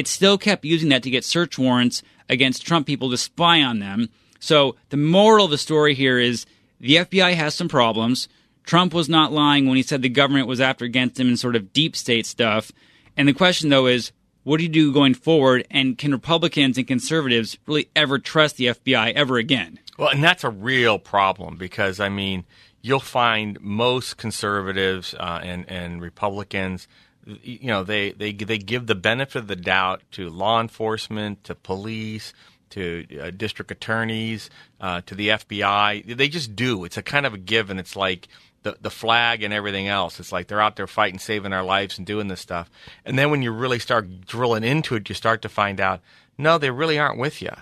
it 0.00 0.08
still 0.08 0.38
kept 0.38 0.64
using 0.64 0.88
that 0.88 1.02
to 1.02 1.10
get 1.10 1.26
search 1.26 1.58
warrants 1.58 2.02
against 2.30 2.66
Trump 2.66 2.86
people 2.86 3.10
to 3.10 3.18
spy 3.18 3.60
on 3.60 3.80
them. 3.80 4.08
So 4.38 4.76
the 4.88 4.96
moral 4.96 5.44
of 5.44 5.50
the 5.50 5.58
story 5.58 5.94
here 5.94 6.18
is 6.18 6.46
the 6.80 6.96
FBI 6.96 7.34
has 7.34 7.54
some 7.54 7.68
problems. 7.68 8.26
Trump 8.64 8.94
was 8.94 9.10
not 9.10 9.30
lying 9.30 9.66
when 9.66 9.76
he 9.76 9.82
said 9.82 10.00
the 10.00 10.08
government 10.08 10.46
was 10.46 10.58
after 10.58 10.86
against 10.86 11.20
him 11.20 11.28
and 11.28 11.38
sort 11.38 11.54
of 11.54 11.74
deep 11.74 11.94
state 11.94 12.24
stuff. 12.24 12.72
And 13.14 13.28
the 13.28 13.34
question 13.34 13.68
though 13.68 13.86
is, 13.86 14.10
what 14.42 14.56
do 14.56 14.62
you 14.62 14.70
do 14.70 14.90
going 14.90 15.12
forward? 15.12 15.66
And 15.70 15.98
can 15.98 16.12
Republicans 16.12 16.78
and 16.78 16.88
conservatives 16.88 17.58
really 17.66 17.90
ever 17.94 18.18
trust 18.18 18.56
the 18.56 18.68
FBI 18.68 19.12
ever 19.12 19.36
again? 19.36 19.80
Well, 19.98 20.08
and 20.08 20.24
that's 20.24 20.44
a 20.44 20.50
real 20.50 20.98
problem 20.98 21.58
because 21.58 22.00
I 22.00 22.08
mean, 22.08 22.46
you'll 22.80 23.00
find 23.00 23.60
most 23.60 24.16
conservatives 24.16 25.14
uh, 25.20 25.40
and 25.42 25.68
and 25.68 26.00
Republicans, 26.00 26.88
you 27.26 27.68
know, 27.68 27.84
they 27.84 28.12
they 28.12 28.32
they 28.32 28.58
give 28.58 28.86
the 28.86 28.94
benefit 28.94 29.40
of 29.40 29.46
the 29.46 29.56
doubt 29.56 30.02
to 30.12 30.28
law 30.30 30.60
enforcement, 30.60 31.44
to 31.44 31.54
police, 31.54 32.32
to 32.70 33.06
uh, 33.20 33.30
district 33.30 33.70
attorneys, 33.70 34.50
uh, 34.80 35.02
to 35.02 35.14
the 35.14 35.28
FBI. 35.28 36.16
They 36.16 36.28
just 36.28 36.56
do. 36.56 36.84
It's 36.84 36.96
a 36.96 37.02
kind 37.02 37.26
of 37.26 37.34
a 37.34 37.38
given. 37.38 37.78
It's 37.78 37.96
like 37.96 38.28
the 38.62 38.76
the 38.80 38.90
flag 38.90 39.42
and 39.42 39.52
everything 39.52 39.88
else. 39.88 40.18
It's 40.20 40.32
like 40.32 40.46
they're 40.46 40.60
out 40.60 40.76
there 40.76 40.86
fighting, 40.86 41.18
saving 41.18 41.52
our 41.52 41.64
lives, 41.64 41.98
and 41.98 42.06
doing 42.06 42.28
this 42.28 42.40
stuff. 42.40 42.70
And 43.04 43.18
then 43.18 43.30
when 43.30 43.42
you 43.42 43.52
really 43.52 43.78
start 43.78 44.22
drilling 44.22 44.64
into 44.64 44.94
it, 44.94 45.08
you 45.08 45.14
start 45.14 45.42
to 45.42 45.48
find 45.48 45.80
out, 45.80 46.00
no, 46.38 46.58
they 46.58 46.70
really 46.70 46.98
aren't 46.98 47.18
with 47.18 47.42
you. 47.42 47.52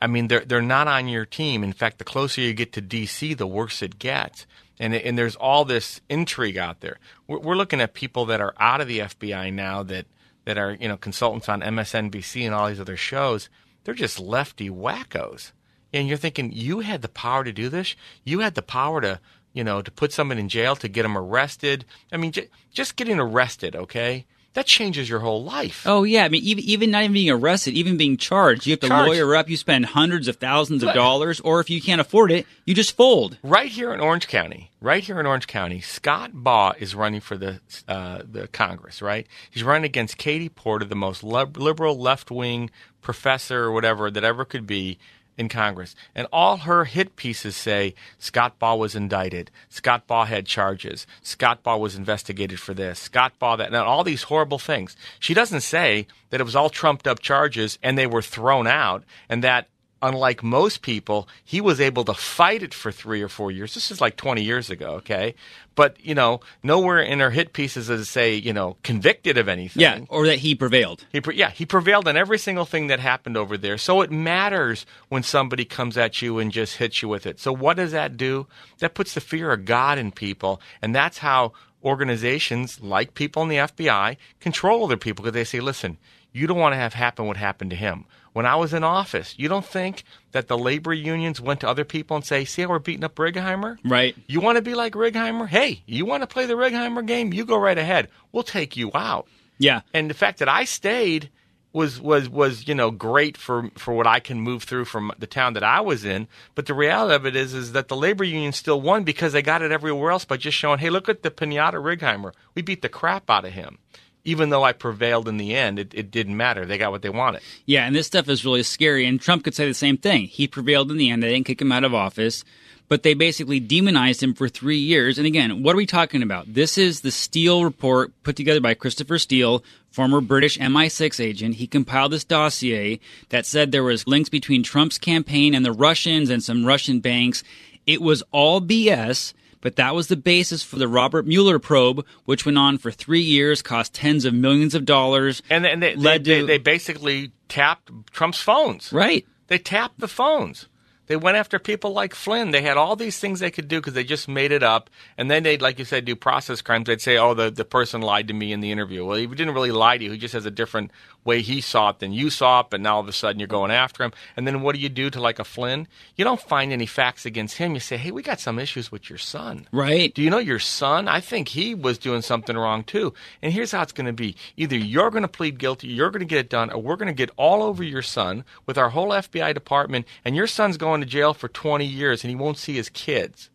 I 0.00 0.06
mean, 0.06 0.28
they're 0.28 0.44
they're 0.44 0.62
not 0.62 0.88
on 0.88 1.08
your 1.08 1.26
team. 1.26 1.64
In 1.64 1.72
fact, 1.72 1.98
the 1.98 2.04
closer 2.04 2.40
you 2.40 2.52
get 2.52 2.72
to 2.74 2.80
D.C., 2.80 3.34
the 3.34 3.46
worse 3.46 3.82
it 3.82 3.98
gets. 3.98 4.46
And 4.78 4.94
and 4.94 5.16
there's 5.18 5.36
all 5.36 5.64
this 5.64 6.00
intrigue 6.08 6.56
out 6.56 6.80
there. 6.80 6.98
We're, 7.26 7.38
we're 7.38 7.56
looking 7.56 7.80
at 7.80 7.94
people 7.94 8.26
that 8.26 8.40
are 8.40 8.54
out 8.58 8.80
of 8.80 8.88
the 8.88 9.00
FBI 9.00 9.52
now 9.52 9.82
that 9.84 10.06
that 10.44 10.58
are 10.58 10.72
you 10.72 10.88
know 10.88 10.96
consultants 10.96 11.48
on 11.48 11.60
MSNBC 11.60 12.44
and 12.44 12.54
all 12.54 12.68
these 12.68 12.80
other 12.80 12.96
shows. 12.96 13.48
They're 13.84 13.94
just 13.94 14.18
lefty 14.18 14.68
wackos. 14.68 15.52
And 15.92 16.08
you're 16.08 16.16
thinking 16.16 16.52
you 16.52 16.80
had 16.80 17.02
the 17.02 17.08
power 17.08 17.44
to 17.44 17.52
do 17.52 17.68
this. 17.68 17.94
You 18.24 18.40
had 18.40 18.54
the 18.54 18.62
power 18.62 19.00
to 19.00 19.20
you 19.52 19.64
know 19.64 19.80
to 19.82 19.90
put 19.90 20.12
someone 20.12 20.38
in 20.38 20.48
jail 20.48 20.76
to 20.76 20.88
get 20.88 21.02
them 21.02 21.16
arrested. 21.16 21.84
I 22.12 22.16
mean, 22.16 22.32
j- 22.32 22.48
just 22.70 22.96
getting 22.96 23.18
arrested, 23.18 23.74
okay? 23.76 24.26
That 24.56 24.64
changes 24.64 25.06
your 25.06 25.20
whole 25.20 25.44
life. 25.44 25.82
Oh 25.86 26.02
yeah, 26.02 26.24
I 26.24 26.30
mean 26.30 26.42
even 26.42 26.64
even 26.64 26.90
not 26.90 27.02
even 27.02 27.12
being 27.12 27.28
arrested, 27.30 27.74
even 27.74 27.98
being 27.98 28.16
charged, 28.16 28.66
you 28.66 28.72
have 28.72 28.80
to 28.80 28.88
Charged. 28.88 29.08
lawyer 29.08 29.36
up. 29.36 29.50
You 29.50 29.56
spend 29.58 29.84
hundreds 29.84 30.28
of 30.28 30.36
thousands 30.36 30.82
of 30.82 30.94
dollars, 30.94 31.40
or 31.40 31.60
if 31.60 31.68
you 31.68 31.80
can't 31.82 32.00
afford 32.00 32.32
it, 32.32 32.46
you 32.64 32.74
just 32.74 32.96
fold. 32.96 33.36
Right 33.42 33.70
here 33.70 33.92
in 33.92 34.00
Orange 34.00 34.28
County, 34.28 34.70
right 34.80 35.04
here 35.04 35.20
in 35.20 35.26
Orange 35.26 35.46
County, 35.46 35.82
Scott 35.82 36.30
Baugh 36.32 36.72
is 36.78 36.94
running 36.94 37.20
for 37.20 37.36
the 37.36 37.60
uh, 37.86 38.22
the 38.24 38.48
Congress. 38.48 39.02
Right, 39.02 39.26
he's 39.50 39.62
running 39.62 39.84
against 39.84 40.16
Katie 40.16 40.48
Porter, 40.48 40.86
the 40.86 40.94
most 40.96 41.22
liberal 41.22 41.98
left 41.98 42.30
wing 42.30 42.70
professor 43.02 43.64
or 43.64 43.72
whatever 43.72 44.10
that 44.10 44.24
ever 44.24 44.46
could 44.46 44.66
be 44.66 44.98
in 45.36 45.48
Congress. 45.48 45.94
And 46.14 46.26
all 46.32 46.58
her 46.58 46.84
hit 46.84 47.16
pieces 47.16 47.56
say 47.56 47.94
Scott 48.18 48.58
Baugh 48.58 48.76
was 48.76 48.94
indicted, 48.94 49.50
Scott 49.68 50.06
Baugh 50.06 50.24
had 50.24 50.46
charges, 50.46 51.06
Scott 51.22 51.62
Baugh 51.62 51.76
was 51.76 51.94
investigated 51.94 52.60
for 52.60 52.74
this, 52.74 52.98
Scott 52.98 53.32
Baugh 53.38 53.56
that, 53.56 53.66
and 53.68 53.76
all 53.76 54.04
these 54.04 54.24
horrible 54.24 54.58
things. 54.58 54.96
She 55.18 55.34
doesn't 55.34 55.60
say 55.60 56.06
that 56.30 56.40
it 56.40 56.44
was 56.44 56.56
all 56.56 56.70
trumped 56.70 57.06
up 57.06 57.20
charges 57.20 57.78
and 57.82 57.96
they 57.96 58.06
were 58.06 58.22
thrown 58.22 58.66
out, 58.66 59.04
and 59.28 59.44
that 59.44 59.68
unlike 60.02 60.42
most 60.42 60.82
people, 60.82 61.28
he 61.44 61.60
was 61.60 61.80
able 61.80 62.04
to 62.04 62.14
fight 62.14 62.62
it 62.62 62.74
for 62.74 62.92
three 62.92 63.22
or 63.22 63.28
four 63.28 63.50
years. 63.50 63.74
This 63.74 63.90
is 63.90 64.00
like 64.00 64.16
20 64.16 64.42
years 64.42 64.70
ago, 64.70 64.92
okay? 64.96 65.34
But, 65.74 65.96
you 66.00 66.14
know, 66.14 66.40
nowhere 66.62 67.00
in 67.00 67.20
her 67.20 67.30
hit 67.30 67.52
pieces 67.52 67.88
does 67.88 68.00
it 68.00 68.04
say, 68.06 68.34
you 68.34 68.52
know, 68.52 68.76
convicted 68.82 69.38
of 69.38 69.48
anything. 69.48 69.82
Yeah, 69.82 70.00
or 70.08 70.26
that 70.26 70.38
he 70.38 70.54
prevailed. 70.54 71.04
He 71.12 71.20
pre- 71.20 71.36
yeah, 71.36 71.50
he 71.50 71.66
prevailed 71.66 72.08
on 72.08 72.16
every 72.16 72.38
single 72.38 72.64
thing 72.64 72.86
that 72.88 73.00
happened 73.00 73.36
over 73.36 73.56
there. 73.56 73.78
So 73.78 74.00
it 74.02 74.10
matters 74.10 74.86
when 75.08 75.22
somebody 75.22 75.64
comes 75.64 75.96
at 75.96 76.22
you 76.22 76.38
and 76.38 76.52
just 76.52 76.76
hits 76.76 77.02
you 77.02 77.08
with 77.08 77.26
it. 77.26 77.40
So 77.40 77.52
what 77.52 77.76
does 77.76 77.92
that 77.92 78.16
do? 78.16 78.46
That 78.78 78.94
puts 78.94 79.14
the 79.14 79.20
fear 79.20 79.52
of 79.52 79.64
God 79.64 79.98
in 79.98 80.12
people, 80.12 80.60
and 80.80 80.94
that's 80.94 81.18
how 81.18 81.52
organizations 81.82 82.80
like 82.80 83.14
people 83.14 83.42
in 83.42 83.48
the 83.48 83.56
FBI 83.56 84.16
control 84.40 84.84
other 84.84 84.96
people 84.96 85.22
because 85.22 85.34
they 85.34 85.44
say, 85.44 85.60
"Listen, 85.60 85.98
you 86.32 86.46
don't 86.46 86.58
want 86.58 86.72
to 86.72 86.78
have 86.78 86.94
happen 86.94 87.26
what 87.26 87.36
happened 87.36 87.70
to 87.70 87.76
him." 87.76 88.04
When 88.36 88.44
I 88.44 88.56
was 88.56 88.74
in 88.74 88.84
office, 88.84 89.34
you 89.38 89.48
don't 89.48 89.64
think 89.64 90.04
that 90.32 90.46
the 90.46 90.58
labor 90.58 90.92
unions 90.92 91.40
went 91.40 91.60
to 91.60 91.68
other 91.70 91.86
people 91.86 92.16
and 92.16 92.22
say, 92.22 92.44
"See 92.44 92.60
how 92.60 92.68
we're 92.68 92.80
beating 92.80 93.02
up 93.02 93.14
Righeimer?" 93.14 93.78
Right. 93.82 94.14
You 94.26 94.40
want 94.40 94.56
to 94.56 94.62
be 94.62 94.74
like 94.74 94.92
Righeimer? 94.92 95.48
Hey, 95.48 95.80
you 95.86 96.04
want 96.04 96.22
to 96.22 96.26
play 96.26 96.44
the 96.44 96.52
Righeimer 96.52 97.06
game? 97.06 97.32
You 97.32 97.46
go 97.46 97.56
right 97.56 97.78
ahead. 97.78 98.08
We'll 98.32 98.42
take 98.42 98.76
you 98.76 98.90
out. 98.94 99.26
Yeah. 99.56 99.80
And 99.94 100.10
the 100.10 100.14
fact 100.14 100.40
that 100.40 100.50
I 100.50 100.64
stayed 100.64 101.30
was 101.72 101.98
was 101.98 102.28
was 102.28 102.68
you 102.68 102.74
know 102.74 102.90
great 102.90 103.38
for 103.38 103.70
for 103.78 103.94
what 103.94 104.06
I 104.06 104.20
can 104.20 104.38
move 104.42 104.64
through 104.64 104.84
from 104.84 105.12
the 105.18 105.26
town 105.26 105.54
that 105.54 105.64
I 105.64 105.80
was 105.80 106.04
in. 106.04 106.28
But 106.54 106.66
the 106.66 106.74
reality 106.74 107.14
of 107.14 107.24
it 107.24 107.36
is 107.36 107.54
is 107.54 107.72
that 107.72 107.88
the 107.88 107.96
labor 107.96 108.24
union 108.24 108.52
still 108.52 108.82
won 108.82 109.04
because 109.04 109.32
they 109.32 109.40
got 109.40 109.62
it 109.62 109.72
everywhere 109.72 110.10
else 110.10 110.26
by 110.26 110.36
just 110.36 110.58
showing, 110.58 110.78
hey, 110.78 110.90
look 110.90 111.08
at 111.08 111.22
the 111.22 111.30
pinata 111.30 111.80
Righeimer. 111.80 112.32
We 112.54 112.60
beat 112.60 112.82
the 112.82 112.90
crap 112.90 113.30
out 113.30 113.46
of 113.46 113.54
him. 113.54 113.78
Even 114.26 114.50
though 114.50 114.64
I 114.64 114.72
prevailed 114.72 115.28
in 115.28 115.36
the 115.36 115.54
end, 115.54 115.78
it, 115.78 115.94
it 115.94 116.10
didn't 116.10 116.36
matter. 116.36 116.66
They 116.66 116.78
got 116.78 116.90
what 116.90 117.02
they 117.02 117.08
wanted. 117.08 117.42
Yeah, 117.64 117.86
and 117.86 117.94
this 117.94 118.08
stuff 118.08 118.28
is 118.28 118.44
really 118.44 118.64
scary. 118.64 119.06
And 119.06 119.20
Trump 119.20 119.44
could 119.44 119.54
say 119.54 119.66
the 119.66 119.72
same 119.72 119.96
thing. 119.96 120.26
He 120.26 120.48
prevailed 120.48 120.90
in 120.90 120.96
the 120.96 121.10
end. 121.10 121.22
They 121.22 121.30
didn't 121.30 121.46
kick 121.46 121.62
him 121.62 121.70
out 121.70 121.84
of 121.84 121.94
office, 121.94 122.44
but 122.88 123.02
they 123.02 123.14
basically 123.14 123.60
demonized 123.60 124.22
him 124.22 124.34
for 124.34 124.48
three 124.48 124.78
years. 124.78 125.16
And 125.16 125.26
again, 125.26 125.62
what 125.62 125.74
are 125.74 125.78
we 125.78 125.86
talking 125.86 126.22
about? 126.22 126.52
This 126.52 126.76
is 126.76 127.00
the 127.00 127.10
Steele 127.10 127.64
report 127.64 128.12
put 128.24 128.36
together 128.36 128.60
by 128.60 128.74
Christopher 128.74 129.18
Steele, 129.18 129.64
former 129.90 130.20
British 130.20 130.58
MI6 130.58 131.18
agent. 131.24 131.54
He 131.54 131.66
compiled 131.66 132.12
this 132.12 132.24
dossier 132.24 133.00
that 133.30 133.46
said 133.46 133.70
there 133.70 133.84
was 133.84 134.06
links 134.06 134.28
between 134.28 134.62
Trump's 134.62 134.98
campaign 134.98 135.54
and 135.54 135.64
the 135.64 135.72
Russians 135.72 136.30
and 136.30 136.42
some 136.42 136.66
Russian 136.66 137.00
banks. 137.00 137.42
It 137.86 138.02
was 138.02 138.22
all 138.32 138.60
BS. 138.60 139.32
But 139.66 139.74
that 139.74 139.96
was 139.96 140.06
the 140.06 140.16
basis 140.16 140.62
for 140.62 140.76
the 140.76 140.86
Robert 140.86 141.26
Mueller 141.26 141.58
probe, 141.58 142.06
which 142.24 142.46
went 142.46 142.56
on 142.56 142.78
for 142.78 142.92
three 142.92 143.20
years, 143.20 143.62
cost 143.62 143.92
tens 143.92 144.24
of 144.24 144.32
millions 144.32 144.76
of 144.76 144.84
dollars. 144.84 145.42
And, 145.50 145.66
and 145.66 145.82
they, 145.82 145.96
Led 145.96 146.22
they, 146.22 146.38
to- 146.42 146.46
they 146.46 146.58
basically 146.58 147.32
tapped 147.48 147.90
Trump's 148.12 148.38
phones. 148.40 148.92
Right. 148.92 149.26
They 149.48 149.58
tapped 149.58 149.98
the 149.98 150.06
phones. 150.06 150.68
They 151.06 151.16
went 151.16 151.36
after 151.36 151.58
people 151.58 151.92
like 151.92 152.14
Flynn. 152.14 152.50
They 152.50 152.62
had 152.62 152.76
all 152.76 152.96
these 152.96 153.18
things 153.18 153.40
they 153.40 153.50
could 153.50 153.68
do 153.68 153.78
because 153.80 153.94
they 153.94 154.04
just 154.04 154.28
made 154.28 154.52
it 154.52 154.62
up. 154.62 154.90
And 155.16 155.30
then 155.30 155.42
they'd, 155.42 155.62
like 155.62 155.78
you 155.78 155.84
said, 155.84 156.04
do 156.04 156.16
process 156.16 156.62
crimes. 156.62 156.86
They'd 156.86 157.00
say, 157.00 157.16
oh, 157.16 157.34
the, 157.34 157.50
the 157.50 157.64
person 157.64 158.00
lied 158.02 158.28
to 158.28 158.34
me 158.34 158.52
in 158.52 158.60
the 158.60 158.72
interview. 158.72 159.04
Well, 159.04 159.16
he 159.16 159.26
didn't 159.26 159.54
really 159.54 159.70
lie 159.70 159.98
to 159.98 160.04
you. 160.04 160.12
He 160.12 160.18
just 160.18 160.34
has 160.34 160.46
a 160.46 160.50
different 160.50 160.90
way 161.24 161.42
he 161.42 161.60
saw 161.60 161.90
it 161.90 161.98
than 161.98 162.12
you 162.12 162.30
saw 162.30 162.60
it. 162.60 162.66
But 162.70 162.80
now 162.80 162.96
all 162.96 163.00
of 163.00 163.08
a 163.08 163.12
sudden 163.12 163.38
you're 163.38 163.48
going 163.48 163.70
after 163.70 164.02
him. 164.02 164.12
And 164.36 164.46
then 164.46 164.62
what 164.62 164.74
do 164.74 164.80
you 164.80 164.88
do 164.88 165.10
to 165.10 165.20
like 165.20 165.38
a 165.38 165.44
Flynn? 165.44 165.88
You 166.16 166.24
don't 166.24 166.40
find 166.40 166.72
any 166.72 166.86
facts 166.86 167.26
against 167.26 167.58
him. 167.58 167.74
You 167.74 167.80
say, 167.80 167.96
hey, 167.96 168.10
we 168.10 168.22
got 168.22 168.40
some 168.40 168.58
issues 168.58 168.90
with 168.90 169.10
your 169.10 169.18
son. 169.18 169.68
Right. 169.72 170.14
Do 170.14 170.22
you 170.22 170.30
know 170.30 170.38
your 170.38 170.58
son? 170.58 171.08
I 171.08 171.20
think 171.20 171.48
he 171.48 171.74
was 171.74 171.98
doing 171.98 172.22
something 172.22 172.56
wrong 172.56 172.84
too. 172.84 173.12
And 173.42 173.52
here's 173.52 173.72
how 173.72 173.82
it's 173.82 173.92
going 173.92 174.06
to 174.06 174.12
be 174.12 174.36
either 174.56 174.76
you're 174.76 175.10
going 175.10 175.22
to 175.22 175.28
plead 175.28 175.58
guilty, 175.58 175.88
you're 175.88 176.10
going 176.10 176.20
to 176.20 176.26
get 176.26 176.38
it 176.38 176.50
done, 176.50 176.70
or 176.70 176.80
we're 176.80 176.96
going 176.96 177.08
to 177.08 177.14
get 177.14 177.30
all 177.36 177.62
over 177.62 177.82
your 177.82 178.02
son 178.02 178.44
with 178.64 178.78
our 178.78 178.90
whole 178.90 179.08
FBI 179.08 179.54
department, 179.54 180.06
and 180.24 180.36
your 180.36 180.46
son's 180.46 180.76
going 180.76 180.95
to 181.00 181.06
jail 181.06 181.34
for 181.34 181.48
20 181.48 181.84
years 181.84 182.24
and 182.24 182.30
he 182.30 182.36
won't 182.36 182.58
see 182.58 182.74
his 182.74 182.88
kids. 182.88 183.50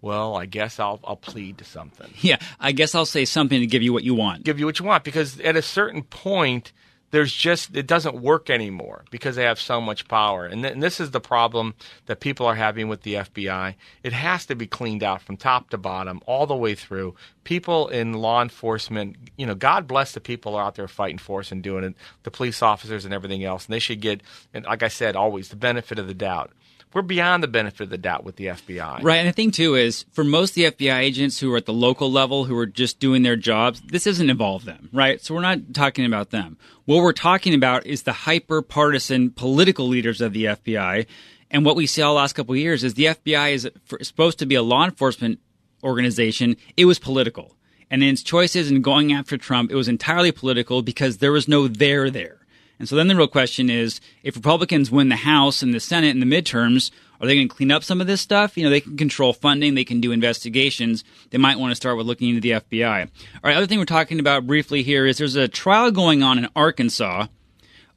Well, 0.00 0.36
I 0.36 0.46
guess 0.46 0.80
I'll 0.80 0.98
I'll 1.04 1.16
plead 1.16 1.58
to 1.58 1.64
something. 1.64 2.12
Yeah, 2.20 2.38
I 2.58 2.72
guess 2.72 2.94
I'll 2.94 3.06
say 3.06 3.24
something 3.24 3.60
to 3.60 3.66
give 3.66 3.82
you 3.82 3.92
what 3.92 4.02
you 4.02 4.14
want. 4.14 4.42
Give 4.42 4.58
you 4.58 4.66
what 4.66 4.80
you 4.80 4.84
want 4.84 5.04
because 5.04 5.38
at 5.40 5.56
a 5.56 5.62
certain 5.62 6.02
point 6.02 6.72
there's 7.12 7.32
just 7.32 7.76
it 7.76 7.86
doesn't 7.86 8.20
work 8.20 8.50
anymore 8.50 9.04
because 9.10 9.36
they 9.36 9.44
have 9.44 9.60
so 9.60 9.80
much 9.80 10.08
power. 10.08 10.46
And, 10.46 10.62
th- 10.62 10.74
and 10.74 10.82
this 10.82 10.98
is 10.98 11.12
the 11.12 11.20
problem 11.20 11.74
that 12.06 12.20
people 12.20 12.46
are 12.46 12.54
having 12.54 12.88
with 12.88 13.02
the 13.02 13.14
FBI. 13.14 13.74
It 14.02 14.12
has 14.12 14.46
to 14.46 14.56
be 14.56 14.66
cleaned 14.66 15.02
out 15.02 15.22
from 15.22 15.36
top 15.36 15.70
to 15.70 15.78
bottom, 15.78 16.20
all 16.26 16.46
the 16.46 16.56
way 16.56 16.74
through. 16.74 17.14
People 17.44 17.88
in 17.88 18.14
law 18.14 18.42
enforcement, 18.42 19.16
you 19.36 19.46
know, 19.46 19.54
God 19.54 19.86
bless 19.86 20.12
the 20.12 20.20
people 20.20 20.56
out 20.56 20.74
there 20.74 20.88
fighting 20.88 21.18
for 21.18 21.40
us 21.40 21.52
and 21.52 21.62
doing 21.62 21.84
it, 21.84 21.94
the 22.22 22.30
police 22.30 22.62
officers 22.62 23.04
and 23.04 23.12
everything 23.12 23.44
else. 23.44 23.66
And 23.66 23.74
they 23.74 23.78
should 23.78 24.00
get, 24.00 24.22
and 24.54 24.64
like 24.64 24.82
I 24.82 24.88
said, 24.88 25.14
always 25.14 25.50
the 25.50 25.56
benefit 25.56 25.98
of 25.98 26.08
the 26.08 26.14
doubt 26.14 26.50
we're 26.94 27.02
beyond 27.02 27.42
the 27.42 27.48
benefit 27.48 27.82
of 27.82 27.90
the 27.90 27.98
doubt 27.98 28.24
with 28.24 28.36
the 28.36 28.46
FBI. 28.46 29.02
Right. 29.02 29.18
And 29.18 29.28
the 29.28 29.32
thing, 29.32 29.50
too, 29.50 29.74
is 29.74 30.04
for 30.12 30.24
most 30.24 30.50
of 30.50 30.54
the 30.54 30.64
FBI 30.64 30.98
agents 30.98 31.38
who 31.38 31.52
are 31.52 31.56
at 31.56 31.66
the 31.66 31.72
local 31.72 32.10
level, 32.10 32.44
who 32.44 32.56
are 32.58 32.66
just 32.66 33.00
doing 33.00 33.22
their 33.22 33.36
jobs, 33.36 33.80
this 33.80 34.04
doesn't 34.04 34.30
involve 34.30 34.64
them, 34.64 34.88
right? 34.92 35.20
So 35.20 35.34
we're 35.34 35.40
not 35.40 35.74
talking 35.74 36.04
about 36.04 36.30
them. 36.30 36.58
What 36.84 37.02
we're 37.02 37.12
talking 37.12 37.54
about 37.54 37.86
is 37.86 38.02
the 38.02 38.12
hyper 38.12 38.62
partisan 38.62 39.30
political 39.30 39.88
leaders 39.88 40.20
of 40.20 40.32
the 40.32 40.44
FBI. 40.44 41.06
And 41.50 41.64
what 41.64 41.76
we 41.76 41.86
saw 41.86 42.08
the 42.08 42.14
last 42.14 42.32
couple 42.34 42.54
of 42.54 42.58
years 42.58 42.82
is 42.82 42.94
the 42.94 43.06
FBI 43.06 43.52
is 43.52 43.70
supposed 44.02 44.38
to 44.38 44.46
be 44.46 44.54
a 44.54 44.62
law 44.62 44.84
enforcement 44.84 45.38
organization. 45.82 46.56
It 46.76 46.86
was 46.86 46.98
political. 46.98 47.56
And 47.90 48.02
in 48.02 48.08
its 48.08 48.22
choices 48.22 48.70
in 48.70 48.80
going 48.80 49.12
after 49.12 49.36
Trump, 49.36 49.70
it 49.70 49.74
was 49.74 49.86
entirely 49.86 50.32
political 50.32 50.80
because 50.80 51.18
there 51.18 51.32
was 51.32 51.46
no 51.46 51.68
there 51.68 52.10
there. 52.10 52.38
And 52.82 52.88
so 52.88 52.96
then 52.96 53.06
the 53.06 53.14
real 53.14 53.28
question 53.28 53.70
is 53.70 54.00
if 54.24 54.34
Republicans 54.34 54.90
win 54.90 55.08
the 55.08 55.14
House 55.14 55.62
and 55.62 55.72
the 55.72 55.78
Senate 55.78 56.16
in 56.16 56.18
the 56.18 56.26
midterms, 56.26 56.90
are 57.20 57.28
they 57.28 57.36
going 57.36 57.48
to 57.48 57.54
clean 57.54 57.70
up 57.70 57.84
some 57.84 58.00
of 58.00 58.08
this 58.08 58.20
stuff? 58.20 58.56
You 58.56 58.64
know, 58.64 58.70
they 58.70 58.80
can 58.80 58.96
control 58.96 59.32
funding, 59.32 59.76
they 59.76 59.84
can 59.84 60.00
do 60.00 60.10
investigations. 60.10 61.04
They 61.30 61.38
might 61.38 61.60
want 61.60 61.70
to 61.70 61.76
start 61.76 61.96
with 61.96 62.08
looking 62.08 62.30
into 62.30 62.40
the 62.40 62.50
FBI. 62.50 63.02
All 63.04 63.08
right, 63.44 63.56
other 63.56 63.68
thing 63.68 63.78
we're 63.78 63.84
talking 63.84 64.18
about 64.18 64.48
briefly 64.48 64.82
here 64.82 65.06
is 65.06 65.16
there's 65.16 65.36
a 65.36 65.46
trial 65.46 65.92
going 65.92 66.24
on 66.24 66.38
in 66.38 66.48
Arkansas 66.56 67.28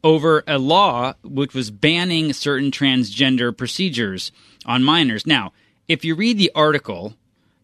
over 0.03 0.43
a 0.45 0.59
law 0.59 1.15
which 1.23 1.55
was 1.55 1.71
banning 1.71 2.31
certain 2.31 2.69
transgender 2.69 3.57
procedures 3.57 4.31
on 4.67 4.83
minors. 4.83 5.25
Now, 5.25 5.51
if 5.87 6.05
you 6.05 6.13
read 6.13 6.37
the 6.37 6.51
article, 6.53 7.15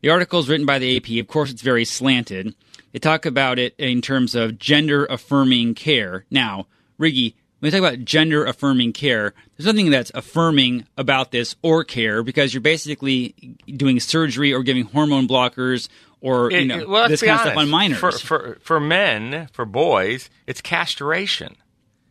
the 0.01 0.09
article 0.09 0.39
is 0.39 0.49
written 0.49 0.65
by 0.65 0.79
the 0.79 0.97
AP. 0.97 1.21
Of 1.21 1.27
course, 1.27 1.51
it's 1.51 1.61
very 1.61 1.85
slanted. 1.85 2.55
They 2.93 2.97
talk 2.97 3.27
about 3.27 3.59
it 3.59 3.75
in 3.77 4.01
terms 4.01 4.33
of 4.33 4.57
gender 4.57 5.05
affirming 5.05 5.75
care. 5.75 6.25
Now, 6.31 6.65
Riggy, 7.01 7.33
when 7.59 7.67
we 7.67 7.71
talk 7.71 7.79
about 7.79 8.05
gender 8.05 8.45
affirming 8.45 8.93
care, 8.93 9.33
there's 9.57 9.65
nothing 9.65 9.89
that's 9.89 10.11
affirming 10.15 10.87
about 10.97 11.31
this 11.31 11.55
or 11.61 11.83
care 11.83 12.23
because 12.23 12.53
you're 12.53 12.61
basically 12.61 13.57
doing 13.67 13.99
surgery 13.99 14.53
or 14.53 14.63
giving 14.63 14.85
hormone 14.85 15.27
blockers 15.27 15.89
or 16.21 16.51
you 16.51 16.65
know 16.65 16.79
it, 16.79 16.89
well, 16.89 17.09
this 17.09 17.21
kind 17.21 17.31
honest. 17.31 17.45
of 17.45 17.51
stuff 17.51 17.61
on 17.61 17.69
minors. 17.69 17.99
For, 17.99 18.11
for 18.11 18.57
for 18.61 18.79
men, 18.79 19.47
for 19.51 19.65
boys, 19.65 20.29
it's 20.47 20.61
castration. 20.61 21.55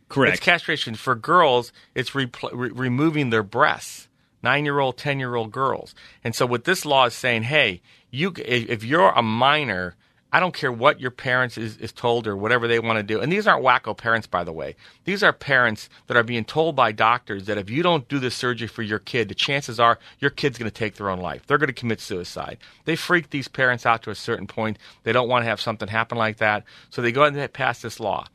Correct. 0.09 0.37
It's 0.37 0.45
castration. 0.45 0.97
For 0.97 1.15
girls, 1.15 1.73
it's 1.95 2.15
re- 2.15 2.31
re- 2.53 2.71
removing 2.71 3.31
their 3.31 3.45
breasts. 3.45 4.09
Nine 4.43 4.65
year 4.65 4.79
old, 4.81 4.97
ten 4.97 5.21
year 5.21 5.35
old 5.35 5.53
girls. 5.53 5.95
And 6.25 6.35
so 6.35 6.47
what 6.47 6.65
this 6.65 6.85
law 6.85 7.07
is 7.07 7.15
saying, 7.15 7.45
hey, 7.45 7.83
you 8.11 8.33
if 8.37 8.83
you're 8.83 9.11
a 9.11 9.23
minor 9.23 9.97
I 10.33 10.39
don't 10.39 10.55
care 10.55 10.71
what 10.71 11.01
your 11.01 11.11
parents 11.11 11.59
is, 11.59 11.77
is 11.79 11.93
told 11.93 12.27
or 12.27 12.37
whatever 12.37 12.69
they 12.69 12.79
want 12.79 12.99
to 12.99 13.03
do. 13.03 13.21
And 13.21 13.33
these 13.33 13.47
aren't 13.47 13.65
wacko 13.65 13.97
parents, 13.97 14.27
by 14.27 14.45
the 14.45 14.53
way. 14.53 14.77
These 15.05 15.23
are 15.23 15.33
parents 15.33 15.89
that 16.07 16.17
are 16.17 16.23
being 16.23 16.45
told 16.45 16.77
by 16.77 16.93
doctors 16.93 17.47
that 17.47 17.59
if 17.59 17.69
you 17.69 17.83
don't 17.83 18.09
do 18.09 18.19
this 18.19 18.37
surgery 18.37 18.69
for 18.69 18.83
your 18.83 19.01
kid, 19.01 19.29
the 19.29 19.35
chances 19.35 19.81
are 19.81 19.99
your 20.21 20.31
kid's 20.31 20.59
going 20.59 20.71
to 20.71 20.75
take 20.75 20.95
their 20.97 21.11
own 21.11 21.19
life. 21.19 21.47
They're 21.47 21.59
going 21.59 21.69
to 21.69 21.73
commit 21.73 22.01
suicide. 22.01 22.59
They 22.85 22.95
freak 22.95 23.31
these 23.31 23.49
parents 23.49 23.87
out 23.87 24.03
to 24.03 24.11
a 24.11 24.15
certain 24.15 24.47
point. 24.47 24.79
They 25.03 25.13
don't 25.13 25.29
want 25.29 25.43
to 25.45 25.49
have 25.49 25.61
something 25.61 25.89
happen 25.89 26.17
like 26.17 26.37
that. 26.37 26.65
So 26.91 27.03
they 27.03 27.13
go 27.13 27.25
ahead 27.25 27.37
and 27.37 27.53
pass 27.53 27.83
this 27.83 27.99
law. 27.99 28.27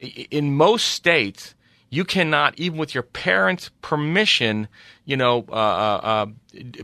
In 0.00 0.56
most 0.56 0.88
states, 0.88 1.54
you 1.88 2.04
cannot, 2.04 2.58
even 2.58 2.78
with 2.78 2.94
your 2.94 3.04
parents' 3.04 3.70
permission, 3.80 4.66
you 5.04 5.16
know, 5.16 5.44
uh, 5.48 5.52
uh, 5.52 6.00
uh 6.02 6.26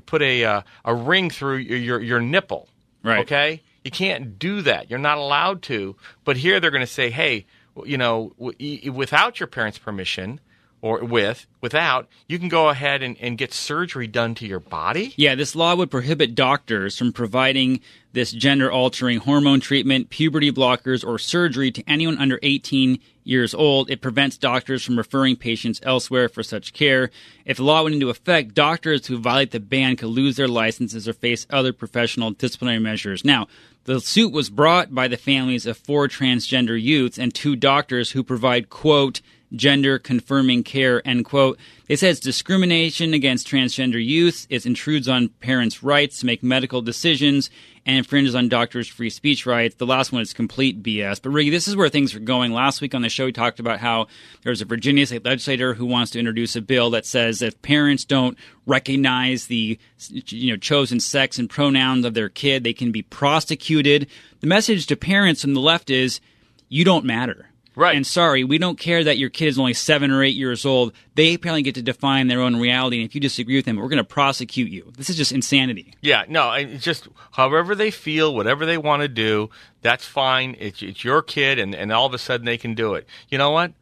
put 0.07 0.23
a, 0.23 0.45
uh, 0.45 0.63
a 0.85 0.95
ring 0.95 1.31
through 1.31 1.57
your, 1.57 1.79
your, 1.79 2.01
your 2.01 2.21
nipple. 2.21 2.69
Right. 3.03 3.21
Okay? 3.21 3.63
You 3.85 3.91
can't 3.91 4.39
do 4.39 4.63
that. 4.63 4.91
You're 4.91 4.99
not 4.99 5.19
allowed 5.19 5.63
to. 5.63 5.97
But 6.25 6.37
here 6.37 6.61
they're 6.61 6.71
going 6.71 6.81
to 6.81 6.87
say, 6.87 7.11
hey, 7.11 7.47
you 7.85 7.97
know, 7.97 8.35
without 8.39 9.41
your 9.41 9.47
parents' 9.47 9.79
permission, 9.79 10.41
or 10.83 11.05
with, 11.05 11.47
without, 11.61 12.09
you 12.27 12.39
can 12.39 12.49
go 12.49 12.69
ahead 12.69 13.03
and, 13.03 13.17
and 13.21 13.37
get 13.37 13.53
surgery 13.53 14.07
done 14.07 14.35
to 14.37 14.47
your 14.47 14.61
body? 14.61 15.13
Yeah, 15.17 15.35
this 15.35 15.55
law 15.55 15.75
would 15.75 15.91
prohibit 15.91 16.35
doctors 16.35 16.97
from 16.97 17.13
providing 17.13 17.81
this 18.13 18.33
gender 18.33 18.73
altering 18.73 19.19
hormone 19.19 19.61
treatment, 19.61 20.11
puberty 20.11 20.51
blockers, 20.51 21.07
or 21.07 21.19
surgery 21.19 21.71
to 21.71 21.85
anyone 21.87 22.19
under 22.19 22.39
18 22.43 22.99
years 23.23 23.55
old. 23.55 23.91
It 23.91 24.01
prevents 24.01 24.37
doctors 24.37 24.83
from 24.83 24.97
referring 24.97 25.37
patients 25.37 25.81
elsewhere 25.83 26.29
for 26.29 26.43
such 26.43 26.73
care. 26.73 27.11
If 27.45 27.59
the 27.59 27.65
law 27.65 27.83
went 27.83 27.95
into 27.95 28.11
effect, 28.11 28.55
doctors 28.55 29.07
who 29.07 29.19
violate 29.19 29.53
the 29.53 29.61
ban 29.61 29.97
could 29.97 30.09
lose 30.09 30.37
their 30.37 30.49
licenses 30.49 31.07
or 31.07 31.13
face 31.13 31.47
other 31.51 31.73
professional 31.73 32.33
disciplinary 32.33 32.81
measures. 32.81 33.25
Now, 33.25 33.47
the 33.85 34.01
suit 34.01 34.33
was 34.33 34.51
brought 34.51 34.95
by 34.95 35.09
the 35.09 35.17
families 35.17 35.67
of 35.67 35.77
four 35.77 36.09
transgender 36.09 36.81
youths 36.81 37.19
and 37.19 37.35
two 37.35 37.57
doctors 37.57 38.11
who 38.11 38.23
provide, 38.23 38.69
quote, 38.69 39.21
gender 39.55 39.99
confirming 39.99 40.63
care, 40.63 41.07
end 41.07 41.25
quote. 41.25 41.59
Said 41.89 42.11
it's 42.11 42.21
discrimination 42.21 43.15
against 43.15 43.49
transgender 43.49 44.05
youth. 44.05 44.47
It 44.49 44.65
intrudes 44.65 45.09
on 45.09 45.29
parents' 45.41 45.83
rights 45.83 46.21
to 46.21 46.27
make 46.27 46.43
medical 46.43 46.83
decisions 46.83 47.51
and 47.85 47.99
infringes 47.99 48.35
on 48.37 48.49
doctors' 48.49 48.87
free 48.87 49.11
speech 49.11 49.47
rights. 49.47 49.75
The 49.75 49.87
last 49.87 50.13
one 50.13 50.23
is 50.23 50.33
complete 50.33 50.83
BS. 50.83 51.21
But 51.21 51.31
really, 51.31 51.51
this 51.51 51.67
is 51.67 51.75
where 51.75 51.89
things 51.89 52.15
are 52.15 52.21
going. 52.21 52.53
Last 52.53 52.81
week 52.81 52.95
on 52.95 53.03
the 53.03 53.09
show, 53.09 53.25
we 53.25 53.33
talked 53.33 53.59
about 53.59 53.81
how 53.81 54.07
there's 54.43 54.61
a 54.61 54.67
Virginia 54.67 55.05
state 55.05 55.25
legislator 55.25 55.75
who 55.75 55.87
wants 55.87 56.13
to 56.13 56.21
introduce 56.21 56.55
a 56.55 56.61
bill 56.61 56.91
that 56.91 57.07
says 57.07 57.43
if 57.43 57.61
parents 57.63 58.05
don't 58.05 58.39
recognize 58.67 59.47
the 59.47 59.79
you 60.09 60.53
know 60.53 60.57
chosen 60.57 61.01
sex 61.01 61.39
and 61.39 61.51
pronouns 61.51 62.05
of 62.05 62.15
their 62.15 62.29
kid, 62.29 62.63
they 62.63 62.73
can 62.73 62.93
be 62.93 63.03
prosecuted. 63.03 64.07
The 64.41 64.47
message 64.47 64.87
to 64.87 64.97
parents 64.97 65.43
from 65.43 65.55
the 65.55 65.61
left 65.61 65.91
is 65.91 66.21
you 66.69 66.85
don't 66.85 67.05
matter. 67.05 67.49
Right. 67.81 67.97
And 67.97 68.07
sorry, 68.07 68.45
we 68.45 68.59
don't 68.59 68.79
care 68.79 69.03
that 69.05 69.17
your 69.17 69.31
kid 69.31 69.49
is 69.49 69.59
only 69.59 69.73
seven 69.73 70.11
or 70.11 70.23
eight 70.23 70.35
years 70.35 70.67
old. 70.67 70.93
They 71.15 71.33
apparently 71.33 71.63
get 71.63 71.77
to 71.77 71.83
define 71.83 72.27
their 72.27 72.43
own 72.43 72.57
reality. 72.57 72.99
And 72.99 73.09
if 73.09 73.15
you 73.15 73.23
disagree 73.23 73.57
with 73.57 73.65
them, 73.65 73.77
we're 73.77 73.89
going 73.89 73.97
to 73.97 74.05
prosecute 74.05 74.71
you. 74.71 74.93
This 74.99 75.09
is 75.09 75.17
just 75.17 75.33
insanity. 75.33 75.95
Yeah, 76.03 76.25
no, 76.29 76.53
it's 76.53 76.85
just 76.85 77.09
however 77.31 77.75
they 77.75 77.91
feel, 77.91 78.35
whatever 78.35 78.67
they 78.67 78.77
want 78.77 79.01
to 79.01 79.09
do, 79.09 79.49
that's 79.81 80.05
fine. 80.05 80.57
It's, 80.61 80.83
it's 80.83 81.05
your 81.05 81.23
kid, 81.23 81.59
and, 81.59 81.75
and 81.75 81.91
all 81.91 82.05
of 82.05 82.13
a 82.13 82.19
sudden 82.19 82.45
they 82.45 82.59
can 82.59 82.75
do 82.75 82.93
it. 82.93 83.07
You 83.31 83.39
know 83.39 83.51
what? 83.51 83.73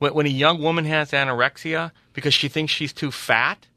When, 0.00 0.12
when 0.12 0.26
a 0.26 0.28
young 0.28 0.60
woman 0.60 0.84
has 0.84 1.12
anorexia 1.12 1.92
because 2.12 2.34
she 2.34 2.48
thinks 2.48 2.74
she's 2.74 2.92
too 2.92 3.10
fat, 3.10 3.68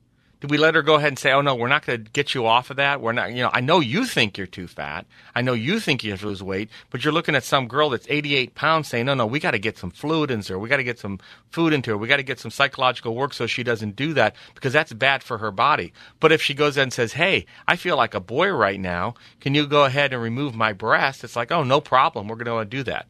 do 0.41 0.47
we 0.47 0.57
let 0.57 0.75
her 0.75 0.81
go 0.81 0.95
ahead 0.95 1.09
and 1.09 1.19
say, 1.19 1.33
"Oh 1.33 1.41
no, 1.41 1.53
we're 1.53 1.67
not 1.67 1.85
going 1.85 2.05
to 2.05 2.11
get 2.11 2.33
you 2.33 2.45
off 2.45 2.69
of 2.69 2.77
that"? 2.77 3.01
We're 3.01 3.11
not. 3.11 3.31
You 3.31 3.43
know, 3.43 3.49
I 3.51 3.59
know 3.59 3.81
you 3.81 4.05
think 4.05 4.37
you're 4.37 4.47
too 4.47 4.67
fat. 4.67 5.05
I 5.35 5.41
know 5.41 5.51
you 5.51 5.81
think 5.81 6.01
you 6.03 6.11
have 6.11 6.21
to 6.21 6.27
lose 6.27 6.41
weight, 6.41 6.69
but 6.89 7.03
you're 7.03 7.13
looking 7.13 7.35
at 7.35 7.43
some 7.43 7.67
girl 7.67 7.89
that's 7.89 8.07
88 8.09 8.55
pounds 8.55 8.87
saying, 8.87 9.05
"No, 9.05 9.15
no, 9.15 9.25
we 9.25 9.39
got 9.39 9.51
to 9.51 9.59
get 9.59 9.77
some 9.77 9.91
fluid 9.91 10.31
into 10.31 10.53
her. 10.53 10.59
We 10.59 10.69
got 10.69 10.77
to 10.77 10.83
get 10.83 10.97
some 10.97 11.19
food 11.51 11.73
into 11.73 11.91
her. 11.91 11.97
We 11.97 12.07
got 12.07 12.17
to 12.17 12.23
get 12.23 12.39
some 12.39 12.51
psychological 12.51 13.15
work 13.15 13.33
so 13.33 13.47
she 13.47 13.63
doesn't 13.63 13.97
do 13.97 14.13
that 14.13 14.35
because 14.55 14.71
that's 14.71 14.93
bad 14.93 15.23
for 15.23 15.39
her 15.39 15.51
body." 15.51 15.91
But 16.21 16.31
if 16.31 16.41
she 16.41 16.53
goes 16.53 16.77
in 16.77 16.83
and 16.83 16.93
says, 16.93 17.13
"Hey, 17.13 17.45
I 17.67 17.75
feel 17.75 17.97
like 17.97 18.13
a 18.13 18.21
boy 18.21 18.49
right 18.49 18.79
now. 18.79 19.15
Can 19.41 19.55
you 19.55 19.67
go 19.67 19.83
ahead 19.83 20.13
and 20.13 20.21
remove 20.21 20.55
my 20.55 20.71
breast?" 20.71 21.23
It's 21.25 21.35
like, 21.35 21.51
"Oh, 21.51 21.63
no 21.63 21.81
problem. 21.81 22.27
We're 22.27 22.37
going 22.37 22.63
to 22.63 22.77
do 22.77 22.83
that." 22.83 23.07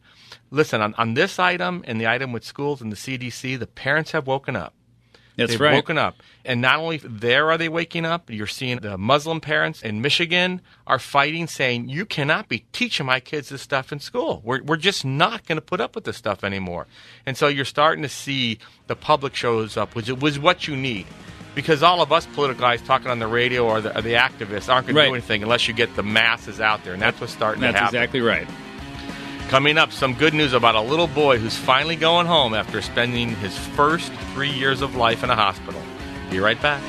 Listen, 0.50 0.80
on, 0.80 0.94
on 0.94 1.14
this 1.14 1.38
item 1.38 1.84
and 1.86 2.00
the 2.00 2.08
item 2.08 2.32
with 2.32 2.44
schools 2.44 2.80
and 2.80 2.90
the 2.90 2.96
CDC, 2.96 3.56
the 3.56 3.68
parents 3.68 4.10
have 4.10 4.26
woken 4.26 4.56
up. 4.56 4.74
That's 5.40 5.52
They've 5.52 5.60
right. 5.60 5.74
woken 5.74 5.98
up. 5.98 6.16
And 6.44 6.60
not 6.60 6.78
only 6.78 6.98
there 6.98 7.50
are 7.50 7.58
they 7.58 7.68
waking 7.68 8.06
up, 8.06 8.30
you're 8.30 8.46
seeing 8.46 8.78
the 8.78 8.96
Muslim 8.96 9.40
parents 9.40 9.82
in 9.82 10.00
Michigan 10.00 10.60
are 10.86 10.98
fighting, 10.98 11.46
saying, 11.46 11.88
You 11.88 12.06
cannot 12.06 12.48
be 12.48 12.64
teaching 12.72 13.04
my 13.06 13.20
kids 13.20 13.48
this 13.50 13.60
stuff 13.62 13.92
in 13.92 14.00
school. 14.00 14.40
We're, 14.44 14.62
we're 14.62 14.76
just 14.76 15.04
not 15.04 15.46
going 15.46 15.56
to 15.56 15.62
put 15.62 15.80
up 15.80 15.94
with 15.94 16.04
this 16.04 16.16
stuff 16.16 16.44
anymore. 16.44 16.86
And 17.26 17.36
so 17.36 17.48
you're 17.48 17.64
starting 17.64 18.02
to 18.02 18.08
see 18.08 18.58
the 18.86 18.96
public 18.96 19.34
shows 19.34 19.76
up, 19.76 19.94
which 19.94 20.08
was 20.10 20.38
what 20.38 20.66
you 20.68 20.76
need. 20.76 21.06
because 21.54 21.82
all 21.82 22.00
of 22.00 22.12
us 22.12 22.26
political 22.26 22.60
guys 22.60 22.80
talking 22.82 23.08
on 23.10 23.18
the 23.18 23.26
radio 23.26 23.66
or 23.66 23.80
the, 23.80 23.96
or 23.98 24.02
the 24.02 24.14
activists 24.14 24.72
aren't 24.72 24.86
going 24.86 24.96
Right. 24.96 25.04
to 25.04 25.08
do 25.10 25.14
anything 25.14 25.42
unless 25.42 25.66
you 25.68 25.74
get 25.74 25.94
the 25.96 26.02
masses 26.02 26.60
out 26.60 26.84
there, 26.84 26.92
and 26.94 27.02
that's 27.02 27.20
what's 27.20 27.32
starting 27.32 27.60
That's 27.60 27.74
to 27.74 27.78
happen. 27.80 27.94
That's 27.94 28.04
exactly 28.04 28.20
right. 28.20 28.46
Coming 29.50 29.78
up, 29.78 29.90
some 29.90 30.14
good 30.14 30.32
news 30.32 30.52
about 30.52 30.76
a 30.76 30.80
little 30.80 31.08
boy 31.08 31.38
who's 31.38 31.56
finally 31.56 31.96
going 31.96 32.28
home 32.28 32.54
after 32.54 32.80
spending 32.80 33.34
his 33.34 33.58
first 33.58 34.12
three 34.32 34.48
years 34.48 34.80
of 34.80 34.94
life 34.94 35.24
in 35.24 35.30
a 35.30 35.34
hospital. 35.34 35.82
Be 36.30 36.38
right 36.38 36.62
back. 36.62 36.80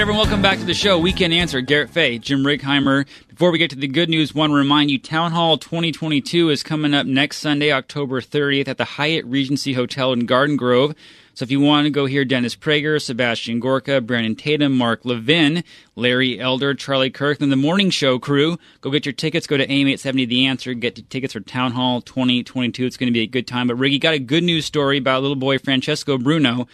Right, 0.00 0.04
everyone, 0.04 0.22
welcome 0.22 0.40
back 0.40 0.58
to 0.58 0.64
the 0.64 0.72
show. 0.72 0.98
Weekend 0.98 1.34
Answer, 1.34 1.60
Garrett 1.60 1.90
Fay, 1.90 2.16
Jim 2.16 2.42
Righeimer. 2.42 3.06
Before 3.28 3.50
we 3.50 3.58
get 3.58 3.68
to 3.68 3.76
the 3.76 3.86
good 3.86 4.08
news, 4.08 4.34
want 4.34 4.50
to 4.50 4.54
remind 4.54 4.90
you 4.90 4.98
Town 4.98 5.30
Hall 5.30 5.58
2022 5.58 6.48
is 6.48 6.62
coming 6.62 6.94
up 6.94 7.04
next 7.06 7.36
Sunday, 7.36 7.70
October 7.70 8.22
30th 8.22 8.66
at 8.66 8.78
the 8.78 8.86
Hyatt 8.86 9.26
Regency 9.26 9.74
Hotel 9.74 10.14
in 10.14 10.24
Garden 10.24 10.56
Grove. 10.56 10.94
So 11.34 11.42
if 11.42 11.50
you 11.50 11.60
want 11.60 11.84
to 11.84 11.90
go 11.90 12.06
hear 12.06 12.24
Dennis 12.24 12.56
Prager, 12.56 12.98
Sebastian 12.98 13.60
Gorka, 13.60 14.00
Brandon 14.00 14.34
Tatum, 14.34 14.74
Mark 14.74 15.04
Levin, 15.04 15.62
Larry 15.96 16.40
Elder, 16.40 16.72
Charlie 16.72 17.10
Kirk, 17.10 17.42
and 17.42 17.52
the 17.52 17.56
morning 17.56 17.90
show 17.90 18.18
crew, 18.18 18.58
go 18.80 18.90
get 18.90 19.04
your 19.04 19.12
tickets. 19.12 19.46
Go 19.46 19.58
to 19.58 19.66
AM870 19.66 20.28
The 20.28 20.46
Answer. 20.46 20.72
Get 20.72 21.10
tickets 21.10 21.34
for 21.34 21.40
Town 21.40 21.72
Hall 21.72 22.00
2022. 22.00 22.86
It's 22.86 22.96
going 22.96 23.08
to 23.08 23.12
be 23.12 23.20
a 23.20 23.26
good 23.26 23.46
time. 23.46 23.68
But 23.68 23.76
Riggy 23.76 24.00
got 24.00 24.14
a 24.14 24.18
good 24.18 24.44
news 24.44 24.64
story 24.64 24.96
about 24.96 25.20
little 25.20 25.36
boy 25.36 25.58
Francesco 25.58 26.16
Bruno. 26.16 26.68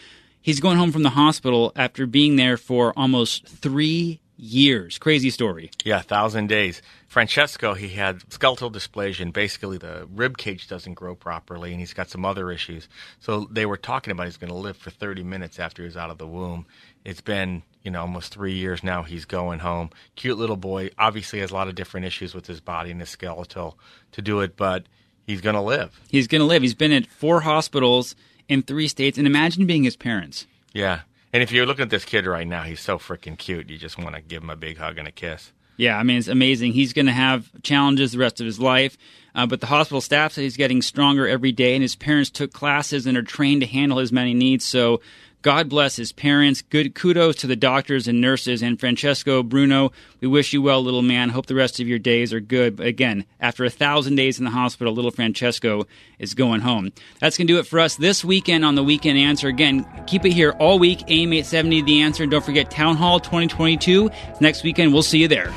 He's 0.46 0.60
going 0.60 0.78
home 0.78 0.92
from 0.92 1.02
the 1.02 1.10
hospital 1.10 1.72
after 1.74 2.06
being 2.06 2.36
there 2.36 2.56
for 2.56 2.96
almost 2.96 3.48
three 3.48 4.20
years. 4.36 4.96
Crazy 4.96 5.28
story. 5.28 5.72
Yeah, 5.84 6.00
thousand 6.02 6.46
days. 6.46 6.82
Francesco, 7.08 7.74
he 7.74 7.88
had 7.88 8.22
skeletal 8.32 8.70
dysplasia, 8.70 9.22
and 9.22 9.32
basically 9.32 9.76
the 9.76 10.06
rib 10.14 10.38
cage 10.38 10.68
doesn't 10.68 10.94
grow 10.94 11.16
properly, 11.16 11.72
and 11.72 11.80
he's 11.80 11.92
got 11.92 12.10
some 12.10 12.24
other 12.24 12.52
issues. 12.52 12.88
So 13.18 13.48
they 13.50 13.66
were 13.66 13.76
talking 13.76 14.12
about 14.12 14.26
he's 14.26 14.36
going 14.36 14.52
to 14.52 14.56
live 14.56 14.76
for 14.76 14.90
30 14.90 15.24
minutes 15.24 15.58
after 15.58 15.82
he 15.82 15.86
was 15.86 15.96
out 15.96 16.10
of 16.10 16.18
the 16.18 16.28
womb. 16.28 16.64
It's 17.04 17.20
been, 17.20 17.64
you 17.82 17.90
know, 17.90 18.02
almost 18.02 18.32
three 18.32 18.54
years 18.54 18.84
now. 18.84 19.02
He's 19.02 19.24
going 19.24 19.58
home. 19.58 19.90
Cute 20.14 20.38
little 20.38 20.56
boy. 20.56 20.90
Obviously 20.96 21.40
has 21.40 21.50
a 21.50 21.54
lot 21.54 21.66
of 21.66 21.74
different 21.74 22.06
issues 22.06 22.36
with 22.36 22.46
his 22.46 22.60
body 22.60 22.92
and 22.92 23.00
his 23.00 23.10
skeletal 23.10 23.80
to 24.12 24.22
do 24.22 24.42
it, 24.42 24.56
but 24.56 24.84
he's 25.26 25.40
going 25.40 25.56
to 25.56 25.60
live. 25.60 26.00
He's 26.08 26.28
going 26.28 26.40
to 26.40 26.46
live. 26.46 26.62
He's 26.62 26.72
been 26.72 26.92
at 26.92 27.08
four 27.08 27.40
hospitals 27.40 28.14
in 28.48 28.62
three 28.62 28.88
states, 28.88 29.18
and 29.18 29.26
imagine 29.26 29.66
being 29.66 29.84
his 29.84 29.96
parents. 29.96 30.46
Yeah. 30.72 31.00
And 31.32 31.42
if 31.42 31.52
you're 31.52 31.66
looking 31.66 31.82
at 31.82 31.90
this 31.90 32.04
kid 32.04 32.26
right 32.26 32.46
now, 32.46 32.62
he's 32.62 32.80
so 32.80 32.98
freaking 32.98 33.36
cute. 33.36 33.68
You 33.68 33.78
just 33.78 33.98
want 33.98 34.14
to 34.14 34.22
give 34.22 34.42
him 34.42 34.50
a 34.50 34.56
big 34.56 34.78
hug 34.78 34.98
and 34.98 35.06
a 35.06 35.12
kiss. 35.12 35.52
Yeah, 35.76 35.98
I 35.98 36.02
mean, 36.02 36.16
it's 36.16 36.28
amazing. 36.28 36.72
He's 36.72 36.92
going 36.92 37.06
to 37.06 37.12
have 37.12 37.50
challenges 37.62 38.12
the 38.12 38.18
rest 38.18 38.40
of 38.40 38.46
his 38.46 38.58
life, 38.58 38.96
uh, 39.34 39.46
but 39.46 39.60
the 39.60 39.66
hospital 39.66 40.00
staff 40.00 40.32
said 40.32 40.42
he's 40.42 40.56
getting 40.56 40.80
stronger 40.80 41.28
every 41.28 41.52
day, 41.52 41.74
and 41.74 41.82
his 41.82 41.94
parents 41.94 42.30
took 42.30 42.52
classes 42.52 43.06
and 43.06 43.16
are 43.18 43.22
trained 43.22 43.60
to 43.60 43.66
handle 43.66 43.98
his 43.98 44.12
many 44.12 44.32
needs. 44.32 44.64
So, 44.64 45.02
God 45.46 45.68
bless 45.68 45.94
his 45.94 46.10
parents. 46.10 46.60
Good 46.60 46.96
kudos 46.96 47.36
to 47.36 47.46
the 47.46 47.54
doctors 47.54 48.08
and 48.08 48.20
nurses. 48.20 48.62
And 48.62 48.80
Francesco 48.80 49.44
Bruno, 49.44 49.92
we 50.20 50.26
wish 50.26 50.52
you 50.52 50.60
well, 50.60 50.82
little 50.82 51.02
man. 51.02 51.28
Hope 51.28 51.46
the 51.46 51.54
rest 51.54 51.78
of 51.78 51.86
your 51.86 52.00
days 52.00 52.32
are 52.32 52.40
good. 52.40 52.74
But 52.74 52.88
again, 52.88 53.24
after 53.38 53.64
a 53.64 53.70
thousand 53.70 54.16
days 54.16 54.40
in 54.40 54.44
the 54.44 54.50
hospital, 54.50 54.92
little 54.92 55.12
Francesco 55.12 55.86
is 56.18 56.34
going 56.34 56.62
home. 56.62 56.90
That's 57.20 57.38
going 57.38 57.46
to 57.46 57.52
do 57.52 57.60
it 57.60 57.66
for 57.68 57.78
us 57.78 57.94
this 57.94 58.24
weekend 58.24 58.64
on 58.64 58.74
the 58.74 58.82
Weekend 58.82 59.20
Answer. 59.20 59.46
Again, 59.46 59.86
keep 60.08 60.24
it 60.24 60.32
here 60.32 60.50
all 60.58 60.80
week. 60.80 61.02
AM 61.02 61.32
870 61.32 61.82
The 61.82 62.00
Answer. 62.00 62.24
And 62.24 62.32
don't 62.32 62.44
forget 62.44 62.68
Town 62.68 62.96
Hall 62.96 63.20
2022. 63.20 64.10
Next 64.40 64.64
weekend, 64.64 64.92
we'll 64.92 65.04
see 65.04 65.20
you 65.20 65.28
there. 65.28 65.52